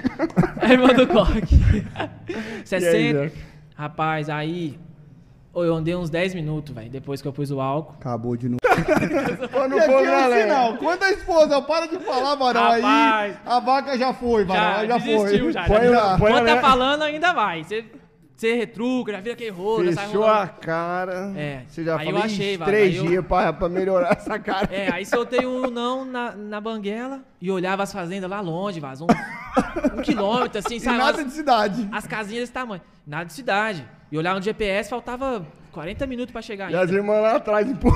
A 0.60 0.72
irmã 0.72 0.88
do 0.88 1.06
coque. 1.06 1.84
60. 2.64 2.90
Zé? 3.28 3.32
Rapaz, 3.76 4.28
aí. 4.28 4.78
Eu 5.54 5.74
andei 5.74 5.94
uns 5.96 6.08
10 6.08 6.34
minutos, 6.34 6.72
velho, 6.74 6.88
depois 6.90 7.20
que 7.20 7.26
eu 7.26 7.32
pus 7.32 7.50
o 7.50 7.60
álcool. 7.60 7.94
Acabou 7.98 8.36
de 8.36 8.48
novo. 8.48 8.58
No 9.68 9.76
E 9.76 9.80
aqui 9.80 9.92
é 9.92 10.28
um 10.28 10.40
sinal. 10.42 10.76
Quando 10.76 11.02
a 11.02 11.10
esposa 11.10 11.60
para 11.62 11.86
de 11.86 11.98
falar, 11.98 12.34
Varão, 12.36 12.64
aí 12.66 12.80
Rapaz. 12.80 13.36
a 13.44 13.60
vaca 13.60 13.98
já 13.98 14.12
foi, 14.12 14.44
Varão. 14.44 14.62
Já, 14.62 14.86
Já, 14.86 14.98
desistiu, 14.98 15.44
foi. 15.44 15.52
já, 15.52 15.64
Põe 15.64 15.80
já. 15.84 15.90
lá, 15.90 16.18
põe 16.18 16.32
Quando 16.32 16.46
lá. 16.46 16.54
tá 16.54 16.60
falando, 16.60 17.02
ainda 17.02 17.32
vai. 17.32 17.64
Você, 17.64 17.84
você 18.36 18.54
retruca, 18.54 19.12
já 19.12 19.20
vira 19.20 19.34
aquele 19.34 19.50
rolo, 19.50 19.92
sai 19.92 20.06
Fechou 20.06 20.22
rolando. 20.22 20.42
a 20.42 20.46
cara. 20.46 21.32
É. 21.36 21.62
Você 21.68 21.82
já 21.84 21.96
Aí 21.98 22.04
falou, 22.06 22.20
eu 22.20 22.24
achei, 22.26 22.48
"Ixi, 22.50 22.56
vai, 22.56 22.68
três 22.68 22.88
aí 22.90 22.96
eu- 22.96 23.06
dias 23.06 23.26
pra, 23.26 23.52
pra 23.52 23.68
melhorar 23.68 24.12
essa 24.12 24.38
cara. 24.38 24.68
É, 24.70 24.92
aí 24.92 25.04
soltei 25.04 25.44
um 25.44 25.68
não 25.68 26.04
na, 26.04 26.32
na 26.36 26.60
banguela 26.60 27.20
e 27.40 27.50
olhava 27.50 27.82
as 27.82 27.92
fazendas 27.92 28.30
lá 28.30 28.40
longe, 28.40 28.78
vaz, 28.78 29.00
um, 29.00 29.06
um 29.96 30.02
quilômetro, 30.02 30.58
assim, 30.60 30.76
E 30.76 30.80
sabe? 30.80 30.98
nada 30.98 31.18
As, 31.20 31.26
de 31.26 31.32
cidade. 31.32 31.88
as 31.90 32.06
casinhas 32.06 32.42
desse 32.44 32.52
tamanho. 32.52 32.80
Nada 33.06 33.24
de 33.24 33.32
cidade. 33.32 33.84
E 34.10 34.16
olhava 34.18 34.38
no 34.38 34.44
GPS, 34.44 34.88
faltava 34.90 35.46
40 35.72 36.06
minutos 36.06 36.32
pra 36.32 36.40
chegar 36.42 36.70
E 36.70 36.74
as 36.74 36.82
ainda. 36.82 36.94
irmãs 36.94 37.20
lá 37.22 37.36
atrás, 37.36 37.66
pô. 37.78 37.90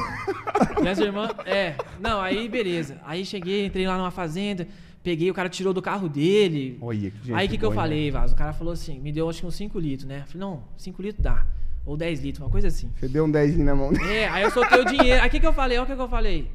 Minhas 0.81 0.99
irmãs, 0.99 1.31
é. 1.47 1.75
Não, 2.01 2.21
aí 2.21 2.49
beleza. 2.49 3.01
Aí 3.05 3.25
cheguei, 3.25 3.67
entrei 3.67 3.87
lá 3.87 3.97
numa 3.97 4.11
fazenda, 4.11 4.67
peguei, 5.03 5.31
o 5.31 5.35
cara 5.35 5.49
tirou 5.49 5.73
do 5.73 5.81
carro 5.81 6.09
dele. 6.09 6.77
Olha, 6.81 7.11
que 7.11 7.19
gente 7.27 7.35
aí 7.35 7.47
o 7.47 7.51
que, 7.51 7.59
que 7.59 7.65
eu 7.65 7.73
falei, 7.73 8.11
Vaz? 8.11 8.33
O 8.33 8.37
cara 8.37 8.53
falou 8.53 8.73
assim, 8.73 9.01
me 9.01 9.11
deu 9.11 9.29
acho 9.29 9.41
que 9.41 9.47
uns 9.47 9.55
5 9.55 9.79
litros, 9.79 10.07
né? 10.07 10.21
Eu 10.21 10.27
falei, 10.27 10.41
não, 10.49 10.63
5 10.77 11.01
litros 11.03 11.23
dá. 11.23 11.47
Ou 11.85 11.97
10 11.97 12.21
litros, 12.23 12.45
uma 12.45 12.51
coisa 12.51 12.69
assim. 12.69 12.91
Você 12.97 13.09
deu 13.09 13.25
um 13.25 13.31
dezinho 13.31 13.65
na 13.65 13.75
mão 13.75 13.93
dele. 13.93 14.09
É, 14.13 14.29
aí 14.29 14.43
eu 14.45 14.51
soltei 14.51 14.81
o 14.81 14.85
dinheiro. 14.85 15.21
Aí 15.21 15.29
o 15.29 15.31
que, 15.31 15.41
que 15.41 15.47
eu 15.47 15.53
falei? 15.53 15.79
Olha 15.79 15.85
o 15.85 15.87
que, 15.87 15.95
que 15.97 16.01
eu 16.01 16.09
falei. 16.09 16.49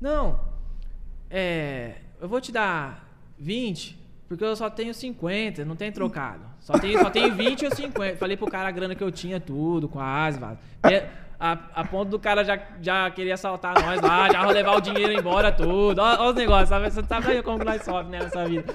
Não, 0.00 0.38
é. 1.28 1.94
Eu 2.20 2.28
vou 2.28 2.40
te 2.40 2.52
dar 2.52 3.08
20, 3.38 3.98
porque 4.30 4.44
eu 4.44 4.54
só 4.54 4.70
tenho 4.70 4.94
50, 4.94 5.64
não 5.64 5.74
tem 5.74 5.90
trocado. 5.90 6.42
Só 6.60 6.74
tenho, 6.78 7.00
só 7.00 7.10
tenho 7.10 7.34
20 7.34 7.64
ou 7.64 7.74
50. 7.74 8.16
Falei 8.16 8.36
pro 8.36 8.46
cara 8.46 8.68
a 8.68 8.70
grana 8.70 8.94
que 8.94 9.02
eu 9.02 9.10
tinha 9.10 9.40
tudo, 9.40 9.90
a 9.96 10.24
Asva. 10.24 10.56
A, 11.40 11.58
a 11.74 11.84
ponto 11.84 12.10
do 12.10 12.18
cara 12.18 12.44
já, 12.44 12.56
já 12.80 13.10
queria 13.10 13.34
assaltar 13.34 13.74
nós 13.84 14.00
lá, 14.00 14.30
já 14.30 14.46
levar 14.46 14.76
o 14.76 14.80
dinheiro 14.80 15.12
embora 15.12 15.50
tudo. 15.50 16.00
Olha 16.00 16.22
os 16.30 16.34
negócios, 16.36 16.68
sabe? 16.68 16.88
Você 16.88 17.02
sabe 17.02 17.26
aí 17.32 17.42
como 17.42 17.64
nós 17.64 17.82
sofremos 17.82 18.10
né, 18.12 18.20
nessa 18.20 18.44
vida. 18.44 18.72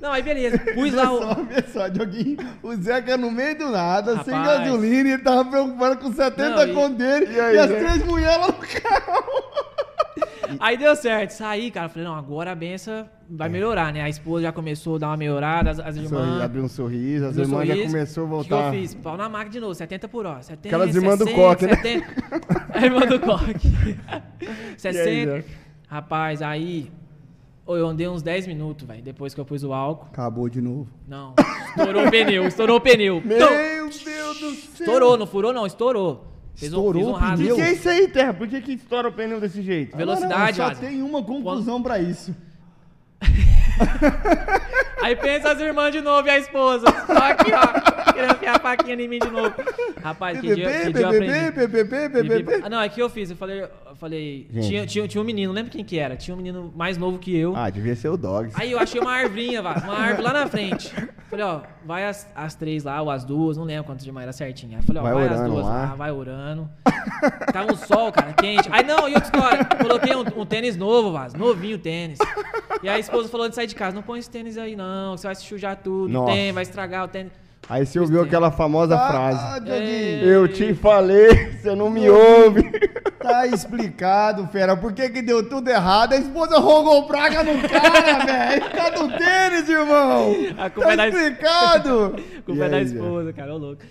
Não, 0.00 0.12
aí 0.12 0.22
beleza. 0.22 0.58
Pus 0.74 0.94
lá 0.94 1.10
o. 1.10 1.24
Olha 1.26 1.64
só, 1.72 1.88
Dioguinho, 1.88 2.36
o 2.62 2.76
Zeca 2.76 3.16
no 3.16 3.32
meio 3.32 3.58
do 3.58 3.70
nada, 3.70 4.14
Rapaz. 4.14 4.26
sem 4.26 4.44
gasolina, 4.44 5.08
e 5.08 5.12
ele 5.14 5.22
tava 5.24 5.44
preocupado 5.50 5.96
com 5.96 6.12
70 6.12 6.50
Não, 6.50 6.68
e- 6.68 6.72
conto 6.74 6.94
dele 6.98 7.26
E 7.26 7.34
e, 7.34 7.40
aí, 7.40 7.58
as 7.58 7.68
né? 7.68 7.78
três 7.80 8.04
mulheres 8.04 8.38
lá 8.38 8.46
no 8.46 8.52
carro. 8.80 9.67
Aí 10.58 10.76
deu 10.76 10.94
certo, 10.96 11.30
saí, 11.30 11.70
cara. 11.70 11.88
Falei, 11.88 12.06
não, 12.06 12.14
agora 12.14 12.52
a 12.52 12.54
benção 12.54 13.08
vai 13.28 13.48
melhorar, 13.48 13.92
né? 13.92 14.00
A 14.02 14.08
esposa 14.08 14.44
já 14.44 14.52
começou 14.52 14.96
a 14.96 14.98
dar 14.98 15.08
uma 15.08 15.16
melhorada, 15.16 15.70
as, 15.70 15.78
as 15.80 15.96
irmãs. 15.96 16.40
abriu 16.40 16.64
um 16.64 16.68
sorriso, 16.68 17.26
as 17.26 17.36
irmãs 17.36 17.68
já 17.68 17.76
começou 17.76 18.22
a 18.22 18.26
O 18.26 18.44
que, 18.44 18.52
eu 18.52 18.56
voltar. 18.56 18.72
fiz? 18.72 18.94
Pau 18.94 19.16
na 19.16 19.28
máquina 19.28 19.50
de 19.50 19.60
novo, 19.60 19.74
70 19.74 20.08
por 20.08 20.26
hora. 20.26 20.42
70, 20.42 20.68
Aquelas 20.68 20.94
irmãs 20.96 21.18
do 21.18 21.24
60, 21.24 21.42
coque, 21.42 21.66
né? 21.66 21.74
70. 21.76 22.06
A 22.74 22.84
irmã 22.84 23.00
do 23.00 23.20
coque. 23.20 23.68
60. 24.78 25.02
Zé? 25.42 25.44
Rapaz, 25.88 26.42
aí. 26.42 26.90
eu 27.66 27.86
andei 27.86 28.08
uns 28.08 28.22
10 28.22 28.46
minutos, 28.46 28.86
velho, 28.86 29.02
depois 29.02 29.34
que 29.34 29.40
eu 29.40 29.44
pus 29.44 29.62
o 29.62 29.72
álcool. 29.72 30.08
Acabou 30.12 30.48
de 30.48 30.60
novo. 30.60 30.88
Não, 31.06 31.34
estourou 31.68 32.06
o 32.06 32.10
pneu, 32.10 32.46
estourou 32.46 32.76
o 32.76 32.80
pneu. 32.80 33.20
Meu! 33.24 33.38
Deus 33.48 33.94
do 33.94 33.94
céu! 33.94 34.32
Estourou, 34.80 35.16
não 35.16 35.26
furou 35.26 35.52
não, 35.52 35.66
estourou. 35.66 36.24
Fez 36.58 36.72
um, 36.72 36.76
Estourou 36.76 37.02
fiz 37.02 37.12
um 37.12 37.14
o 37.14 37.36
pneu? 37.36 37.54
O 37.54 37.56
que 37.56 37.62
é 37.62 37.72
isso 37.72 37.88
aí, 37.88 38.08
Terra? 38.08 38.34
Por 38.34 38.48
que, 38.48 38.60
que 38.60 38.72
estoura 38.72 39.08
o 39.08 39.12
pneu 39.12 39.40
desse 39.40 39.62
jeito? 39.62 39.96
Velocidade, 39.96 40.58
Não, 40.58 40.68
só 40.68 40.74
tem 40.74 41.02
uma 41.02 41.22
conclusão 41.22 41.80
pra 41.80 42.00
isso. 42.00 42.34
Aí 45.00 45.14
pensa 45.14 45.52
as 45.52 45.60
irmãs 45.60 45.92
de 45.92 46.00
novo 46.00 46.26
e 46.26 46.30
a 46.30 46.38
esposa. 46.38 46.86
Só 47.06 47.18
aqui, 47.18 47.52
ó. 47.52 48.12
Querendo 48.12 48.32
enfiar 48.32 48.56
a 48.56 48.58
faquinha 48.58 48.94
em 48.94 49.08
mim 49.08 49.20
de 49.20 49.30
novo. 49.30 49.54
Rapaz, 50.02 50.40
que 50.40 50.54
dia, 50.54 50.80
que 50.86 50.92
dia 50.92 51.02
eu 51.02 51.08
aprendi. 51.08 51.30
Ah, 52.64 52.68
não, 52.68 52.80
é 52.80 52.88
que 52.88 53.00
eu 53.00 53.08
fiz. 53.08 53.30
Eu 53.30 53.36
falei, 53.36 53.64
falei 53.98 54.48
tinha, 54.52 54.86
tinha, 54.86 55.08
tinha 55.08 55.20
um 55.20 55.24
menino, 55.24 55.48
não 55.48 55.54
lembro 55.56 55.70
quem 55.70 55.84
que 55.84 55.98
era. 55.98 56.16
Tinha 56.16 56.34
um 56.34 56.38
menino 56.38 56.72
mais 56.74 56.96
novo 56.96 57.18
que 57.18 57.36
eu. 57.36 57.54
Ah, 57.56 57.68
devia 57.70 57.94
ser 57.96 58.08
o 58.08 58.16
Dogs. 58.16 58.54
Aí 58.58 58.72
eu 58.72 58.78
achei 58.78 59.00
uma 59.00 59.12
arvrinha, 59.14 59.60
vá, 59.60 59.74
uma 59.74 59.94
árvore 59.94 60.22
lá 60.22 60.32
na 60.32 60.46
frente. 60.46 60.92
Falei, 61.28 61.44
ó, 61.44 61.60
vai 61.84 62.06
as, 62.06 62.26
as 62.34 62.54
três 62.54 62.84
lá, 62.84 63.02
ou 63.02 63.10
as 63.10 63.24
duas, 63.24 63.56
não 63.56 63.64
lembro 63.64 63.84
quantas 63.84 64.04
de 64.04 64.10
manhã 64.10 64.24
era 64.24 64.32
certinho. 64.32 64.76
Aí 64.78 64.82
falei, 64.82 65.00
ó, 65.00 65.04
Vai 65.04 65.14
vai, 65.14 65.28
as 65.28 65.42
duas 65.48 65.64
lá. 65.64 65.70
lá, 65.70 65.94
vai 65.94 66.10
orando. 66.10 66.68
Tava 67.52 67.72
um 67.72 67.76
sol, 67.76 68.10
cara, 68.12 68.32
quente. 68.32 68.68
Aí 68.72 68.82
não, 68.84 69.08
e 69.08 69.14
outra 69.14 69.24
história, 69.24 69.64
coloquei 69.64 70.14
um, 70.14 70.40
um 70.40 70.46
tênis 70.46 70.76
novo, 70.76 71.12
Vaz, 71.12 71.34
novinho 71.34 71.78
tênis. 71.78 72.18
E 72.82 72.88
aí 72.88 72.96
a 72.96 72.98
esposa 72.98 73.28
falou 73.28 73.48
de 73.48 73.54
sair 73.54 73.66
de 73.66 73.74
casa, 73.74 73.94
não 73.94 74.02
põe 74.02 74.18
esse 74.20 74.30
tênis 74.30 74.56
aí 74.56 74.74
não, 74.76 75.16
você 75.16 75.26
vai 75.26 75.34
se 75.34 75.44
sujar 75.44 75.76
tudo, 75.76 76.08
Nossa. 76.12 76.32
tem, 76.32 76.52
vai 76.52 76.62
estragar 76.62 77.04
o 77.04 77.08
tênis. 77.08 77.32
Aí 77.68 77.84
você 77.84 78.00
ouviu 78.00 78.22
aquela 78.22 78.50
famosa 78.50 78.96
frase. 78.98 79.38
Ah, 79.42 79.58
Dioguinho. 79.58 79.84
É. 79.86 80.24
Eu 80.24 80.48
te 80.48 80.72
falei, 80.74 81.52
você 81.52 81.74
não 81.74 81.90
me 81.90 82.08
ouve. 82.08 82.62
Tá 83.20 83.46
explicado, 83.46 84.46
fera. 84.48 84.74
Por 84.74 84.92
que 84.94 85.10
que 85.10 85.20
deu 85.20 85.46
tudo 85.46 85.68
errado? 85.68 86.14
A 86.14 86.16
esposa 86.16 86.58
rogou 86.58 87.06
praga 87.06 87.42
no 87.44 87.60
cara, 87.68 88.24
velho. 88.24 88.70
Tá 88.70 88.90
no 88.92 89.08
tênis, 89.18 89.68
irmão. 89.68 90.32
A 90.56 90.70
culpa 90.70 90.88
Tá 90.88 90.92
é 90.94 90.96
da- 90.96 91.08
explicado. 91.08 92.16
A 92.38 92.42
culpa 92.42 92.60
E 92.60 92.62
é 92.62 92.68
da 92.70 92.76
aí, 92.78 92.84
esposa, 92.84 93.32
cara, 93.34 93.54
ô 93.54 93.58
louco. 93.58 93.82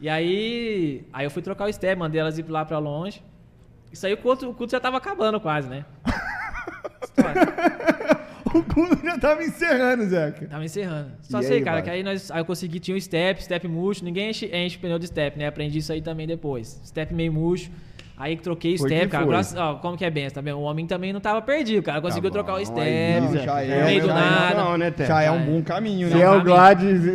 E 0.00 0.08
aí, 0.08 1.06
aí 1.12 1.26
eu 1.26 1.30
fui 1.30 1.42
trocar 1.42 1.68
o 1.68 1.72
step, 1.72 1.98
mandei 1.98 2.20
elas 2.20 2.38
ir 2.38 2.48
lá 2.48 2.64
pra 2.64 2.78
longe. 2.78 3.22
Isso 3.92 4.06
aí 4.06 4.14
o 4.14 4.16
culto, 4.18 4.48
o 4.48 4.54
culto 4.54 4.72
já 4.72 4.80
tava 4.80 4.96
acabando 4.96 5.38
quase, 5.40 5.68
né? 5.68 5.84
História. 7.04 8.25
O 8.58 8.62
culto 8.64 8.98
já 9.04 9.18
tava 9.18 9.42
encerrando, 9.42 10.04
Zeca. 10.06 10.46
Tava 10.46 10.64
encerrando. 10.64 11.10
Só 11.22 11.40
E 11.40 11.44
sei, 11.44 11.56
aí, 11.58 11.62
cara, 11.64 11.76
vai? 11.76 11.82
que 11.84 11.90
aí, 11.90 12.02
nós, 12.02 12.30
aí 12.30 12.40
eu 12.40 12.44
consegui, 12.44 12.80
tinha 12.80 12.96
um 12.96 13.00
step, 13.00 13.42
step 13.42 13.66
murcho. 13.68 14.04
Ninguém 14.04 14.30
enche, 14.30 14.46
enche 14.54 14.78
pneu 14.78 14.98
de 14.98 15.06
step, 15.06 15.38
né? 15.38 15.46
Aprendi 15.46 15.78
isso 15.78 15.92
aí 15.92 16.00
também 16.00 16.26
depois. 16.26 16.80
Step 16.84 17.12
meio 17.14 17.32
murcho. 17.32 17.70
Aí 18.18 18.34
que 18.34 18.42
troquei 18.42 18.76
o 18.76 18.78
Foi 18.78 18.88
step, 18.88 19.08
cara. 19.08 19.26
Graças, 19.26 19.58
ó, 19.58 19.74
como 19.74 19.96
que 19.96 20.04
é 20.04 20.10
bem, 20.10 20.28
tá 20.30 20.40
vendo? 20.40 20.56
O 20.58 20.62
homem 20.62 20.86
também 20.86 21.12
não 21.12 21.20
tava 21.20 21.42
perdido, 21.42 21.82
cara. 21.82 22.00
Conseguiu 22.00 22.30
Tá 22.30 22.34
trocar 22.42 22.54
o 22.54 22.64
step. 22.64 22.80
aí, 22.80 23.20
Não, 23.20 23.36
já 23.36 23.62
É 23.62 23.84
meio 23.84 24.00
do 24.00 24.06
nada. 24.08 24.64
Não, 24.64 24.78
né? 24.78 24.92
Já 24.98 25.22
é 25.22 25.30
um 25.30 25.44
bom 25.44 25.62
caminho, 25.62 26.08
Se 26.08 26.14
né? 26.14 26.22
é 26.22 26.30
o. 26.30 26.42
Gladys. 26.42 27.02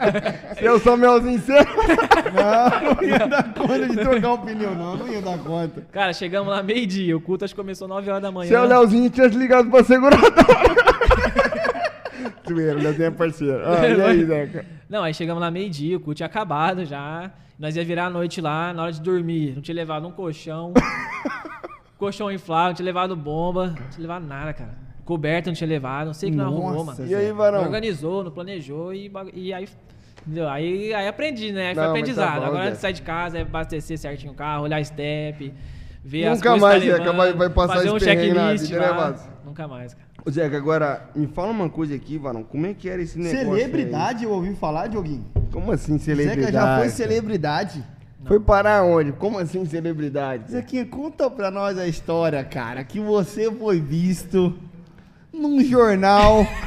Eu 0.60 0.78
sou 0.80 0.96
melzinho 0.96 1.40
seu. 1.40 1.56
Não, 1.56 2.94
não 2.94 3.02
ia 3.02 3.26
dar 3.26 3.54
conta 3.54 3.88
de 3.88 3.96
trocar 3.96 4.32
o 4.34 4.38
pneu, 4.38 4.74
não. 4.74 4.96
Não 4.96 5.08
ia 5.08 5.20
dar 5.22 5.38
conta. 5.38 5.86
Cara, 5.92 6.12
chegamos 6.12 6.50
lá 6.52 6.62
meio-dia. 6.62 7.16
O 7.16 7.20
culto 7.20 7.44
acho 7.44 7.54
que 7.54 7.60
começou 7.60 7.88
9 7.88 8.10
horas 8.10 8.22
da 8.22 8.30
manhã. 8.30 8.48
Se 8.48 8.54
é 8.54 8.60
o 8.60 8.64
Leozinho, 8.64 9.10
tinha 9.10 9.26
ligado 9.26 9.70
pra 9.70 9.82
seguradora. 9.84 10.30
Zoeira, 12.48 12.78
o 12.78 12.82
Leozinho 12.82 13.06
é 13.06 13.10
parceiro. 13.10 13.62
Ah, 13.64 13.86
e 13.88 14.00
aí, 14.02 14.24
Zeca? 14.26 14.66
Não, 14.88 15.02
aí 15.02 15.14
chegamos 15.14 15.40
lá 15.40 15.50
meio-dia, 15.50 15.96
o 15.96 16.00
culto 16.00 16.16
tinha 16.16 16.26
acabado 16.26 16.84
já. 16.84 17.30
Nós 17.58 17.76
ia 17.76 17.84
virar 17.84 18.06
a 18.06 18.10
noite 18.10 18.40
lá, 18.40 18.72
na 18.72 18.82
hora 18.84 18.92
de 18.92 19.00
dormir. 19.00 19.52
Não 19.54 19.62
tinha 19.62 19.74
levado 19.74 20.06
um 20.08 20.10
colchão. 20.10 20.72
colchão 21.98 22.30
inflável, 22.32 22.68
não 22.68 22.74
tinha 22.74 22.86
levado 22.86 23.14
bomba. 23.14 23.66
Não 23.68 23.88
tinha 23.90 24.00
levado 24.02 24.26
nada, 24.26 24.52
cara. 24.52 24.74
Coberta 25.04 25.50
não 25.50 25.54
tinha 25.54 25.68
levado, 25.68 26.06
não 26.06 26.14
sei 26.14 26.28
o 26.28 26.32
que 26.32 26.38
não 26.38 26.46
arrumou, 26.46 26.84
Nossa, 26.84 27.02
mano. 27.02 27.10
E 27.10 27.14
aí, 27.14 27.28
Não 27.28 27.36
varão? 27.36 27.62
organizou, 27.62 28.22
não 28.24 28.30
planejou 28.30 28.94
e, 28.94 29.10
e 29.34 29.52
aí. 29.52 29.68
Entendeu? 30.26 30.48
Aí, 30.48 30.92
aí 30.94 31.08
aprendi, 31.08 31.50
né? 31.52 31.68
Aí 31.68 31.74
foi 31.74 31.82
Não, 31.82 31.90
mas 31.90 31.92
tá 31.92 31.98
aprendizado. 32.00 32.40
bom, 32.40 32.46
Agora 32.46 32.62
Zé. 32.62 32.66
antes 32.68 32.76
de 32.78 32.80
sair 32.82 32.92
de 32.92 33.02
casa, 33.02 33.38
é 33.38 33.42
abastecer 33.42 33.98
certinho 33.98 34.32
o 34.32 34.36
carro, 34.36 34.64
olhar 34.64 34.84
step, 34.84 35.52
ver 36.04 36.26
as 36.26 36.38
Nunca 36.38 36.50
coisas 36.50 36.68
mais, 36.68 36.74
tá 36.84 36.90
Zeca, 36.90 36.98
levando, 36.98 37.16
vai- 37.16 37.32
vai 37.32 37.50
passar 37.50 37.74
fazer 37.74 37.86
esse 37.86 37.96
um 37.96 37.98
perrengue 37.98 38.32
na 38.34 38.40
checklist 38.50 38.66
vida, 38.72 38.80
né, 38.80 38.88
lá. 38.90 38.96
Vaz? 39.10 39.28
Nunca 39.44 39.68
mais, 39.68 39.94
cara. 39.94 40.06
Ô, 40.26 40.30
Zeca, 40.30 40.56
agora, 40.56 41.08
me 41.16 41.26
fala 41.28 41.50
uma 41.50 41.70
coisa 41.70 41.94
aqui, 41.94 42.18
varão. 42.18 42.42
Como 42.42 42.66
é 42.66 42.74
que 42.74 42.88
era 42.88 43.00
esse 43.00 43.18
negócio? 43.18 43.38
Celebridade, 43.48 44.24
eu 44.24 44.30
ouvi 44.30 44.54
falar, 44.54 44.86
Dioguinho. 44.88 45.24
aí? 45.34 45.42
Como 45.50 45.72
assim, 45.72 45.98
celebridade? 45.98 46.40
Zeca 46.42 46.52
já 46.52 46.78
foi 46.78 46.88
celebridade. 46.90 47.82
Foi 48.26 48.38
parar 48.38 48.82
onde? 48.84 49.12
Como 49.12 49.38
assim, 49.38 49.64
celebridade? 49.64 50.50
Zequinha, 50.52 50.84
conta 50.84 51.30
pra 51.30 51.50
nós 51.50 51.78
a 51.78 51.86
história, 51.88 52.44
cara, 52.44 52.84
que 52.84 53.00
você 53.00 53.50
foi 53.50 53.80
visto 53.80 54.54
num 55.32 55.64
jornal. 55.64 56.46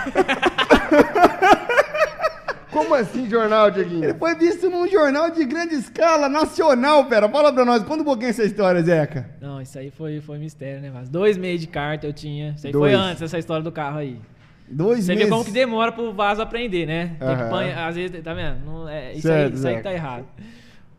Como 2.73 2.93
assim, 2.95 3.29
jornal, 3.29 3.67
Ele 3.69 3.83
Dieguinho? 3.85 4.15
foi 4.17 4.35
visto 4.35 4.69
num 4.69 4.87
jornal 4.87 5.29
de 5.29 5.45
grande 5.45 5.75
escala, 5.75 6.27
nacional, 6.27 7.05
pera. 7.05 7.29
Fala 7.29 7.53
pra 7.53 7.63
nós, 7.63 7.83
conta 7.83 8.01
um 8.01 8.05
pouquinho 8.05 8.29
essa 8.31 8.43
história, 8.43 8.81
Zeca. 8.81 9.29
Não, 9.39 9.61
isso 9.61 9.77
aí 9.77 9.91
foi, 9.91 10.19
foi 10.19 10.37
mistério, 10.39 10.81
né, 10.81 10.89
Vaz? 10.89 11.07
Dois 11.07 11.37
meses 11.37 11.61
de 11.61 11.67
carta 11.67 12.05
eu 12.07 12.11
tinha. 12.13 12.53
Isso 12.57 12.65
aí 12.67 12.73
Dois. 12.73 12.91
foi 12.93 12.99
antes 13.01 13.21
dessa 13.21 13.37
história 13.37 13.63
do 13.63 13.71
carro 13.71 13.99
aí. 13.99 14.19
Dois 14.67 15.05
Você 15.05 15.13
meses. 15.13 15.25
vê 15.25 15.29
como 15.29 15.45
que 15.45 15.51
demora 15.51 15.91
pro 15.91 16.11
vaso 16.13 16.41
aprender, 16.41 16.85
né? 16.87 17.15
Tem 17.19 17.35
que 17.35 17.43
Aham. 17.43 17.49
pan- 17.49 17.85
às 17.87 17.95
vezes, 17.95 18.23
tá 18.23 18.33
vendo? 18.33 18.65
Não, 18.65 18.89
é, 18.89 19.13
isso, 19.13 19.21
Certo, 19.27 19.51
aí, 19.51 19.53
isso 19.57 19.67
aí 19.67 19.73
Zeca. 19.75 19.83
tá 19.89 19.93
errado. 19.93 20.25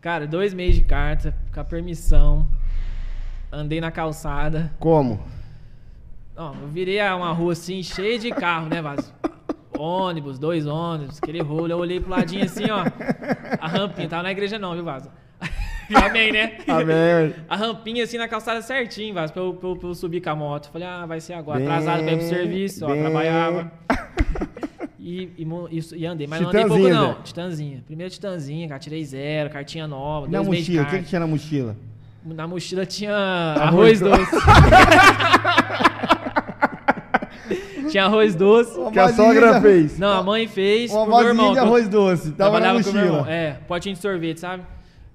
Cara, 0.01 0.27
dois 0.27 0.53
meses 0.55 0.77
de 0.77 0.83
carta, 0.83 1.35
com 1.53 1.61
a 1.61 1.65
permissão. 1.65 2.47
Andei 3.51 3.81
na 3.81 3.91
calçada. 3.91 4.71
Como? 4.79 5.21
Não, 6.37 6.55
eu 6.61 6.69
virei 6.69 7.01
a 7.01 7.15
uma 7.17 7.33
rua 7.33 7.53
assim, 7.53 7.83
cheia 7.83 8.19
de 8.19 8.31
carro, 8.31 8.69
né, 8.69 8.83
Vaso? 8.83 9.13
Ônibus, 9.79 10.39
dois 10.39 10.67
ônibus, 10.67 11.19
aquele 11.23 11.41
rolo. 11.43 11.69
Eu 11.71 11.79
olhei 11.79 12.01
pro 12.01 12.11
ladinho 12.11 12.45
assim, 12.45 12.65
ó. 12.71 12.85
A 13.61 13.69
rampinha, 13.69 14.09
tava 14.09 14.23
na 14.25 14.33
igreja 14.33 14.59
não, 14.59 14.75
viu, 14.75 14.85
Vaso? 14.85 15.11
Amém, 15.95 16.33
né? 16.33 16.53
Amém. 16.67 17.35
A 17.49 17.57
rampinha 17.57 18.05
assim 18.05 18.17
na 18.17 18.27
calçada 18.27 18.63
certinho, 18.63 19.13
Vaso, 19.15 19.33
pra 19.33 19.43
eu, 19.43 19.53
pra, 19.55 19.69
eu, 19.69 19.77
pra 19.77 19.89
eu 19.89 19.95
subir 19.95 20.21
com 20.23 20.31
a 20.31 20.35
moto. 20.37 20.71
Falei, 20.73 20.89
ah, 20.89 21.05
vai 21.07 21.21
ser 21.21 21.35
agora. 21.35 21.61
Atrasado 21.63 22.03
pra 22.03 22.13
ir 22.13 22.19
pro 22.19 22.27
Bem, 22.27 22.29
serviço, 22.35 22.85
ó, 22.85 22.89
bem. 22.89 23.01
trabalhava. 23.01 23.73
E, 25.07 25.31
e, 25.37 25.45
mo- 25.45 25.69
e, 25.71 25.81
e 25.97 26.07
andei, 26.07 26.27
mas 26.27 26.41
não 26.41 26.49
andei 26.49 26.63
pouco 26.63 26.77
Titãzinha, 26.79 26.95
não. 27.03 27.13
Zé. 27.13 27.19
Titãzinha. 27.25 27.83
Primeiro 27.87 28.11
Titãzinha, 28.11 28.67
cara, 28.69 28.81
tirei 28.81 29.05
zero, 29.05 29.51
cartinha 29.51 29.87
nova, 29.87 30.27
Na 30.27 30.39
dois 30.39 30.49
meses 30.49 30.65
de 30.65 30.73
mochila, 30.73 30.83
o 30.83 30.87
que, 30.87 30.91
carta. 30.93 31.05
que 31.05 31.09
tinha 31.11 31.21
na 31.21 31.27
mochila? 31.27 31.77
Na 32.25 32.47
mochila 32.49 32.87
tinha 32.87 33.15
arroz 33.15 34.01
doce. 34.01 34.31
tinha 37.95 38.05
arroz 38.07 38.35
doce. 38.35 38.79
Uma 38.79 38.91
Que 38.91 38.99
a 38.99 39.09
sogra 39.13 39.61
fez. 39.61 39.99
Não, 39.99 40.19
a 40.19 40.23
mãe 40.23 40.49
fez 40.49 40.91
Uma 40.91 41.07
vasilha 41.07 41.29
irmão. 41.29 41.53
de 41.53 41.59
arroz 41.61 41.89
doce. 41.89 42.33
Tava 42.33 42.59
na 42.59 42.67
trabalhava 42.73 42.85
com 42.85 42.93
meu 42.93 43.05
irmão. 43.05 43.27
É, 43.27 43.53
potinho 43.69 43.95
de 43.95 44.01
sorvete, 44.01 44.41
sabe? 44.41 44.63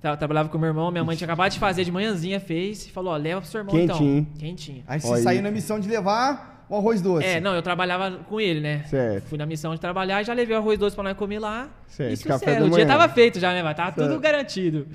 Tra- 0.02 0.16
Trabalhava 0.16 0.48
com 0.48 0.58
meu 0.58 0.68
irmão, 0.70 0.90
minha 0.92 1.04
mãe 1.04 1.16
tinha 1.18 1.26
acabado 1.26 1.52
de 1.52 1.60
fazer 1.60 1.84
de 1.84 1.92
manhãzinha, 1.92 2.40
fez 2.40 2.86
e 2.86 2.90
falou, 2.90 3.14
ó, 3.14 3.18
leva 3.18 3.42
pro 3.42 3.50
seu 3.50 3.60
irmão 3.60 3.76
Quentinho. 3.76 4.20
então. 4.20 4.40
Quentinho. 4.40 4.84
Aí 4.88 5.00
você 5.02 5.08
Olha 5.10 5.22
saiu 5.24 5.42
na 5.42 5.52
missão 5.52 5.78
de 5.80 5.90
levar 5.90 6.64
o 6.70 6.76
arroz 6.78 7.02
doce. 7.02 7.28
É, 7.28 7.42
não, 7.42 7.54
eu 7.54 7.62
trabalhava 7.62 8.12
com 8.30 8.40
ele, 8.40 8.62
né? 8.62 8.84
Certo. 8.90 9.26
Fui 9.28 9.38
na 9.38 9.46
missão 9.46 9.74
de 9.76 9.82
trabalhar 9.82 10.22
e 10.22 10.24
já 10.24 10.34
levei 10.34 10.56
o 10.56 10.60
arroz 10.60 10.80
doce 10.80 10.96
pra 10.96 11.04
nós 11.04 11.18
comer 11.18 11.40
lá. 11.40 11.68
Certo, 11.88 12.14
Isso 12.14 12.26
café 12.26 12.46
sério, 12.46 12.62
da 12.62 12.72
o 12.72 12.76
dia 12.76 12.86
tava 12.86 13.10
feito 13.10 13.40
já, 13.42 13.52
né? 13.54 13.62
Mas 13.62 13.76
tava 13.76 13.92
tudo 13.92 14.08
Certo. 14.08 14.22
garantido. 14.22 14.88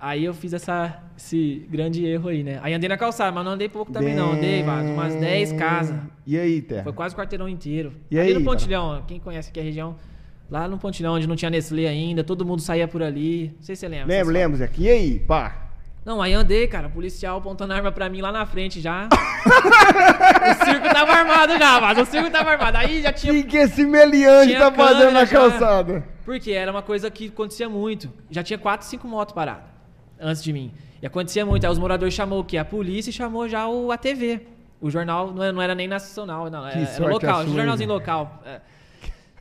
Aí 0.00 0.24
eu 0.24 0.32
fiz 0.32 0.52
essa, 0.52 1.02
esse 1.16 1.66
grande 1.68 2.06
erro 2.06 2.28
aí, 2.28 2.44
né? 2.44 2.60
Aí 2.62 2.72
andei 2.72 2.88
na 2.88 2.96
calçada, 2.96 3.32
mas 3.32 3.44
não 3.44 3.52
andei 3.52 3.68
pouco 3.68 3.90
também 3.90 4.14
não. 4.14 4.32
Andei, 4.32 4.62
Vaz, 4.62 4.88
umas 4.88 5.14
10 5.16 5.52
casas. 5.54 5.96
E 6.24 6.38
aí, 6.38 6.62
Terra? 6.62 6.84
Foi 6.84 6.92
quase 6.92 7.16
o 7.16 7.18
quarteirão 7.18 7.48
inteiro. 7.48 7.92
E 8.08 8.16
aí, 8.16 8.28
no 8.28 8.34
cara? 8.34 8.44
Pontilhão, 8.44 9.02
quem 9.08 9.18
conhece 9.18 9.50
aqui 9.50 9.58
a 9.58 9.62
região, 9.62 9.96
lá 10.48 10.68
no 10.68 10.78
Pontilhão, 10.78 11.14
onde 11.14 11.26
não 11.26 11.34
tinha 11.34 11.50
Nestlé 11.50 11.88
ainda, 11.88 12.22
todo 12.22 12.46
mundo 12.46 12.62
saía 12.62 12.86
por 12.86 13.02
ali. 13.02 13.52
Não 13.56 13.62
sei 13.62 13.74
se 13.74 13.80
você 13.80 13.88
lembra. 13.88 14.06
Lembro, 14.06 14.32
lembro, 14.32 14.56
Zeca. 14.56 14.74
E 14.78 14.88
aí, 14.88 15.18
pá? 15.18 15.64
Não, 16.04 16.22
aí 16.22 16.32
andei, 16.32 16.68
cara, 16.68 16.88
policial 16.88 17.38
apontando 17.38 17.72
arma 17.72 17.90
pra 17.90 18.08
mim 18.08 18.20
lá 18.20 18.30
na 18.30 18.46
frente 18.46 18.80
já. 18.80 19.08
o 19.10 20.64
circo 20.64 20.88
tava 20.94 21.12
armado 21.12 21.58
já, 21.58 21.80
mas 21.80 21.98
o 21.98 22.04
circo 22.06 22.30
tava 22.30 22.52
armado. 22.52 22.76
Aí 22.76 23.02
já 23.02 23.12
tinha. 23.12 23.32
O 23.32 23.36
que, 23.36 23.42
que 23.42 23.56
esse 23.56 23.84
meliante 23.84 24.56
tá 24.56 24.70
fazendo 24.70 25.10
na 25.10 25.24
já. 25.24 25.32
calçada? 25.32 26.04
Porque 26.24 26.52
era 26.52 26.70
uma 26.70 26.82
coisa 26.82 27.10
que 27.10 27.26
acontecia 27.26 27.68
muito. 27.68 28.08
Já 28.30 28.44
tinha 28.44 28.58
quatro, 28.58 28.86
cinco 28.86 29.08
motos 29.08 29.34
paradas 29.34 29.77
antes 30.20 30.42
de 30.42 30.52
mim. 30.52 30.72
E 31.02 31.06
acontecia 31.06 31.44
muito. 31.46 31.64
Aí 31.64 31.70
os 31.70 31.78
moradores 31.78 32.14
chamou 32.14 32.40
o 32.40 32.44
quê? 32.44 32.58
A 32.58 32.64
polícia 32.64 33.10
e 33.10 33.12
chamou 33.12 33.48
já 33.48 33.66
o, 33.68 33.92
a 33.92 33.96
TV. 33.96 34.42
O 34.80 34.90
jornal 34.90 35.32
não 35.32 35.42
era, 35.42 35.52
não 35.52 35.62
era 35.62 35.74
nem 35.74 35.88
nacional, 35.88 36.50
não. 36.50 36.62
Que 36.68 36.78
Era, 36.78 36.90
era 36.90 37.08
local, 37.08 37.44
sua, 37.44 37.54
jornalzinho 37.54 37.88
local. 37.88 38.42
É. 38.46 38.60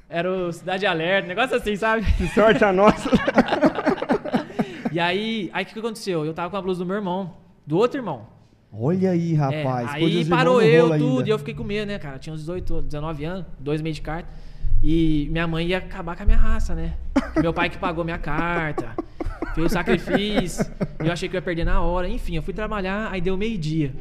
Era 0.09 0.31
o 0.31 0.51
Cidade 0.53 0.85
Alerta, 0.85 1.27
negócio 1.27 1.55
assim, 1.55 1.75
sabe? 1.75 2.05
Que 2.13 2.27
sorte 2.29 2.63
a 2.63 2.71
nossa. 2.71 3.09
E 4.91 4.99
aí, 4.99 5.49
aí 5.53 5.63
o 5.63 5.67
que, 5.67 5.77
aconteceu? 5.77 6.25
Eu 6.25 6.33
tava 6.33 6.49
com 6.49 6.57
a 6.57 6.61
blusa 6.61 6.79
do 6.79 6.85
meu 6.87 6.95
irmão, 6.95 7.35
do 7.67 7.77
outro 7.77 7.99
irmão. 7.99 8.25
Olha 8.73 9.11
aí, 9.11 9.33
É, 9.33 9.35
rapaz. 9.35 9.93
aí 9.93 10.01
coisas 10.01 10.23
de 10.25 10.29
parou 10.29 10.59
eu, 10.59 10.89
tudo, 10.97 11.17
ainda. 11.17 11.29
e 11.29 11.31
eu 11.31 11.37
fiquei 11.37 11.53
com 11.53 11.63
medo, 11.63 11.87
né, 11.87 11.99
cara? 11.99 12.17
Tinha 12.17 12.33
uns 12.33 12.39
18, 12.39 12.81
19 12.81 13.25
anos, 13.25 13.45
dois 13.59 13.79
meses 13.81 13.97
de 13.97 14.01
carta. 14.01 14.27
E 14.81 15.27
minha 15.29 15.45
mãe 15.47 15.67
ia 15.67 15.77
acabar 15.79 16.15
com 16.15 16.23
a 16.23 16.25
minha 16.25 16.37
raça, 16.37 16.73
né? 16.73 16.93
Meu 17.39 17.53
pai 17.53 17.69
que 17.69 17.77
pagou 17.77 18.03
minha 18.03 18.17
carta, 18.17 18.95
fez 19.53 19.65
o 19.65 19.69
sacrifício, 19.69 20.65
eu 20.99 21.11
achei 21.11 21.27
que 21.29 21.35
eu 21.35 21.39
ia 21.39 21.41
perder 21.41 21.65
na 21.65 21.81
hora. 21.81 22.07
Enfim, 22.07 22.35
eu 22.35 22.43
fui 22.43 22.53
trabalhar, 22.53 23.09
aí 23.11 23.21
deu 23.21 23.35
meio-dia. 23.37 23.93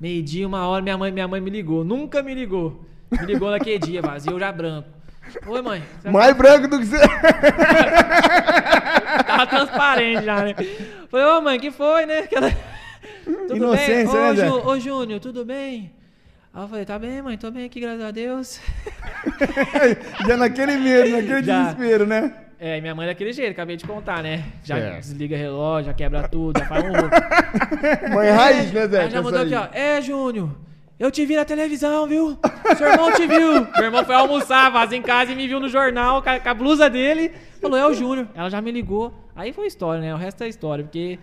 Meio-dia, 0.00 0.46
uma 0.46 0.66
hora, 0.66 0.82
minha 0.82 0.98
mãe, 0.98 1.12
minha 1.12 1.28
mãe 1.28 1.40
me 1.40 1.50
ligou. 1.50 1.84
Nunca 1.84 2.22
me 2.22 2.34
ligou. 2.34 2.84
Me 3.10 3.26
ligou 3.26 3.50
naquele 3.50 3.78
dia, 3.78 4.02
vazio, 4.02 4.32
eu 4.32 4.40
já 4.40 4.50
branco. 4.50 4.88
Oi, 5.46 5.62
mãe. 5.62 5.82
Você 6.00 6.10
Mais 6.10 6.36
branco 6.36 6.66
do 6.68 6.78
que 6.80 6.86
você. 6.86 6.98
Tava 9.26 9.46
transparente 9.46 10.24
já, 10.24 10.42
né? 10.44 10.54
Falei, 11.08 11.26
ô 11.26 11.40
mãe, 11.40 11.58
que 11.60 11.70
foi, 11.70 12.06
né? 12.06 12.20
Aquela... 12.20 12.50
Tudo 13.24 13.56
Inocência, 13.56 14.04
bem? 14.04 14.06
né, 14.06 14.30
Ô, 14.30 14.34
Zé? 14.34 14.46
Ju- 14.48 14.68
ô, 14.68 14.78
Júnior, 14.80 15.20
tudo 15.20 15.44
bem? 15.44 15.92
Aí 16.52 16.62
eu 16.64 16.68
falei, 16.68 16.84
tá 16.84 16.98
bem, 16.98 17.22
mãe, 17.22 17.38
tô 17.38 17.50
bem 17.50 17.64
aqui, 17.64 17.80
graças 17.80 18.02
a 18.02 18.10
Deus. 18.10 18.60
Já 20.26 20.36
naquele 20.36 20.76
medo, 20.76 21.10
naquele 21.10 21.42
Já. 21.42 21.62
desespero, 21.62 22.06
né? 22.06 22.34
É, 22.64 22.80
minha 22.80 22.94
mãe 22.94 23.08
daquele 23.08 23.32
jeito, 23.32 23.50
acabei 23.50 23.76
de 23.76 23.84
contar, 23.84 24.22
né? 24.22 24.44
Já 24.62 24.76
Certo. 24.76 25.00
desliga 25.00 25.36
relógio, 25.36 25.86
já 25.86 25.92
quebra 25.92 26.28
tudo, 26.28 26.60
já 26.60 26.64
faz 26.66 26.84
um. 26.84 26.92
Mãe 28.14 28.30
raiz, 28.30 28.70
né, 28.70 28.86
Zé? 28.86 29.00
Aí 29.00 29.10
já 29.10 29.20
mandou 29.20 29.40
aqui, 29.40 29.52
ó. 29.52 29.66
É, 29.72 30.00
Júnior, 30.00 30.48
eu 30.96 31.10
te 31.10 31.26
vi 31.26 31.34
na 31.34 31.44
televisão, 31.44 32.06
viu? 32.06 32.38
Seu 32.78 32.86
irmão 32.86 33.10
te 33.14 33.26
viu. 33.26 33.66
Meu 33.74 33.84
irmão 33.86 34.04
foi 34.04 34.14
almoçar, 34.14 34.70
vazou 34.70 34.96
em 34.96 35.02
casa 35.02 35.32
e 35.32 35.34
me 35.34 35.48
viu 35.48 35.58
no 35.58 35.68
jornal 35.68 36.22
com 36.22 36.30
a, 36.30 36.38
com 36.38 36.48
a 36.50 36.54
blusa 36.54 36.88
dele. 36.88 37.32
Falou, 37.60 37.76
é 37.76 37.84
o 37.84 37.92
Júnior. 37.92 38.28
Ela 38.32 38.48
já 38.48 38.62
me 38.62 38.70
ligou. 38.70 39.12
Aí 39.34 39.52
foi 39.52 39.66
história, 39.66 40.00
né? 40.00 40.14
O 40.14 40.16
resto 40.16 40.44
é 40.44 40.48
história, 40.48 40.84
porque... 40.84 41.18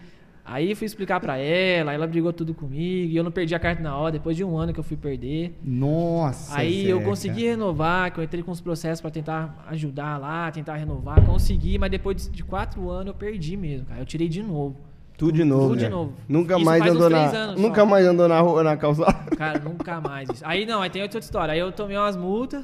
Aí 0.51 0.73
fui 0.73 0.85
explicar 0.85 1.19
pra 1.19 1.37
ela, 1.37 1.93
ela 1.93 2.07
brigou 2.07 2.33
tudo 2.33 2.53
comigo, 2.55 3.11
e 3.11 3.15
eu 3.15 3.23
não 3.23 3.31
perdi 3.31 3.53
a 3.53 3.59
carta 3.59 3.81
na 3.83 3.95
hora, 3.95 4.13
depois 4.13 4.35
de 4.35 4.43
um 4.43 4.57
ano 4.57 4.73
que 4.73 4.79
eu 4.79 4.83
fui 4.83 4.97
perder. 4.97 5.55
Nossa. 5.63 6.57
Aí 6.57 6.89
eu 6.89 6.97
Zeca. 6.97 7.09
consegui 7.09 7.43
renovar, 7.45 8.11
que 8.11 8.19
eu 8.19 8.23
entrei 8.23 8.41
com 8.41 8.51
os 8.51 8.59
processos 8.59 8.99
pra 8.99 9.11
tentar 9.11 9.63
ajudar 9.69 10.17
lá, 10.17 10.49
tentar 10.51 10.75
renovar, 10.75 11.23
consegui, 11.25 11.77
mas 11.77 11.91
depois 11.91 12.17
de- 12.17 12.29
de 12.31 12.43
quatro 12.43 12.89
anos 12.89 13.07
eu 13.07 13.13
perdi 13.13 13.55
mesmo, 13.55 13.85
cara. 13.85 14.01
Eu 14.01 14.05
tirei 14.05 14.27
de 14.27 14.41
novo. 14.41 14.75
Tudo 15.17 15.33
de 15.33 15.43
novo. 15.43 15.63
Tudo 15.63 15.75
de 15.75 15.81
Zé. 15.83 15.89
novo. 15.89 16.13
Nunca 16.29 16.55
Isso 16.55 16.65
mais 16.65 16.79
faz 16.79 16.91
uns 16.93 16.95
andou 16.97 17.09
três 17.09 17.33
na. 17.33 17.37
anos 17.39 17.61
Nunca 17.61 17.81
só. 17.81 17.85
mais 17.85 18.05
andou 18.07 18.27
na 18.29 18.39
rua, 18.39 18.63
na 18.63 18.77
calçada. 18.77 19.13
Cara, 19.37 19.59
nunca 19.59 19.99
mais 19.99 20.29
isso. 20.29 20.43
Aí 20.45 20.65
não, 20.65 20.81
aí 20.81 20.89
tem 20.89 21.01
outra 21.01 21.19
história. 21.19 21.51
Aí 21.53 21.59
eu 21.59 21.71
tomei 21.73 21.97
umas 21.97 22.15
multas. 22.15 22.63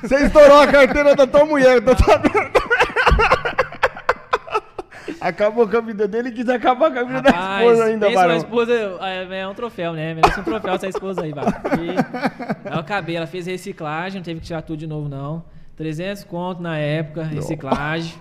Você 0.00 0.14
estourou 0.26 0.60
a 0.60 0.66
carteira 0.68 1.16
da 1.16 1.26
tua 1.26 1.44
mulher, 1.44 1.74
eu 1.76 1.82
tô 1.84 1.96
sabendo. 2.04 2.67
Acabou 5.20 5.68
com 5.68 5.76
a 5.76 5.80
vida 5.80 6.06
dele 6.06 6.28
e 6.28 6.32
quis 6.32 6.48
acabar 6.48 6.92
com 6.92 6.98
a 6.98 7.04
vida 7.04 7.22
da 7.22 7.30
Rapaz, 7.30 7.62
esposa 7.66 7.84
ainda, 7.84 8.06
pensa 8.06 8.26
uma 8.26 8.36
esposa, 8.36 8.72
é, 9.00 9.40
é 9.40 9.48
um 9.48 9.54
troféu, 9.54 9.92
né? 9.92 10.14
Merece 10.14 10.40
um 10.40 10.44
troféu 10.44 10.74
essa 10.74 10.88
esposa 10.88 11.22
aí. 11.22 11.30
E 11.32 11.34
aí 11.34 11.96
eu 12.72 12.78
acabei, 12.78 13.16
ela 13.16 13.26
fez 13.26 13.46
reciclagem, 13.46 14.18
não 14.20 14.24
teve 14.24 14.40
que 14.40 14.46
tirar 14.46 14.62
tudo 14.62 14.78
de 14.78 14.86
novo, 14.86 15.08
não. 15.08 15.44
300 15.76 16.24
conto 16.24 16.60
na 16.62 16.76
época, 16.78 17.22
reciclagem. 17.24 18.14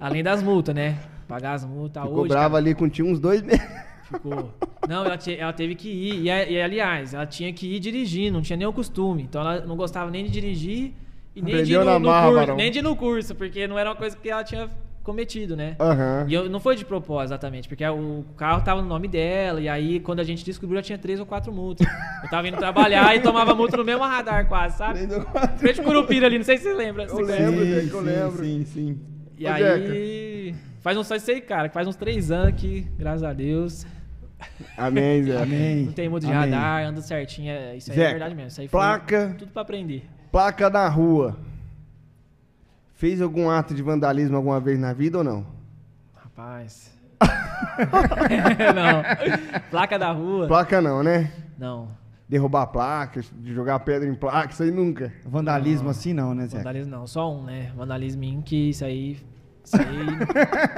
Além 0.00 0.22
das 0.22 0.42
multas, 0.42 0.74
né? 0.74 0.98
Pagar 1.28 1.54
as 1.54 1.64
multas. 1.64 2.02
Ficou 2.02 2.20
Hoje, 2.20 2.28
brava 2.28 2.56
ali 2.56 2.74
contigo 2.74 3.08
uns 3.08 3.18
dois 3.20 3.40
meses. 3.42 3.62
Ficou. 4.04 4.52
Não, 4.88 5.04
ela, 5.04 5.16
te- 5.16 5.36
ela 5.38 5.52
teve 5.52 5.74
que 5.74 5.88
ir. 5.88 6.26
E, 6.26 6.52
e, 6.52 6.60
aliás, 6.60 7.14
ela 7.14 7.24
tinha 7.26 7.52
que 7.52 7.76
ir 7.76 7.80
dirigindo, 7.80 8.34
não 8.34 8.42
tinha 8.42 8.56
nem 8.56 8.66
o 8.66 8.72
costume. 8.72 9.22
Então 9.22 9.40
ela 9.40 9.60
não 9.64 9.76
gostava 9.76 10.10
nem 10.10 10.24
de 10.24 10.30
dirigir 10.30 10.92
e 11.34 11.40
nem 11.40 11.62
de 11.62 11.72
ir 11.72 11.78
no, 11.78 11.98
no 11.98 12.00
marra, 12.00 12.30
curso, 12.32 12.54
nem 12.54 12.70
de 12.70 12.80
ir 12.80 12.82
no 12.82 12.94
curso, 12.96 13.34
porque 13.34 13.66
não 13.66 13.78
era 13.78 13.88
uma 13.90 13.96
coisa 13.96 14.14
que 14.16 14.28
ela 14.28 14.44
tinha 14.44 14.68
cometido, 15.02 15.56
né? 15.56 15.76
Aham. 15.80 16.26
E 16.28 16.34
eu, 16.34 16.48
não 16.48 16.60
foi 16.60 16.76
de 16.76 16.84
propósito, 16.84 17.28
exatamente, 17.32 17.68
porque 17.68 17.84
o 17.86 18.24
carro 18.36 18.62
tava 18.62 18.80
no 18.82 18.88
nome 18.88 19.08
dela, 19.08 19.60
e 19.60 19.68
aí 19.68 20.00
quando 20.00 20.20
a 20.20 20.24
gente 20.24 20.44
descobriu 20.44 20.78
já 20.78 20.82
tinha 20.82 20.98
três 20.98 21.18
ou 21.20 21.26
quatro 21.26 21.52
multas. 21.52 21.86
Eu 22.22 22.30
tava 22.30 22.46
indo 22.48 22.56
trabalhar 22.56 23.14
e 23.16 23.20
tomava 23.20 23.54
multa 23.54 23.76
no 23.76 23.84
mesmo 23.84 24.02
radar 24.02 24.46
quase, 24.48 24.78
sabe? 24.78 25.00
Frente 25.58 25.80
ao 25.80 25.86
Curupira 25.86 26.26
ali, 26.26 26.38
não 26.38 26.44
sei 26.44 26.56
se 26.58 26.64
você 26.64 26.74
lembra. 26.74 27.04
Eu 27.04 27.08
Você 27.10 27.22
lembro, 27.22 27.64
que 27.88 27.94
eu 27.94 28.00
lembro. 28.00 28.44
Sim, 28.44 28.64
sim. 28.64 29.00
E 29.38 29.46
Ô, 29.46 29.50
aí. 29.50 30.54
Faz 30.80 30.96
uns, 30.96 31.06
só 31.06 31.18
sei, 31.18 31.40
cara, 31.40 31.68
que 31.68 31.74
faz 31.74 31.86
uns 31.86 31.96
três 31.96 32.30
anos 32.30 32.60
que, 32.60 32.82
graças 32.98 33.22
a 33.22 33.32
Deus, 33.32 33.86
Amém, 34.76 35.22
Zé. 35.24 35.40
Amém. 35.40 35.84
não 35.86 35.92
tem 35.92 36.08
multa 36.08 36.26
de 36.26 36.32
Amém. 36.32 36.50
radar, 36.50 36.84
anda 36.86 37.00
certinho. 37.00 37.50
É, 37.52 37.76
isso 37.76 37.90
aí 37.90 37.96
Zé, 37.96 38.04
é 38.06 38.10
verdade 38.10 38.34
mesmo. 38.34 38.48
Isso 38.48 38.60
aí 38.60 38.68
foi 38.68 38.80
placa. 38.80 39.34
tudo 39.38 39.52
pra 39.52 39.62
aprender. 39.62 40.04
Placa 40.32 40.68
na 40.70 40.88
rua. 40.88 41.36
Fez 43.02 43.20
algum 43.20 43.50
ato 43.50 43.74
de 43.74 43.82
vandalismo 43.82 44.36
alguma 44.36 44.60
vez 44.60 44.78
na 44.78 44.92
vida 44.92 45.18
ou 45.18 45.24
não? 45.24 45.44
Rapaz. 46.14 46.96
não. 48.76 49.60
Placa 49.72 49.98
da 49.98 50.12
rua? 50.12 50.46
Placa 50.46 50.80
não, 50.80 51.02
né? 51.02 51.32
Não. 51.58 51.88
Derrubar 52.28 52.68
placa, 52.68 53.20
de 53.20 53.52
jogar 53.52 53.80
pedra 53.80 54.08
em 54.08 54.14
placa, 54.14 54.52
isso 54.52 54.62
aí 54.62 54.70
nunca. 54.70 55.12
Vandalismo 55.26 55.90
assim 55.90 56.14
não, 56.14 56.32
né, 56.32 56.46
Zé? 56.46 56.58
Vandalismo 56.58 56.92
não, 56.92 57.04
só 57.08 57.28
um, 57.28 57.42
né? 57.42 57.72
Vandalismo 57.74 58.22
em 58.22 58.40
que 58.40 58.70
isso 58.70 58.84
aí. 58.84 59.18
Isso 59.64 59.76
aí 59.76 60.06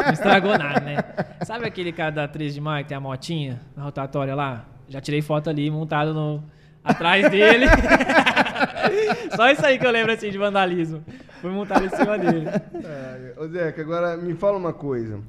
não 0.07 0.11
estragou 0.11 0.57
nada, 0.57 0.81
né? 0.81 0.97
Sabe 1.45 1.66
aquele 1.66 1.93
cara 1.93 2.11
da 2.11 2.27
3 2.27 2.55
de 2.55 2.61
maio 2.62 2.87
que 2.87 2.89
tem 2.89 2.97
a 2.97 3.01
motinha 3.03 3.61
na 3.77 3.83
rotatória 3.83 4.35
lá? 4.35 4.64
Já 4.89 4.99
tirei 4.99 5.20
foto 5.20 5.51
ali, 5.51 5.70
montado 5.70 6.14
no, 6.14 6.43
atrás 6.85 7.30
dele. 7.30 7.66
Só 9.35 9.51
isso 9.51 9.64
aí 9.64 9.78
que 9.78 9.87
eu 9.87 9.91
lembro 9.91 10.12
assim 10.12 10.30
de 10.30 10.39
vandalismo. 10.39 11.03
Fui 11.41 11.51
montado 11.51 11.85
em 11.85 11.89
cima 11.91 12.18
dele. 12.18 12.47
É, 12.49 13.35
ô 13.37 13.49
Zeca, 13.49 13.80
agora 13.80 14.16
me 14.16 14.35
fala 14.35 14.57
uma 14.57 14.72
coisa. 14.72 15.20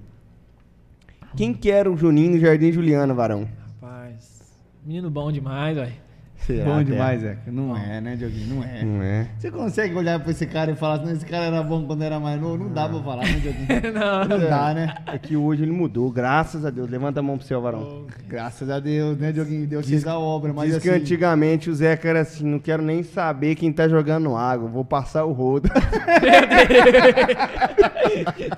Quem 1.35 1.53
que 1.53 1.71
era 1.71 1.91
o 1.91 1.97
Juninho 1.97 2.31
no 2.33 2.39
Jardim 2.39 2.71
Juliana, 2.71 3.13
varão? 3.13 3.47
Rapaz, 3.81 4.53
menino 4.85 5.09
bom 5.09 5.31
demais, 5.31 5.75
velho. 5.75 6.04
Será, 6.37 6.65
Bom 6.65 6.77
Zé? 6.77 6.83
demais, 6.83 7.21
Zé. 7.21 7.37
Não 7.47 7.75
é, 7.75 7.99
né, 7.99 8.15
Dioguinho? 8.15 8.55
Não 8.55 8.63
é. 8.63 8.83
Não 8.83 9.01
é? 9.01 9.27
Você 9.39 9.49
consegue 9.49 9.95
olhar 9.95 10.19
pra 10.19 10.29
esse 10.31 10.45
cara 10.45 10.69
e 10.71 10.75
falar 10.75 10.95
assim, 11.01 11.11
esse 11.13 11.25
cara 11.25 11.45
era 11.45 11.63
bom 11.63 11.83
quando 11.87 12.03
era 12.03 12.19
mais 12.19 12.39
novo? 12.39 12.57
Não 12.65 12.71
dá 12.71 12.87
pra 12.87 12.99
falar, 13.01 13.23
né, 13.23 13.39
Dioguinho? 13.41 13.65
Não. 13.93 14.25
Não 14.25 14.39
dá, 14.47 14.73
né? 14.73 14.93
É 15.07 15.17
que 15.17 15.35
hoje 15.35 15.63
ele 15.63 15.71
mudou, 15.71 16.11
graças 16.11 16.63
a 16.63 16.69
Deus. 16.69 16.87
Levanta 16.89 17.19
a 17.19 17.23
mão 17.23 17.37
pro 17.37 17.47
céu, 17.47 17.61
varão. 17.61 18.05
Graças 18.27 18.69
a 18.69 18.79
Deus, 18.79 19.17
né, 19.17 19.31
Dioguinho? 19.31 19.65
Deus 19.65 19.89
fez 19.89 20.05
a 20.05 20.19
obra, 20.19 20.53
mas 20.53 20.67
Diz 20.67 20.75
assim... 20.77 20.89
que 20.89 20.95
antigamente 20.95 21.69
o 21.69 21.73
Zeca 21.73 22.07
era 22.09 22.21
assim, 22.21 22.45
não 22.45 22.59
quero 22.59 22.83
nem 22.83 23.01
saber 23.01 23.55
quem 23.55 23.73
tá 23.73 23.87
jogando 23.87 24.35
água, 24.35 24.69
vou 24.69 24.85
passar 24.85 25.25
o 25.25 25.31
rodo. 25.31 25.67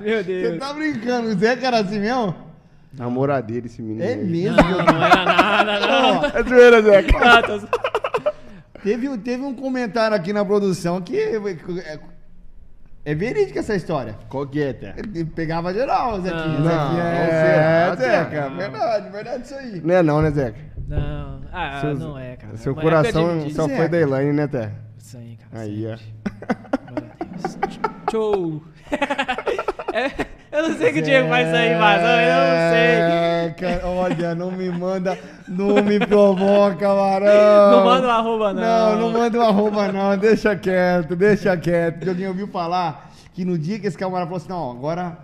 Meu 0.01 0.17
Você 0.17 0.23
Deus. 0.23 0.59
tá 0.59 0.73
brincando, 0.73 1.29
o 1.29 1.37
Zé 1.37 1.57
era 1.63 1.79
assim 1.79 1.99
mesmo? 1.99 2.35
Namoradeiro 2.97 3.65
esse 3.67 3.81
menino. 3.81 4.03
É 4.03 4.13
aí. 4.13 4.23
mesmo? 4.25 4.57
Não, 4.57 4.85
não 4.85 5.05
era 5.05 5.25
nada, 5.25 5.79
não. 5.79 6.25
É 6.33 6.43
zoeira, 6.43 6.81
Zeca. 6.81 7.17
Ah, 7.21 7.41
tô- 7.45 7.87
Teve, 8.83 9.17
teve 9.17 9.43
um 9.43 9.53
comentário 9.53 10.15
aqui 10.15 10.31
na 10.31 10.45
produção 10.45 11.01
que 11.01 11.17
é, 11.17 11.35
é 13.03 13.15
verídica 13.15 13.59
essa 13.59 13.75
história. 13.75 14.15
Qual 14.29 14.47
que 14.47 14.61
é? 14.61 14.75
Ele 14.97 15.25
pegava 15.25 15.73
geral, 15.73 16.21
Zequinha. 16.21 16.59
Não, 16.59 16.63
Zequinha 16.63 17.03
não 17.03 17.09
é, 17.11 17.27
será, 17.95 17.95
Zeca. 17.95 18.49
não. 18.49 18.57
Verdade, 18.57 19.09
verdade 19.09 19.43
isso 19.43 19.55
aí. 19.55 19.81
Não 19.83 19.95
é 19.95 20.03
não, 20.03 20.21
né, 20.21 20.31
Zeca? 20.31 20.59
Não, 20.87 21.41
ah, 21.51 21.79
Seu- 21.81 21.95
não 21.95 22.17
é, 22.17 22.35
cara. 22.37 22.55
Seu 22.57 22.73
Uma 22.73 22.81
época 22.81 22.97
coração 22.97 23.39
de- 23.39 23.45
de- 23.47 23.53
só 23.53 23.63
Zeca. 23.63 23.77
foi 23.77 23.89
da 23.89 23.97
Elaine, 23.99 24.33
né, 24.33 24.47
Té? 24.47 24.71
Isso 24.97 25.17
aí, 25.17 25.37
cara. 25.51 25.63
Aí, 25.63 25.85
ó. 25.87 25.97
Show! 28.11 28.63
É, 29.93 30.11
eu 30.57 30.69
não 30.69 30.77
sei 30.77 30.91
que 30.91 30.99
o 30.99 31.01
Diego 31.01 31.29
faz 31.29 31.47
isso 31.47 31.55
aí, 31.55 31.75
mas 31.75 32.01
eu 32.01 32.07
não 32.07 32.71
sei. 32.71 33.37
Zeca, 33.47 33.87
olha, 33.87 34.35
não 34.35 34.51
me 34.51 34.69
manda, 34.69 35.17
não 35.47 35.83
me 35.83 35.99
provoca, 35.99 36.87
varão. 36.93 37.71
Não 37.71 37.85
manda 37.85 38.07
um 38.07 38.11
arroba, 38.11 38.53
não. 38.53 38.61
Não, 38.61 38.99
não 38.99 39.11
manda 39.11 39.37
um 39.37 39.41
arroba, 39.41 39.91
não. 39.91 40.17
Deixa 40.17 40.55
quieto, 40.55 41.15
deixa 41.15 41.55
quieto. 41.55 42.07
Alguém 42.09 42.27
ouviu 42.27 42.47
falar 42.47 43.11
que 43.33 43.45
no 43.45 43.57
dia 43.57 43.79
que 43.79 43.87
esse 43.87 43.97
camarada 43.97 44.25
falou 44.25 44.37
assim: 44.37 44.49
não, 44.49 44.71
agora 44.71 45.17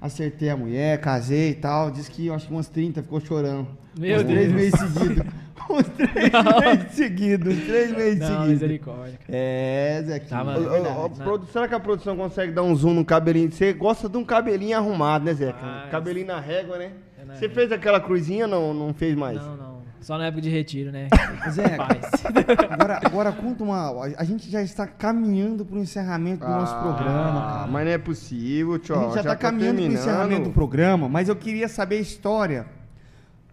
acertei 0.00 0.50
a 0.50 0.56
mulher, 0.56 1.00
casei 1.00 1.50
e 1.50 1.54
tal. 1.54 1.90
Disse 1.90 2.10
que 2.10 2.26
eu 2.26 2.34
acho 2.34 2.46
que 2.46 2.52
umas 2.52 2.68
30 2.68 3.02
ficou 3.02 3.20
chorando. 3.20 3.68
Meu 3.96 4.18
uns 4.18 4.24
três 4.24 4.52
Deus. 4.52 4.54
meses 4.54 4.80
seguidos. 4.92 5.26
Uns 5.70 5.88
três 5.88 6.32
meses 6.32 6.92
seguidos. 6.92 7.54
uns 7.56 7.64
Três 7.64 7.90
meses 7.96 8.18
Não, 8.20 8.26
seguidos. 8.28 8.48
misericórdia, 8.48 9.18
cara. 9.18 9.38
É, 9.38 10.02
Zequinha. 10.04 10.28
Tava- 10.30 10.52
é 10.52 10.56
Ô, 10.58 10.60
ô, 10.60 10.70
verdade. 10.70 10.98
ô, 10.98 11.10
produ- 11.10 11.46
será 11.52 11.68
que 11.68 11.74
a 11.74 11.80
produção 11.80 12.16
consegue 12.16 12.52
dar 12.52 12.62
um 12.62 12.74
zoom 12.74 12.94
no 12.94 13.04
cabelinho? 13.04 13.50
Você 13.50 13.72
gosta 13.72 14.08
de 14.08 14.16
um 14.16 14.24
cabelinho 14.24 14.76
arrumado, 14.76 15.24
né, 15.24 15.34
Zeca? 15.34 15.58
Mas- 15.62 15.90
Cabelinho 15.90 16.26
na 16.26 16.40
régua, 16.40 16.76
né? 16.78 16.90
É? 17.18 17.34
Você 17.34 17.48
fez 17.48 17.72
aquela 17.72 17.98
cruzinha 18.00 18.44
ou 18.46 18.50
não, 18.50 18.74
não 18.74 18.94
fez 18.94 19.14
mais? 19.16 19.36
Não, 19.38 19.56
não. 19.56 19.74
Só 20.02 20.18
na 20.18 20.26
época 20.26 20.42
de 20.42 20.50
retiro, 20.50 20.92
né? 20.92 21.08
Zé, 21.50 21.64
agora, 22.68 23.00
agora 23.02 23.32
conta 23.32 23.64
uma. 23.64 23.90
A 24.18 24.22
gente 24.24 24.50
já 24.50 24.60
está 24.60 24.86
caminhando 24.86 25.64
para 25.64 25.76
o 25.76 25.78
encerramento 25.80 26.44
do 26.44 26.50
nosso 26.52 26.74
programa, 26.78 27.40
Ah, 27.40 27.52
cara. 27.60 27.66
mas 27.68 27.84
não 27.86 27.92
é 27.92 27.96
possível, 27.96 28.78
tio. 28.78 28.94
A 28.96 28.98
gente 29.04 29.14
já, 29.14 29.20
está 29.20 29.30
tá 29.30 29.36
caminhando 29.36 29.76
para 29.80 29.88
o 29.90 29.92
encerramento 29.94 30.42
do 30.44 30.50
programa, 30.50 31.08
mas 31.08 31.30
eu 31.30 31.34
queria 31.36 31.68
saber 31.68 31.96
a 31.96 32.00
história 32.00 32.66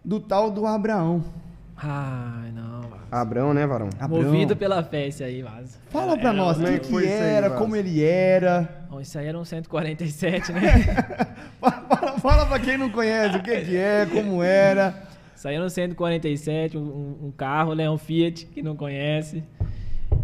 do 0.04 0.20
tal 0.20 0.50
do 0.50 0.66
Abraão. 0.66 1.24
Ai, 1.82 2.52
não, 2.52 2.82
Vaso. 2.82 3.02
Abrão, 3.10 3.52
né, 3.52 3.66
Varão? 3.66 3.88
Abraão. 3.98 4.22
Movido 4.24 4.56
pela 4.56 4.82
fé 4.82 5.08
esse 5.08 5.24
aí, 5.24 5.42
Vaso. 5.42 5.78
Fala 5.90 6.12
Era- 6.12 6.20
pra 6.20 6.28
era- 6.30 6.38
nós, 6.38 6.58
o 6.58 6.66
é 6.66 6.72
que, 6.74 6.80
que 6.80 6.90
foi 6.90 7.04
isso 7.04 7.12
aí, 7.12 7.20
era, 7.30 7.50
como 7.50 7.74
ele 7.76 8.02
era. 8.04 8.68
Bom, 8.90 9.00
isso 9.00 9.18
aí 9.18 9.26
era 9.26 9.38
um 9.38 9.44
147, 9.44 10.52
né? 10.52 10.60
Fala, 11.60 12.18
fala 12.18 12.46
pra 12.46 12.58
quem 12.58 12.76
não 12.76 12.90
conhece 12.90 13.36
o 13.36 13.42
que, 13.42 13.60
que 13.62 13.76
é, 13.76 14.06
como 14.06 14.42
era. 14.42 14.94
Saiu 15.36 15.60
no 15.62 15.68
147, 15.70 16.76
um, 16.76 16.80
um- 16.80 17.26
um 17.26 17.30
carro, 17.32 17.74
né? 17.74 17.88
Um 17.90 17.98
Fiat, 17.98 18.46
que 18.46 18.62
não 18.62 18.76
conhece. 18.76 19.42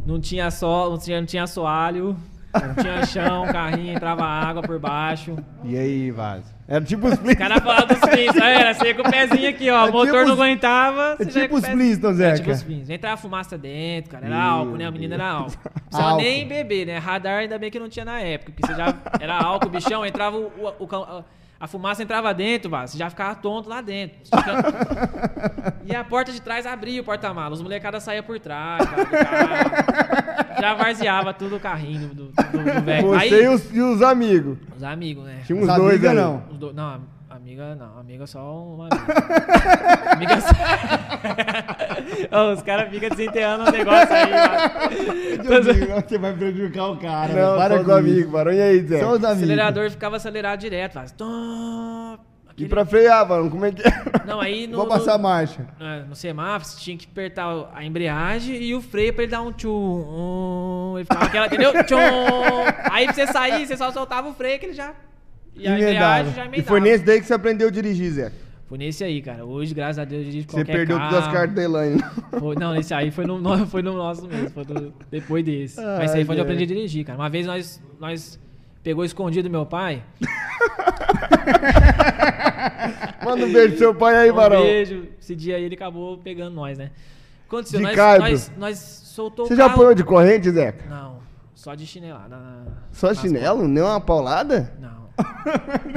Não 0.06 0.20
tinha 0.20 0.50
sol, 0.50 0.90
não 0.90 0.98
tinha, 0.98 1.18
não 1.20 1.26
tinha 1.26 1.42
assoalho, 1.42 2.16
não 2.54 2.74
tinha 2.82 3.04
chão, 3.06 3.46
carrinho, 3.46 3.94
entrava 3.94 4.24
água 4.24 4.62
por 4.62 4.78
baixo. 4.78 5.36
E 5.64 5.76
aí, 5.76 6.10
Vaz? 6.10 6.44
Era 6.68 6.84
tipo 6.84 7.06
os 7.08 7.14
O 7.14 7.36
cara 7.36 7.60
falava 7.60 7.86
dos 7.86 7.98
você 8.88 9.02
com 9.02 9.08
o 9.08 9.10
pezinho 9.10 9.48
aqui, 9.50 9.70
ó. 9.70 9.86
É 9.86 9.88
o 9.88 9.92
motor 9.92 10.06
tipo 10.06 10.16
não 10.16 10.24
os- 10.24 10.30
aguentava. 10.40 11.16
é 11.18 11.22
ia 11.22 11.28
tipo 11.30 11.48
com 11.48 11.54
o 11.54 11.58
os. 11.58 11.66
Flintstones, 11.66 12.20
É, 12.20 12.24
Zeca. 12.24 12.36
tipo 12.38 12.50
os 12.50 12.62
Flintstones. 12.62 12.90
Entrava 12.90 13.16
fumaça 13.16 13.56
dentro, 13.58 14.10
cara. 14.10 14.26
Era 14.26 14.34
Meu 14.36 14.44
álcool, 14.44 14.76
né? 14.76 14.86
A 14.86 14.90
menina 14.90 15.14
era 15.14 15.28
álcool. 15.30 15.56
Não 15.64 15.72
precisava 15.82 16.10
Álcool. 16.10 16.22
nem 16.22 16.46
beber, 16.48 16.86
né? 16.86 16.98
Radar 16.98 17.38
ainda 17.38 17.58
bem 17.58 17.70
que 17.70 17.78
não 17.78 17.88
tinha 17.88 18.04
na 18.04 18.20
época, 18.20 18.52
porque 18.52 18.66
você 18.66 18.74
já 18.78 18.94
era 19.20 19.36
álcool, 19.38 19.68
bichão, 19.70 20.04
entrava 20.04 20.36
o, 20.36 20.46
o- 20.58 20.84
o 20.84 21.24
a- 21.60 21.66
fumaça 21.66 22.02
entrava 22.04 22.32
dentro, 22.32 22.70
você 22.70 22.96
já 22.96 23.10
ficava 23.10 23.34
tonto 23.34 23.68
lá 23.68 23.80
dentro. 23.80 24.16
E 25.84 25.94
a 25.94 26.04
porta 26.04 26.30
de 26.30 26.40
trás 26.40 26.64
abria 26.66 27.00
o 27.00 27.04
porta-malas, 27.04 27.58
os 27.58 27.62
molecadas 27.64 28.02
saíam 28.04 28.22
por 28.22 28.38
trás, 28.38 28.80
já 30.60 30.74
varzeava 30.74 31.32
tudo 31.34 31.56
o 31.56 31.60
carrinho 31.60 32.08
do, 32.08 32.24
do, 32.26 32.32
do- 32.32 32.82
velho. 32.84 33.08
Você 33.08 33.34
Aí, 33.34 33.42
e 33.44 33.48
os, 33.48 33.74
e 33.74 33.80
os 33.80 34.02
amigos. 34.02 34.56
os 34.76 34.82
amigos, 34.84 35.24
né? 35.24 35.40
Tinha 35.46 35.58
uns 35.58 35.68
Os 35.68 35.74
dois 35.74 35.90
amiga 35.94 36.10
ali. 36.10 36.20
não. 36.20 36.42
Os 36.50 36.58
do- 36.58 36.72
Não, 36.72 37.00
amiga 37.48 37.74
não, 37.74 37.98
amiga 37.98 38.26
só 38.26 38.62
uma 38.62 38.88
amiga. 38.90 39.14
amiga 40.12 40.38
só... 40.40 40.48
Os 42.52 42.62
caras 42.62 42.90
ficam 42.90 43.08
desenterrando 43.08 43.64
um 43.64 43.70
negócio 43.72 44.14
aí. 44.14 44.30
mano. 44.30 46.02
Você 46.06 46.18
vai 46.18 46.32
prejudicar 46.34 46.88
o 46.90 46.96
cara. 46.98 47.32
Não, 47.32 47.56
para 47.56 47.76
só 47.76 47.82
os 47.82 47.90
amigos, 47.90 48.30
Varão. 48.30 48.52
E 48.52 48.60
aí, 48.60 48.80
Zé? 48.86 49.00
Só 49.00 49.12
os 49.12 49.22
O 49.22 49.26
amigos. 49.26 49.42
acelerador 49.42 49.90
ficava 49.90 50.16
acelerado 50.16 50.60
direto. 50.60 50.92
Faz... 50.92 51.10
Tom, 51.12 52.18
E 52.48 52.50
aquele- 52.50 52.68
pra 52.68 52.84
frear, 52.84 53.26
Varão, 53.26 53.48
como 53.48 53.64
é 53.64 53.72
que 53.72 53.80
é? 53.86 53.90
Não, 54.26 54.40
aí 54.42 54.66
no, 54.66 54.76
Vou 54.76 54.86
passar 54.86 55.14
a 55.14 55.16
no, 55.16 55.22
marcha. 55.24 55.66
é, 55.80 56.00
no 56.02 56.14
semáforo 56.14 56.70
você 56.70 56.78
tinha 56.80 56.98
que 56.98 57.08
apertar 57.10 57.70
a 57.74 57.82
embreagem 57.82 58.56
e 58.62 58.74
o 58.74 58.82
freio 58.82 59.14
pra 59.14 59.22
ele 59.22 59.32
dar 59.32 59.40
um 59.40 59.52
tchum. 59.52 59.70
Um, 59.70 60.94
ele 60.98 61.04
ficava 61.04 61.24
aquela, 61.24 61.46
entendeu? 61.46 61.72
Tchum. 61.84 61.96
Aí 62.90 63.06
pra 63.06 63.14
você 63.14 63.26
sair, 63.26 63.66
você 63.66 63.74
só 63.76 63.90
soltava 63.90 64.28
o 64.28 64.34
freio 64.34 64.58
que 64.60 64.66
ele 64.66 64.74
já... 64.74 64.92
E 65.58 65.66
a 65.66 65.78
Emendava. 65.78 66.28
embreagem 66.28 66.34
já 66.34 66.46
E 66.56 66.62
foi 66.62 66.80
nesse 66.80 67.04
daí 67.04 67.20
que 67.20 67.26
você 67.26 67.34
aprendeu 67.34 67.68
a 67.68 67.70
dirigir, 67.70 68.10
Zé. 68.12 68.32
Foi 68.66 68.76
nesse 68.78 69.02
aí, 69.02 69.22
cara. 69.22 69.44
Hoje, 69.46 69.74
graças 69.74 69.98
a 69.98 70.04
Deus, 70.04 70.24
eu 70.24 70.30
dirijo 70.30 70.46
Você 70.48 70.56
qualquer 70.58 70.72
perdeu 70.72 70.98
carro. 70.98 71.10
todas 71.10 71.26
as 71.26 71.32
cartas 71.32 71.54
da 71.54 71.62
Elaine. 71.64 72.02
Foi- 72.38 72.54
não, 72.56 72.76
esse 72.76 72.92
aí 72.92 73.10
foi 73.10 73.24
no, 73.24 73.38
no- 73.40 73.66
foi 73.66 73.82
no 73.82 73.94
nosso 73.94 74.26
mesmo, 74.28 74.50
foi 74.50 74.64
no- 74.64 74.92
depois 75.10 75.44
desse. 75.44 75.80
Ai, 75.80 75.98
Mas 75.98 76.10
esse 76.10 76.18
aí 76.18 76.24
foi 76.24 76.34
onde 76.34 76.40
eu 76.40 76.44
aprendi 76.44 76.64
a 76.64 76.66
dirigir, 76.66 77.04
cara. 77.04 77.18
Uma 77.18 77.30
vez 77.30 77.46
nós, 77.46 77.82
nós 77.98 78.38
pegou 78.82 79.04
escondido 79.04 79.48
meu 79.48 79.64
pai. 79.64 80.02
Manda 83.24 83.46
um 83.46 83.52
beijo 83.52 83.68
pro 83.70 83.78
seu 83.78 83.94
pai 83.94 84.16
aí, 84.16 84.30
um 84.30 84.34
Varão. 84.34 84.62
beijo. 84.62 85.06
Esse 85.20 85.34
dia 85.34 85.56
aí 85.56 85.64
ele 85.64 85.74
acabou 85.74 86.18
pegando 86.18 86.54
nós, 86.54 86.78
né? 86.78 86.90
Aconteceu, 87.46 87.78
De 87.80 87.86
nós, 87.86 87.96
caibro. 87.96 88.30
nós, 88.30 88.52
nós 88.58 88.78
soltou 88.78 89.46
Você 89.46 89.54
o 89.54 89.56
já 89.56 89.64
carro. 89.64 89.74
apanhou 89.76 89.94
de 89.94 90.04
corrente, 90.04 90.50
Zé? 90.50 90.74
Não, 90.88 91.18
só 91.54 91.74
de 91.74 91.86
chinelada. 91.86 92.36
na- 92.36 92.64
Só 92.92 93.14
chinelo? 93.14 93.66
Nem 93.66 93.82
uma 93.82 94.00
paulada? 94.00 94.72
Não. 94.78 94.97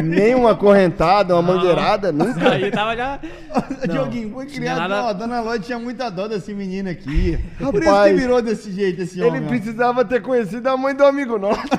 Nem 0.04 0.34
uma 0.36 0.56
correntada, 0.56 1.36
uma 1.36 1.42
Não. 1.42 1.54
mangueirada? 1.56 2.12
Nunca? 2.12 2.52
Aí 2.52 2.72
tava 2.72 2.96
já. 2.96 3.20
Dioguinho, 3.90 4.32
foi 4.34 4.46
criado. 4.46 4.78
chinelada- 4.82 5.04
Ó, 5.04 5.10
a 5.10 5.14
dona 5.14 5.42
Lloyd 5.42 5.66
tinha 5.66 5.78
muita 5.80 6.10
dó 6.10 6.28
desse 6.28 6.54
menino 6.54 6.90
aqui. 6.90 7.38
Por 7.60 7.82
isso 7.84 8.04
que 8.04 8.14
virou 8.14 8.42
desse 8.42 8.72
jeito 8.72 9.02
esse 9.02 9.20
Ele 9.20 9.28
homem. 9.30 9.44
ó. 9.46 9.48
precisava 9.48 10.06
ter 10.06 10.22
conhecido 10.22 10.68
a 10.68 10.78
mãe 10.78 10.96
do 10.96 11.04
amigo 11.06 11.38
nosso. 11.38 11.62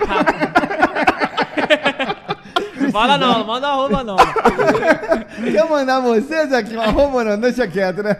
Fala 2.92 3.16
não, 3.16 3.38
não 3.38 3.46
manda 3.46 3.68
arroba 3.68 4.04
não. 4.04 4.16
Quer 4.16 5.68
mandar 5.68 6.00
vocês 6.00 6.52
aqui 6.52 6.74
uma 6.76 6.86
roupa 6.88 7.24
não? 7.24 7.38
Deixa 7.40 7.66
quieto, 7.66 8.02
né? 8.02 8.16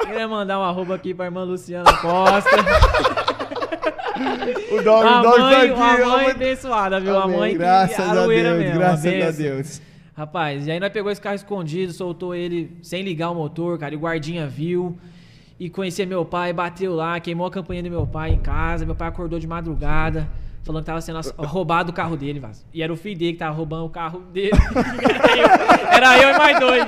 Queria 0.00 0.26
mandar 0.26 0.58
um 0.58 0.62
arroba 0.62 0.94
aqui 0.94 1.12
pra 1.12 1.26
irmã 1.26 1.42
Luciana 1.44 1.92
Costa. 1.92 2.50
O 4.72 4.82
dog, 4.82 5.06
A 5.06 5.20
o 5.20 5.22
dog 5.22 5.36
tá 5.36 5.42
mãe, 5.42 5.70
aqui. 5.70 6.02
a 6.02 6.06
mãe 6.08 6.30
abençoada, 6.30 7.00
viu? 7.00 7.16
A 7.16 7.24
Amém. 7.24 7.36
mãe 7.36 7.52
que 7.52 7.58
Graças 7.58 8.00
a 8.00 8.10
aroeira 8.10 8.50
Deus, 8.50 8.62
mesmo, 8.62 8.78
graças 8.78 9.06
a 9.06 9.10
benção. 9.10 9.32
Deus. 9.44 9.82
Rapaz, 10.16 10.66
e 10.66 10.70
aí 10.70 10.80
nós 10.80 10.92
pegou 10.92 11.10
esse 11.12 11.20
carro 11.20 11.36
escondido, 11.36 11.92
soltou 11.92 12.34
ele 12.34 12.76
sem 12.82 13.02
ligar 13.02 13.30
o 13.30 13.34
motor, 13.34 13.78
cara, 13.78 13.94
e 13.94 13.96
o 13.96 14.00
guardinha 14.00 14.46
viu. 14.46 14.96
E 15.60 15.68
conhecia 15.70 16.04
meu 16.06 16.24
pai, 16.24 16.52
bateu 16.52 16.94
lá, 16.94 17.18
queimou 17.20 17.46
a 17.46 17.50
campanha 17.50 17.82
do 17.82 17.90
meu 17.90 18.06
pai 18.06 18.30
em 18.32 18.38
casa. 18.38 18.84
Meu 18.84 18.94
pai 18.94 19.08
acordou 19.08 19.38
de 19.38 19.46
madrugada, 19.46 20.28
falando 20.62 20.82
que 20.82 20.86
tava 20.86 21.00
sendo 21.00 21.20
roubado 21.38 21.90
o 21.90 21.94
carro 21.94 22.16
dele, 22.16 22.40
Vaz. 22.40 22.64
E 22.74 22.82
era 22.82 22.92
o 22.92 22.96
filho 22.96 23.18
dele 23.18 23.32
que 23.34 23.38
tava 23.38 23.54
roubando 23.54 23.84
o 23.86 23.90
carro 23.90 24.20
dele. 24.32 24.50
era, 25.22 25.36
eu, 25.36 25.46
era 25.92 26.22
eu 26.22 26.34
e 26.34 26.38
mais 26.38 26.60
dois. 26.60 26.84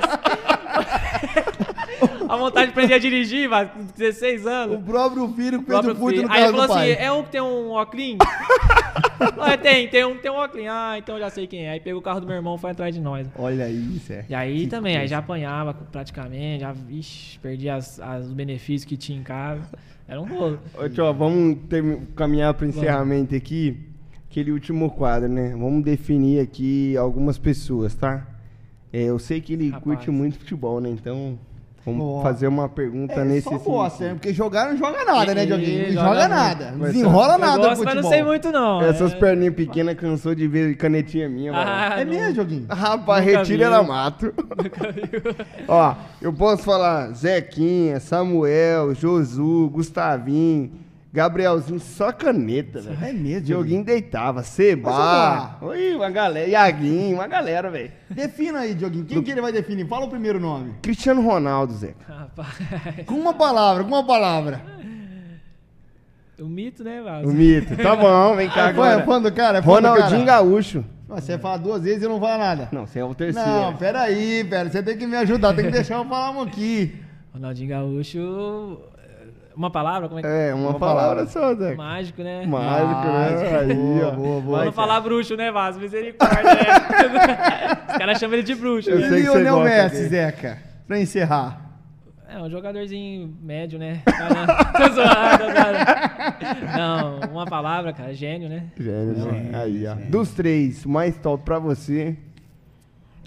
Vontade 2.49 2.65
de 2.67 2.71
aprender 2.71 2.93
a 2.93 2.99
dirigir, 2.99 3.49
Vaz, 3.49 3.69
com 3.71 3.83
16 3.83 4.45
anos. 4.47 4.77
O 4.79 4.81
próprio 4.83 5.27
filho 5.29 5.59
O 5.59 5.63
fez 5.63 5.65
próprio 5.65 5.93
o 5.93 5.95
furto 5.95 6.21
no 6.23 6.31
Aí 6.31 6.41
ele 6.43 6.51
falou 6.51 6.61
assim: 6.65 6.73
pai. 6.73 6.91
é 6.99 7.11
um 7.11 7.23
que 7.23 7.29
tem 7.31 7.41
um 7.41 7.69
óculos? 7.71 8.17
ah, 9.39 9.57
tem, 9.57 9.87
tem 9.87 10.05
um 10.05 10.15
que 10.15 10.21
tem 10.21 10.31
um 10.31 10.35
óculos. 10.35 10.65
Ah, 10.69 10.95
então 10.97 11.15
eu 11.15 11.21
já 11.21 11.29
sei 11.29 11.47
quem 11.47 11.65
é. 11.65 11.71
Aí 11.71 11.79
pegou 11.79 11.99
o 11.99 12.03
carro 12.03 12.21
do 12.21 12.27
meu 12.27 12.35
irmão 12.35 12.55
e 12.55 12.59
foi 12.59 12.71
atrás 12.71 12.93
de 12.93 13.01
nós. 13.01 13.27
Olha 13.37 13.65
aí, 13.65 13.97
Zé. 14.05 14.25
E 14.29 14.35
aí 14.35 14.61
Que 14.61 14.67
também, 14.67 14.93
aí 14.93 14.99
coisa. 15.01 15.11
já 15.11 15.17
apanhava 15.19 15.73
praticamente, 15.73 16.61
já 16.61 16.73
ixi, 16.89 17.39
perdi 17.39 17.69
as, 17.69 17.99
as- 17.99 18.25
os 18.27 18.33
benefícios 18.33 18.85
que 18.85 18.97
tinha 18.97 19.19
em 19.19 19.23
casa. 19.23 19.61
Era 20.07 20.19
um 20.21 20.25
bolo. 20.25 20.59
Ô, 20.77 20.89
tio, 20.89 21.13
vamos 21.13 21.57
termi- 21.69 22.01
caminhar 22.15 22.53
pro 22.53 22.65
encerramento 22.65 23.35
aqui. 23.35 23.85
Aquele 24.29 24.51
último 24.51 24.91
quadro, 24.91 25.27
né? 25.27 25.51
Vamos 25.51 25.83
definir 25.83 26.39
aqui 26.39 26.95
algumas 26.97 27.37
pessoas, 27.39 27.95
tá? 27.95 28.27
É, 28.93 29.03
eu 29.03 29.17
sei 29.19 29.41
que 29.41 29.53
ele 29.53 29.65
Rapaz. 29.69 29.83
curte 29.83 30.11
muito 30.11 30.37
futebol, 30.37 30.79
né? 30.79 30.89
Então, 30.89 31.37
vamos 31.89 31.97
Boa. 32.05 32.23
fazer 32.23 32.47
uma 32.47 32.67
pergunta 32.69 33.13
É, 33.13 33.23
nesse 33.25 33.49
só 33.49 33.57
gosta, 33.57 34.03
né? 34.05 34.13
Porque 34.13 34.33
jogar 34.33 34.69
não 34.69 34.77
joga 34.77 35.03
nada, 35.05 35.35
né, 35.35 35.45
Dioguinho? 35.45 35.93
Não 35.93 36.03
joga 36.03 36.27
nada. 36.27 36.71
Não 36.71 36.85
desenrola 36.87 37.33
Eu 37.33 37.39
nada 37.39 37.57
no 37.57 37.63
gosto, 37.63 37.69
futebol. 37.77 37.95
mas 37.95 38.03
não 38.03 38.09
sei 38.09 38.23
muito 38.23 38.51
não. 38.51 38.81
Essas 38.81 39.13
é... 39.13 39.15
perninhas 39.15 39.53
pequenas 39.55 39.95
cansou 39.95 40.33
de 40.33 40.47
ver 40.47 40.75
canetinha 40.77 41.27
minha, 41.29 41.51
mano. 41.51 41.69
Ah, 41.69 41.99
É 41.99 42.05
não. 42.05 42.11
mesmo, 42.13 42.33
Dioguinho? 42.33 42.65
Rapaz, 42.69 43.25
Nunca 43.25 43.37
retira 43.39 43.57
vi. 43.57 43.63
ela 43.63 43.83
mato. 43.83 44.33
Ó, 45.67 45.95
eu 46.21 46.33
posso 46.33 46.63
falar 46.63 47.11
Zequinha, 47.13 47.99
Samuel, 47.99 48.93
Josu, 48.95 49.69
Gustavinho, 49.71 50.71
Gabrielzinho, 51.11 51.79
só 51.79 52.11
caneta, 52.11 52.79
velho. 52.81 52.97
É 53.03 53.11
mesmo, 53.11 53.41
Dioguinho 53.47 53.83
deitava, 53.83 54.43
Seba. 54.43 55.57
Oi, 55.61 55.95
uma 55.95 56.09
galera. 56.11 56.47
Iaguinho, 56.47 57.15
uma 57.15 57.27
galera, 57.27 57.71
velho. 57.71 57.91
Defina 58.09 58.59
aí, 58.59 58.75
Dioguinho. 58.75 59.05
Quem 59.05 59.23
que 59.23 59.31
ele 59.31 59.41
vai 59.41 59.51
definir? 59.51 59.87
Fala 59.87 60.05
o 60.05 60.09
primeiro 60.09 60.39
nome. 60.39 60.75
Cristiano 60.83 61.21
Ronaldo, 61.21 61.73
Zeca. 61.73 62.05
Rapaz, 62.07 62.55
Com 63.07 63.15
uma 63.15 63.33
palavra, 63.33 63.83
com 63.83 63.89
uma 63.89 64.05
palavra. 64.05 64.61
o 66.39 66.45
mito, 66.45 66.83
né, 66.83 67.01
O 67.01 67.05
Vaso? 67.05 67.27
mito. 67.29 67.75
Tá 67.75 67.95
bom, 67.95 68.35
vem 68.35 68.47
cá 68.47 68.61
É 68.61 68.65
é 68.65 68.69
agora. 68.69 69.03
fã 69.03 69.19
do 69.21 69.31
cara? 69.31 69.57
É 69.57 69.61
fã 69.63 69.81
do 69.81 69.87
Ronaldinho 69.87 70.25
cara? 70.25 70.41
Gaúcho. 70.43 70.85
Nossa, 71.07 71.21
Você 71.21 71.39
fala 71.39 71.57
duas 71.57 71.81
vezes 71.83 72.03
e 72.03 72.05
eu 72.05 72.09
não 72.11 72.19
falo 72.19 72.37
nada. 72.37 72.69
Não, 72.71 72.85
você 72.85 72.99
é 72.99 73.03
o 73.03 73.15
terceiro. 73.15 73.49
Não, 73.49 73.75
peraí, 73.75 74.43
pera. 74.43 74.69
Você 74.69 74.83
tem 74.83 74.95
que 74.95 75.07
me 75.07 75.15
ajudar, 75.17 75.55
tem 75.55 75.65
que 75.65 75.71
deixar 75.71 75.95
eu 75.95 76.05
falar 76.05 76.29
um 76.37 76.41
aqui. 76.43 76.95
Ronaldinho 77.33 77.69
Gaúcho. 77.69 78.77
Uma 79.55 79.69
palavra? 79.69 80.07
Como 80.07 80.19
é 80.19 80.23
que 80.23 80.27
É, 80.27 80.53
uma, 80.53 80.69
Uma 80.69 80.79
palavra, 80.79 81.25
palavra. 81.25 81.25
só, 81.27 81.53
Zeca. 81.55 81.75
Mágico, 81.75 82.21
né? 82.23 82.45
Mágico, 82.45 83.07
né? 83.07 83.59
Aí, 83.59 83.73
boa, 83.75 84.07
ó. 84.07 84.11
boa, 84.11 84.41
boa. 84.41 84.65
Não 84.65 84.71
falar 84.71 84.99
bruxo, 85.01 85.35
né, 85.35 85.51
Vaso? 85.51 85.79
Misericórdia, 85.79 86.43
né? 86.43 87.77
Os 87.89 87.97
caras 87.97 88.19
chamam 88.19 88.35
ele 88.35 88.43
de 88.43 88.55
bruxo, 88.55 88.89
Eu 88.89 88.99
né? 88.99 89.09
sei 89.09 89.19
E 89.19 89.21
que 89.23 89.27
você 89.29 89.43
gosta 89.43 89.63
Messi, 89.63 89.95
dele. 89.95 90.09
Zeca, 90.09 90.57
pra 90.87 90.99
encerrar. 90.99 91.65
É, 92.31 92.37
um 92.37 92.47
jogadorzinho 92.49 93.35
médio, 93.41 93.79
né? 93.79 94.01
Cara, 94.05 94.45
Tô 94.65 94.93
zoando, 94.93 95.51
cara. 95.51 96.77
Não, 96.77 97.19
uma 97.31 97.45
palavra, 97.47 97.91
cara, 97.91 98.13
gênio, 98.13 98.47
né? 98.47 98.65
Gênio, 98.79 99.25
né? 99.25 99.49
Aí, 99.53 99.87
ó. 99.87 99.95
Dos 99.95 100.29
três, 100.31 100.85
mais 100.85 101.17
top 101.17 101.43
pra 101.43 101.57
você. 101.57 102.15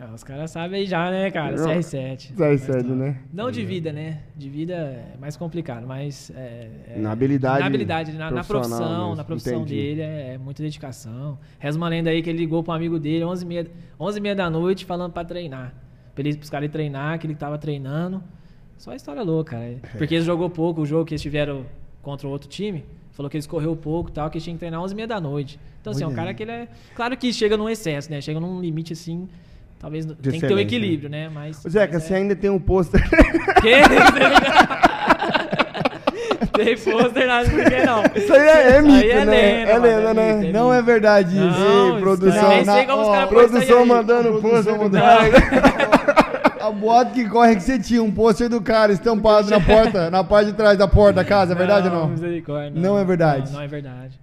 Ah, 0.04 0.12
os 0.12 0.24
caras 0.24 0.50
sabem 0.50 0.80
aí 0.80 0.86
já, 0.86 1.10
né, 1.12 1.30
cara? 1.30 1.54
Não. 1.56 1.64
CR7. 1.68 2.34
CR7, 2.34 2.82
né? 2.86 3.20
Não 3.32 3.52
de 3.52 3.64
vida, 3.64 3.92
né? 3.92 4.22
De 4.36 4.48
vida 4.48 4.72
é 4.74 5.14
mais 5.20 5.36
complicado, 5.36 5.86
mas. 5.86 6.32
É, 6.34 6.70
é- 6.88 6.98
Na 6.98 7.12
habilidade 7.12 7.60
Na 7.60 7.66
habilidade, 7.66 8.12
na, 8.12 8.30
na 8.30 8.42
profissão, 8.42 8.78
mesmo, 9.00 9.14
na 9.14 9.22
profissão 9.22 9.60
entendi. 9.60 9.74
dele 9.76 10.00
é, 10.00 10.34
é 10.34 10.38
muita 10.38 10.60
dedicação. 10.60 11.38
Reza 11.60 11.78
uma 11.78 11.88
lenda 11.88 12.10
aí 12.10 12.20
que 12.20 12.28
ele 12.30 12.38
ligou 12.38 12.64
pra 12.64 12.72
um 12.72 12.76
amigo 12.76 12.98
dele 12.98 13.24
11h30 13.24 13.68
11 14.00 14.34
da 14.34 14.50
noite 14.50 14.84
falando 14.84 15.12
pra 15.12 15.24
treinar. 15.24 15.72
pra 16.16 16.26
ele, 16.26 16.36
pros 16.36 16.50
caras 16.50 16.68
treinar, 16.70 17.16
que 17.20 17.26
ele 17.28 17.36
tava 17.36 17.56
treinando. 17.56 18.20
Só 18.76 18.92
história 18.94 19.22
louca, 19.22 19.52
cara. 19.56 19.76
Porque 19.96 20.16
eles 20.16 20.24
jogou 20.26 20.50
pouco 20.50 20.80
o 20.80 20.86
jogo 20.86 21.04
que 21.04 21.14
eles 21.14 21.22
tiveram 21.22 21.64
contra 22.02 22.26
o 22.26 22.30
outro 22.30 22.48
time. 22.48 22.84
Falou 23.12 23.30
que 23.30 23.36
eles 23.36 23.46
correu 23.46 23.76
pouco 23.76 24.10
e 24.10 24.12
tal, 24.12 24.28
que 24.30 24.38
eles 24.38 24.42
tinham 24.42 24.56
que 24.56 24.60
treinar 24.60 24.80
11 24.82 24.94
e 24.94 24.96
meia 24.96 25.06
da 25.06 25.20
noite. 25.20 25.60
Então, 25.80 25.92
assim, 25.92 26.02
é 26.02 26.06
um 26.06 26.08
Olha 26.08 26.16
cara 26.16 26.28
aí. 26.30 26.34
que 26.34 26.42
ele 26.42 26.50
é. 26.50 26.68
Claro 26.96 27.16
que 27.16 27.32
chega 27.32 27.56
num 27.56 27.68
excesso, 27.68 28.10
né? 28.10 28.20
Chega 28.20 28.40
num 28.40 28.60
limite 28.60 28.92
assim. 28.94 29.28
Talvez. 29.82 30.06
tem 30.06 30.14
que 30.14 30.22
ter 30.22 30.30
o 30.30 30.34
excelência, 30.36 30.62
equilíbrio, 30.62 31.10
né? 31.10 31.28
Mas. 31.28 31.62
Ô, 31.64 31.68
Zeca, 31.68 31.94
mas 31.94 32.04
você 32.04 32.14
ainda 32.14 32.36
tem 32.36 32.48
um 32.48 32.58
pôster. 32.58 33.02
Que? 33.60 33.82
Tem 36.52 36.76
pôster 36.76 37.26
na 37.26 37.42
ninguém, 37.44 37.86
não. 37.86 38.02
Isso 38.14 38.32
aí 38.32 38.46
é, 38.46 38.72
é 38.72 38.78
Isso 38.78 38.86
mito, 38.86 39.04
aí 39.04 39.10
é 39.10 39.24
né? 39.24 39.64
lenda, 39.64 39.70
é 39.70 39.78
lenda, 39.78 40.10
é 40.10 40.14
né? 40.14 40.32
mito, 40.34 40.48
é 40.48 40.52
Não 40.52 40.72
é 40.74 40.82
verdade 40.82 41.30
isso. 41.36 41.58
Não, 41.58 41.94
Ei, 41.96 42.00
produção, 42.00 42.56
isso- 42.58 42.66
na- 42.66 42.72
sei 42.74 42.86
como 42.86 43.02
os 43.02 43.08
ó, 43.08 43.12
caras 43.12 43.28
põem 43.30 43.44
isso 43.44 43.52
Produção 43.52 43.78
aí. 43.80 43.86
mandando 43.88 44.40
pôster. 44.40 44.74
A 46.62 46.70
boato 46.70 47.12
que 47.12 47.28
corre 47.28 47.52
é 47.52 47.54
que 47.56 47.62
você 47.62 47.76
tinha 47.78 48.02
um 48.02 48.10
pôster 48.12 48.48
do 48.48 48.60
cara 48.60 48.92
estampado 48.92 49.50
na 49.50 49.60
porta, 49.60 50.10
na 50.10 50.22
parte 50.22 50.50
de 50.50 50.56
trás 50.56 50.78
da 50.78 50.86
porta 50.86 51.14
da 51.14 51.24
casa, 51.24 51.54
é 51.54 51.56
verdade 51.56 51.88
ou 51.88 51.94
não? 51.94 52.08
Misericórdia. 52.08 52.72
Não 52.74 52.98
é 52.98 53.04
verdade. 53.04 53.50
Não, 53.50 53.58
não 53.58 53.64
é 53.64 53.66
verdade. 53.66 54.20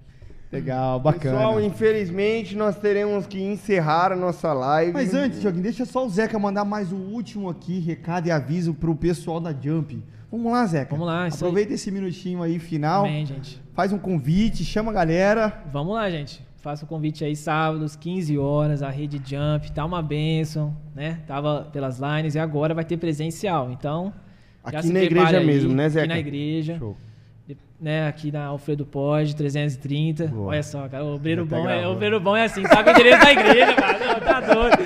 Legal, 0.52 1.00
bacana. 1.00 1.38
Pessoal, 1.38 1.62
infelizmente 1.62 2.56
nós 2.56 2.76
teremos 2.76 3.28
que 3.28 3.40
encerrar 3.40 4.12
a 4.12 4.16
nossa 4.16 4.52
live. 4.52 4.92
Mas 4.92 5.14
antes, 5.14 5.42
Joguinho, 5.42 5.64
deixa 5.64 5.86
só 5.86 6.06
o 6.06 6.10
Zeca 6.10 6.40
mandar 6.40 6.66
mais 6.66 6.92
o 6.92 6.96
último 6.96 7.50
aqui, 7.50 7.80
recado 7.80 8.28
e 8.28 8.32
aviso 8.32 8.74
pro 8.74 8.96
pessoal 8.96 9.40
da 9.40 9.54
Jump. 9.54 10.04
Vamos 10.32 10.52
lá, 10.52 10.66
Zeca. 10.66 10.92
Vamos 10.92 11.06
lá. 11.06 11.28
Aproveita 11.28 11.74
esse 11.74 11.92
minutinho 11.92 12.42
aí 12.42 12.58
final, 12.58 13.06
Amém, 13.06 13.26
gente. 13.26 13.62
faz 13.74 13.94
um 13.94 14.00
convite, 14.00 14.64
chama 14.64 14.92
a 14.92 14.94
galera. 14.94 15.64
Vamos 15.72 15.94
lá, 15.94 16.10
gente. 16.10 16.44
Faça 16.58 16.84
o 16.84 16.88
convite 16.88 17.24
aí 17.24 17.36
sábados, 17.36 17.96
15 17.96 18.38
horas, 18.38 18.84
a 18.84 18.90
Rede 18.90 19.22
Jump, 19.24 19.72
tá 19.72 19.86
uma 19.86 20.02
benção, 20.02 20.76
né? 20.94 21.20
Tava 21.26 21.70
pelas 21.72 22.00
lines 22.00 22.36
e 22.36 22.40
agora 22.40 22.74
vai 22.74 22.84
ter 22.84 22.98
presencial. 22.98 23.72
Então, 23.72 24.14
já 24.70 24.80
Aqui 24.80 24.88
se 24.88 24.94
na 24.94 25.02
igreja 25.02 25.38
aí, 25.38 25.46
mesmo, 25.46 25.74
né, 25.74 25.88
Zeca? 25.88 26.06
Aqui 26.06 26.14
na 26.14 26.20
igreja. 26.20 26.78
Show. 26.78 26.98
Né, 27.80 28.08
aqui 28.08 28.30
na 28.32 28.46
Alfredo 28.46 28.86
Pod, 28.86 29.34
330. 29.36 30.28
Boa. 30.28 30.50
Olha 30.50 30.62
só, 30.64 30.88
cara, 30.90 31.04
o 31.04 31.16
obreiro, 31.16 31.48
tá 31.48 31.56
bom 31.56 31.70
é, 31.70 31.88
o 31.88 31.92
obreiro 31.92 32.20
bom 32.20 32.36
é 32.36 32.44
assim, 32.44 32.66
sabe 32.68 32.92
o 32.92 32.94
direito 32.94 33.24
da 33.24 33.32
igreja, 33.32 33.68
mano. 33.68 34.00
Não, 34.06 34.20
Tá 34.20 34.40
doido. 34.42 34.78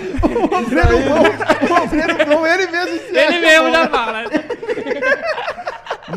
Não, 2.30 2.48
ele 2.48 2.68
mesmo 2.68 2.98
se 3.00 3.18
Ele 3.18 3.40
mesmo 3.40 3.66
bom. 3.66 3.72
já 3.74 3.90
fala. 3.90 4.24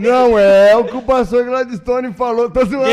Não, 0.01 0.39
é 0.39 0.77
o 0.77 0.85
que 0.85 0.97
o 0.97 1.03
pastor 1.03 1.45
Gladstone 1.47 2.13
falou, 2.13 2.51
tô 2.51 2.65
zoando. 2.65 2.91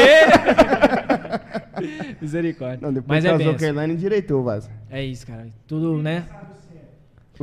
Misericórdia. 2.22 2.80
Não, 2.82 2.93
depois 2.93 3.24
Mas 3.24 3.26
é 3.26 3.38
casou 3.38 3.56
com 3.56 3.66
a. 3.66 3.68
Elaine 3.68 3.93
endireitou, 3.93 4.43
Vaz. 4.43 4.70
É 4.89 5.04
isso, 5.04 5.28
cara. 5.28 5.47
Tudo, 5.68 5.97
né? 6.01 6.24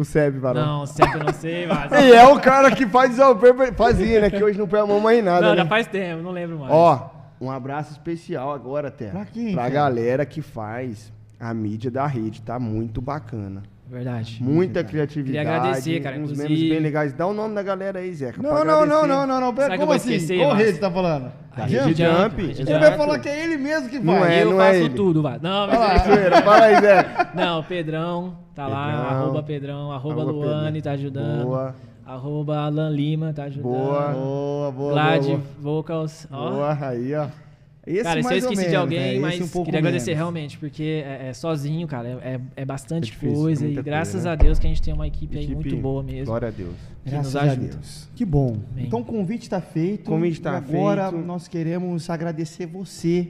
O 0.00 0.04
Seb, 0.04 0.38
varão. 0.38 0.64
Não, 0.78 0.86
sempre 0.86 1.18
eu 1.20 1.24
não 1.24 1.32
sei, 1.32 1.66
mas... 1.66 1.92
E 2.02 2.12
é 2.12 2.26
o 2.26 2.40
cara 2.40 2.70
que 2.70 2.86
faz 2.86 3.10
desalper, 3.10 3.74
fazia, 3.74 4.20
né? 4.22 4.30
Que 4.30 4.42
hoje 4.42 4.58
não 4.58 4.66
põe 4.66 4.80
a 4.80 4.86
mão 4.86 4.98
mais 5.00 5.18
em 5.18 5.22
nada, 5.22 5.42
Não, 5.42 5.50
né? 5.50 5.56
já 5.62 5.66
faz 5.66 5.86
tempo, 5.86 6.22
não 6.22 6.30
lembro 6.30 6.58
mais. 6.58 6.72
Ó, 6.72 7.10
um 7.40 7.50
abraço 7.50 7.92
especial 7.92 8.52
agora, 8.52 8.88
até. 8.88 9.08
Pra 9.10 9.24
quem, 9.26 9.52
Pra 9.52 9.62
cara? 9.64 9.74
galera 9.74 10.24
que 10.26 10.40
faz 10.40 11.12
a 11.38 11.52
mídia 11.52 11.90
da 11.90 12.06
rede, 12.06 12.40
tá 12.40 12.58
muito 12.58 13.00
bacana. 13.02 13.62
Verdade. 13.88 14.38
Muita 14.40 14.84
criatividade. 14.84 15.44
Queria 15.44 15.58
agradecer, 15.58 16.00
cara, 16.00 16.14
Uns 16.16 16.30
inclusive- 16.30 16.48
memes 16.48 16.68
bem 16.70 16.78
legais. 16.78 17.12
Dá 17.12 17.26
o 17.26 17.32
nome 17.34 17.56
da 17.56 17.62
galera 17.62 17.98
aí, 17.98 18.14
Zeca. 18.14 18.40
Não, 18.40 18.64
não, 18.64 18.86
não, 18.86 19.04
não, 19.04 19.26
não, 19.26 19.40
não. 19.40 19.52
Pera, 19.52 19.66
Será 19.66 19.78
como 19.78 19.92
assim? 19.92 20.12
esquecer, 20.14 20.38
Qual 20.38 20.54
rede 20.54 20.72
você 20.74 20.78
tá 20.78 20.90
falando? 20.92 21.32
A 21.56 21.66
Jump. 21.66 21.94
Jump, 21.94 22.40
Ele 22.40 22.54
Jump. 22.54 22.72
vai 22.78 22.96
falar 22.96 23.18
que 23.18 23.28
é 23.28 23.42
ele 23.42 23.56
mesmo 23.56 23.88
que 23.88 23.98
Não 23.98 24.20
faz. 24.20 24.32
é, 24.32 24.42
eu 24.44 24.50
não 24.50 24.56
faço 24.58 24.74
ele. 24.76 24.90
tudo, 24.90 25.22
vai. 25.22 25.38
Não, 25.42 25.68
Fala 25.68 25.88
mas... 25.88 26.02
zoeira, 26.04 26.42
Fala 26.42 26.64
aí, 26.66 26.80
Zeca. 26.80 27.30
Não, 27.34 27.62
Pedrão, 27.64 28.38
tá 28.62 28.68
lá, 28.68 28.86
Pedrão. 28.86 29.08
arroba 29.10 29.42
Pedrão, 29.42 29.92
arroba 29.92 30.22
Arroba 30.22 30.32
Luane, 30.32 30.64
Pedrão. 30.64 30.82
tá 30.82 30.90
ajudando. 30.92 31.44
Boa. 31.44 31.74
Arroba 32.06 32.58
Alan 32.58 32.90
Lima, 32.90 33.32
tá 33.32 33.44
ajudando. 33.44 33.72
Boa. 33.72 34.12
Boa, 34.12 34.70
boa, 34.72 34.94
boa. 35.20 35.40
Vocals, 35.60 36.26
ó. 36.30 36.50
Boa, 36.50 36.78
aí, 36.88 37.14
ó. 37.14 37.28
Esse 37.86 38.02
cara, 38.02 38.22
se 38.22 38.28
eu 38.32 38.38
esqueci 38.38 38.54
de 38.62 38.68
menos, 38.68 38.80
alguém, 38.80 39.14
né? 39.14 39.18
Mas 39.20 39.56
um 39.56 39.64
queria 39.64 39.78
agradecer 39.80 40.10
menos. 40.10 40.18
realmente, 40.18 40.58
porque 40.58 41.02
é, 41.04 41.28
é 41.28 41.32
sozinho, 41.32 41.88
cara, 41.88 42.08
é, 42.08 42.34
é- 42.34 42.40
é 42.56 42.64
bastante 42.64 43.04
É 43.08 43.12
difícil, 43.12 43.36
coisa. 43.36 43.66
E 43.66 43.74
graças 43.82 44.12
coisa, 44.12 44.28
né? 44.28 44.32
a 44.32 44.36
Deus 44.36 44.58
que 44.58 44.66
a 44.66 44.70
gente 44.70 44.82
tem 44.82 44.92
uma 44.92 45.06
equipe, 45.06 45.38
aí 45.38 45.44
Equipe, 45.44 45.54
muito 45.54 45.76
boa 45.78 46.02
mesmo. 46.02 46.26
Glória 46.26 46.48
a 46.48 46.50
Deus. 46.50 46.74
que 47.02 47.10
Graças 47.10 47.32
nos 47.34 47.42
a. 47.42 47.54
Deus. 47.54 48.08
Que 48.14 48.24
bom. 48.24 48.58
Amém. 48.72 48.86
Então 48.86 49.00
o 49.00 49.04
convite 49.04 49.42
está 49.44 49.60
feito. 49.62 50.02
O 50.02 50.10
convite 50.10 50.40
tá 50.42 50.52
e 50.52 50.56
agora 50.56 51.10
feito. 51.10 51.24
nós 51.24 51.48
queremos 51.48 52.08
agradecer 52.10 52.66
você 52.66 53.28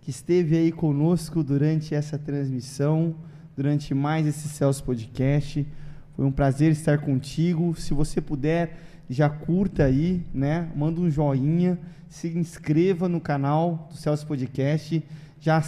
que 0.00 0.10
esteve 0.10 0.56
aí 0.58 0.72
conosco 0.72 1.42
durante 1.44 1.94
essa 1.94 2.18
transmissão, 2.18 3.14
durante 3.56 3.94
mais 3.94 4.26
esse 4.26 4.48
Celso 4.48 4.82
Podcast. 4.84 5.66
Foi 6.16 6.24
um 6.24 6.32
prazer 6.32 6.72
estar 6.72 6.98
contigo. 6.98 7.74
Se 7.74 7.94
você 7.94 8.20
puder, 8.20 8.78
já 9.08 9.28
curta 9.28 9.84
aí, 9.84 10.24
né? 10.32 10.68
Manda 10.74 11.00
um 11.00 11.10
joinha, 11.10 11.78
se 12.08 12.28
inscreva 12.28 13.08
no 13.08 13.20
canal 13.20 13.88
do 13.90 13.96
Celso 13.96 14.26
Podcast. 14.26 15.02
Já 15.40 15.62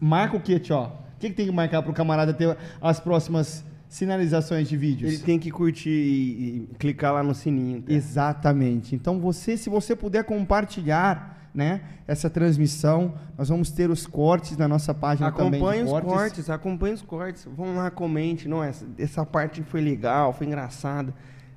marca 0.00 0.36
o 0.36 0.40
quê, 0.40 0.58
tio? 0.58 0.76
O 0.78 1.18
que, 1.18 1.30
que 1.30 1.34
tem 1.34 1.46
que 1.46 1.52
marcar 1.52 1.82
para 1.82 1.90
o 1.90 1.94
camarada 1.94 2.32
ter 2.32 2.56
as 2.80 3.00
próximas 3.00 3.64
sinalizações 3.88 4.68
de 4.68 4.76
vídeos? 4.76 5.12
Ele 5.12 5.22
tem 5.22 5.38
que 5.38 5.50
curtir 5.50 5.90
e, 5.90 6.68
e 6.70 6.76
clicar 6.78 7.12
lá 7.12 7.22
no 7.22 7.34
sininho. 7.34 7.82
tá? 7.82 7.92
Exatamente. 7.92 8.94
Então 8.94 9.18
você, 9.18 9.56
se 9.56 9.68
você 9.68 9.96
puder 9.96 10.22
compartilhar, 10.24 11.37
né, 11.58 11.80
essa 12.06 12.30
transmissão, 12.30 13.14
nós 13.36 13.48
vamos 13.48 13.72
ter 13.72 13.90
os 13.90 14.06
cortes 14.06 14.56
na 14.56 14.68
nossa 14.68 14.94
página 14.94 15.32
também. 15.32 15.50
de 15.50 15.56
Acompanhe 15.56 15.82
os 15.82 15.90
cortes. 15.90 16.48
acompanhe 16.48 16.94
os 16.94 17.02
cortes. 17.02 17.48
Vão 17.56 17.74
lá, 17.74 17.90
comente. 17.90 18.46
Não, 18.46 18.62
essa, 18.62 18.86
essa 18.96 19.26
parte 19.26 19.60
foi 19.64 19.80
legal, 19.80 20.32
foi 20.32 20.46
engraçada. 20.46 21.12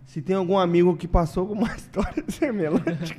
Se 0.07 0.19
tem 0.19 0.35
algum 0.35 0.57
amigo 0.57 0.97
que 0.97 1.07
passou 1.07 1.45
com 1.45 1.53
uma 1.53 1.71
história 1.77 2.23
semelhante 2.27 3.15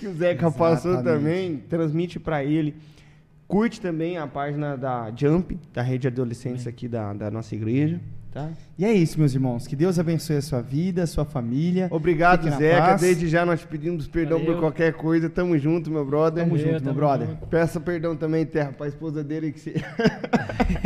que 0.00 0.06
o 0.06 0.14
Zeca 0.14 0.50
passou 0.50 0.92
Exatamente. 0.92 1.18
também, 1.22 1.56
transmite 1.68 2.18
pra 2.18 2.42
ele. 2.42 2.76
Curte 3.46 3.78
também 3.78 4.16
a 4.16 4.26
página 4.26 4.74
da 4.74 5.12
Jump, 5.14 5.60
da 5.74 5.82
rede 5.82 5.98
de 6.02 6.08
adolescentes 6.08 6.66
aqui 6.66 6.88
da, 6.88 7.12
da 7.12 7.30
nossa 7.30 7.54
igreja. 7.54 8.00
Tá? 8.32 8.48
E 8.78 8.84
é 8.86 8.92
isso, 8.92 9.18
meus 9.18 9.34
irmãos. 9.34 9.66
Que 9.66 9.76
Deus 9.76 9.98
abençoe 9.98 10.36
a 10.36 10.40
sua 10.42 10.62
vida, 10.62 11.02
a 11.02 11.06
sua 11.06 11.24
família. 11.24 11.88
Obrigado, 11.90 12.48
Zeca. 12.56 12.80
paz. 12.80 13.00
Desde 13.02 13.28
já 13.28 13.44
nós 13.44 13.60
te 13.60 13.66
pedimos 13.66 14.08
perdão 14.08 14.38
Valeu. 14.38 14.54
por 14.54 14.60
qualquer 14.60 14.94
coisa. 14.94 15.28
Tamo 15.28 15.56
junto, 15.58 15.90
meu 15.90 16.04
brother. 16.04 16.42
Tamo 16.44 16.56
junto, 16.56 16.70
meu 16.70 16.80
tamo 16.80 16.94
brother. 16.94 17.28
junto. 17.28 17.46
Peça 17.48 17.78
perdão 17.78 18.16
também, 18.16 18.46
Terra, 18.46 18.72
pra 18.76 18.88
esposa 18.88 19.22
dele 19.22 19.52
que 19.52 19.60
se... 19.60 19.74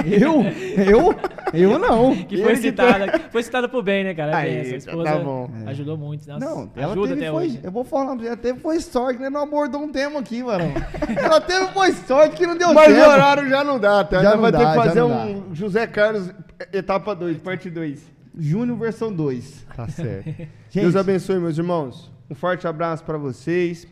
Eu? 0.04 0.42
Eu? 0.84 1.14
Eu 1.52 1.78
não. 1.78 2.14
Que 2.16 2.36
foi 2.36 2.46
Ele 2.52 2.54
que 2.56 2.62
citada, 2.62 3.20
foi 3.30 3.42
citada 3.42 3.68
pro 3.68 3.82
bem, 3.82 4.04
né, 4.04 4.14
cara? 4.14 4.36
Aí, 4.36 4.56
É 4.56 4.62
bem, 4.62 4.70
tá 4.72 4.76
esposa 4.78 5.14
bom. 5.18 5.50
ajudou 5.66 5.96
muito. 5.96 6.28
Nossa, 6.28 6.44
Não, 6.44 6.70
ela 6.76 6.92
ajuda 6.92 7.08
teve 7.14 7.20
até 7.26 7.30
foi, 7.32 7.44
hoje. 7.46 7.60
eu 7.62 7.70
vou 7.70 7.84
falar 7.84 8.06
pra 8.06 8.14
você, 8.16 8.26
ela 8.26 8.36
teve 8.36 8.60
foi 8.60 8.80
sorte, 8.80 9.20
né? 9.20 9.30
Não 9.30 9.42
abordou 9.42 9.80
um 9.82 9.90
tema 9.90 10.20
aqui, 10.20 10.42
varão. 10.42 10.72
ela 11.16 11.40
teve 11.40 11.66
foi 11.68 11.92
sorte 11.92 12.36
que 12.36 12.46
não 12.46 12.56
deu 12.56 12.72
Mas 12.74 12.88
tempo. 12.92 13.00
o 13.00 13.10
horário 13.10 13.48
já 13.48 13.64
não 13.64 13.78
dá, 13.78 14.04
tá? 14.04 14.16
Já 14.18 14.22
Já 14.22 14.34
não 14.34 14.42
vai 14.42 14.52
dá, 14.52 14.58
ter 14.58 14.64
que 14.66 14.74
já 14.74 14.82
fazer 14.82 15.00
não 15.00 15.30
um 15.50 15.54
José 15.54 15.86
Carlos 15.86 16.30
etapa 16.72 17.14
2, 17.14 17.36
é 17.36 17.40
parte 17.40 17.70
2. 17.70 18.02
Júnior 18.38 18.78
versão 18.78 19.12
2. 19.12 19.66
Tá 19.74 19.88
certo. 19.88 20.26
Gente, 20.26 20.50
Deus 20.72 20.96
abençoe, 20.96 21.38
meus 21.38 21.56
irmãos. 21.56 22.12
Um 22.28 22.34
forte 22.34 22.66
abraço 22.66 23.04
para 23.04 23.16
vocês. 23.16 23.86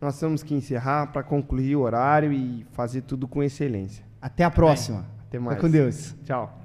Nós 0.00 0.18
temos 0.18 0.42
que 0.42 0.54
encerrar 0.54 1.06
para 1.08 1.22
concluir 1.22 1.76
o 1.76 1.80
horário 1.80 2.32
e 2.32 2.66
fazer 2.72 3.02
tudo 3.02 3.26
com 3.26 3.42
excelência. 3.42 4.04
Até 4.20 4.44
a 4.44 4.50
próxima. 4.50 5.06
Até 5.26 5.38
mais. 5.38 5.56
Fica 5.56 5.66
com 5.66 5.72
Deus. 5.72 6.14
Tchau. 6.24 6.62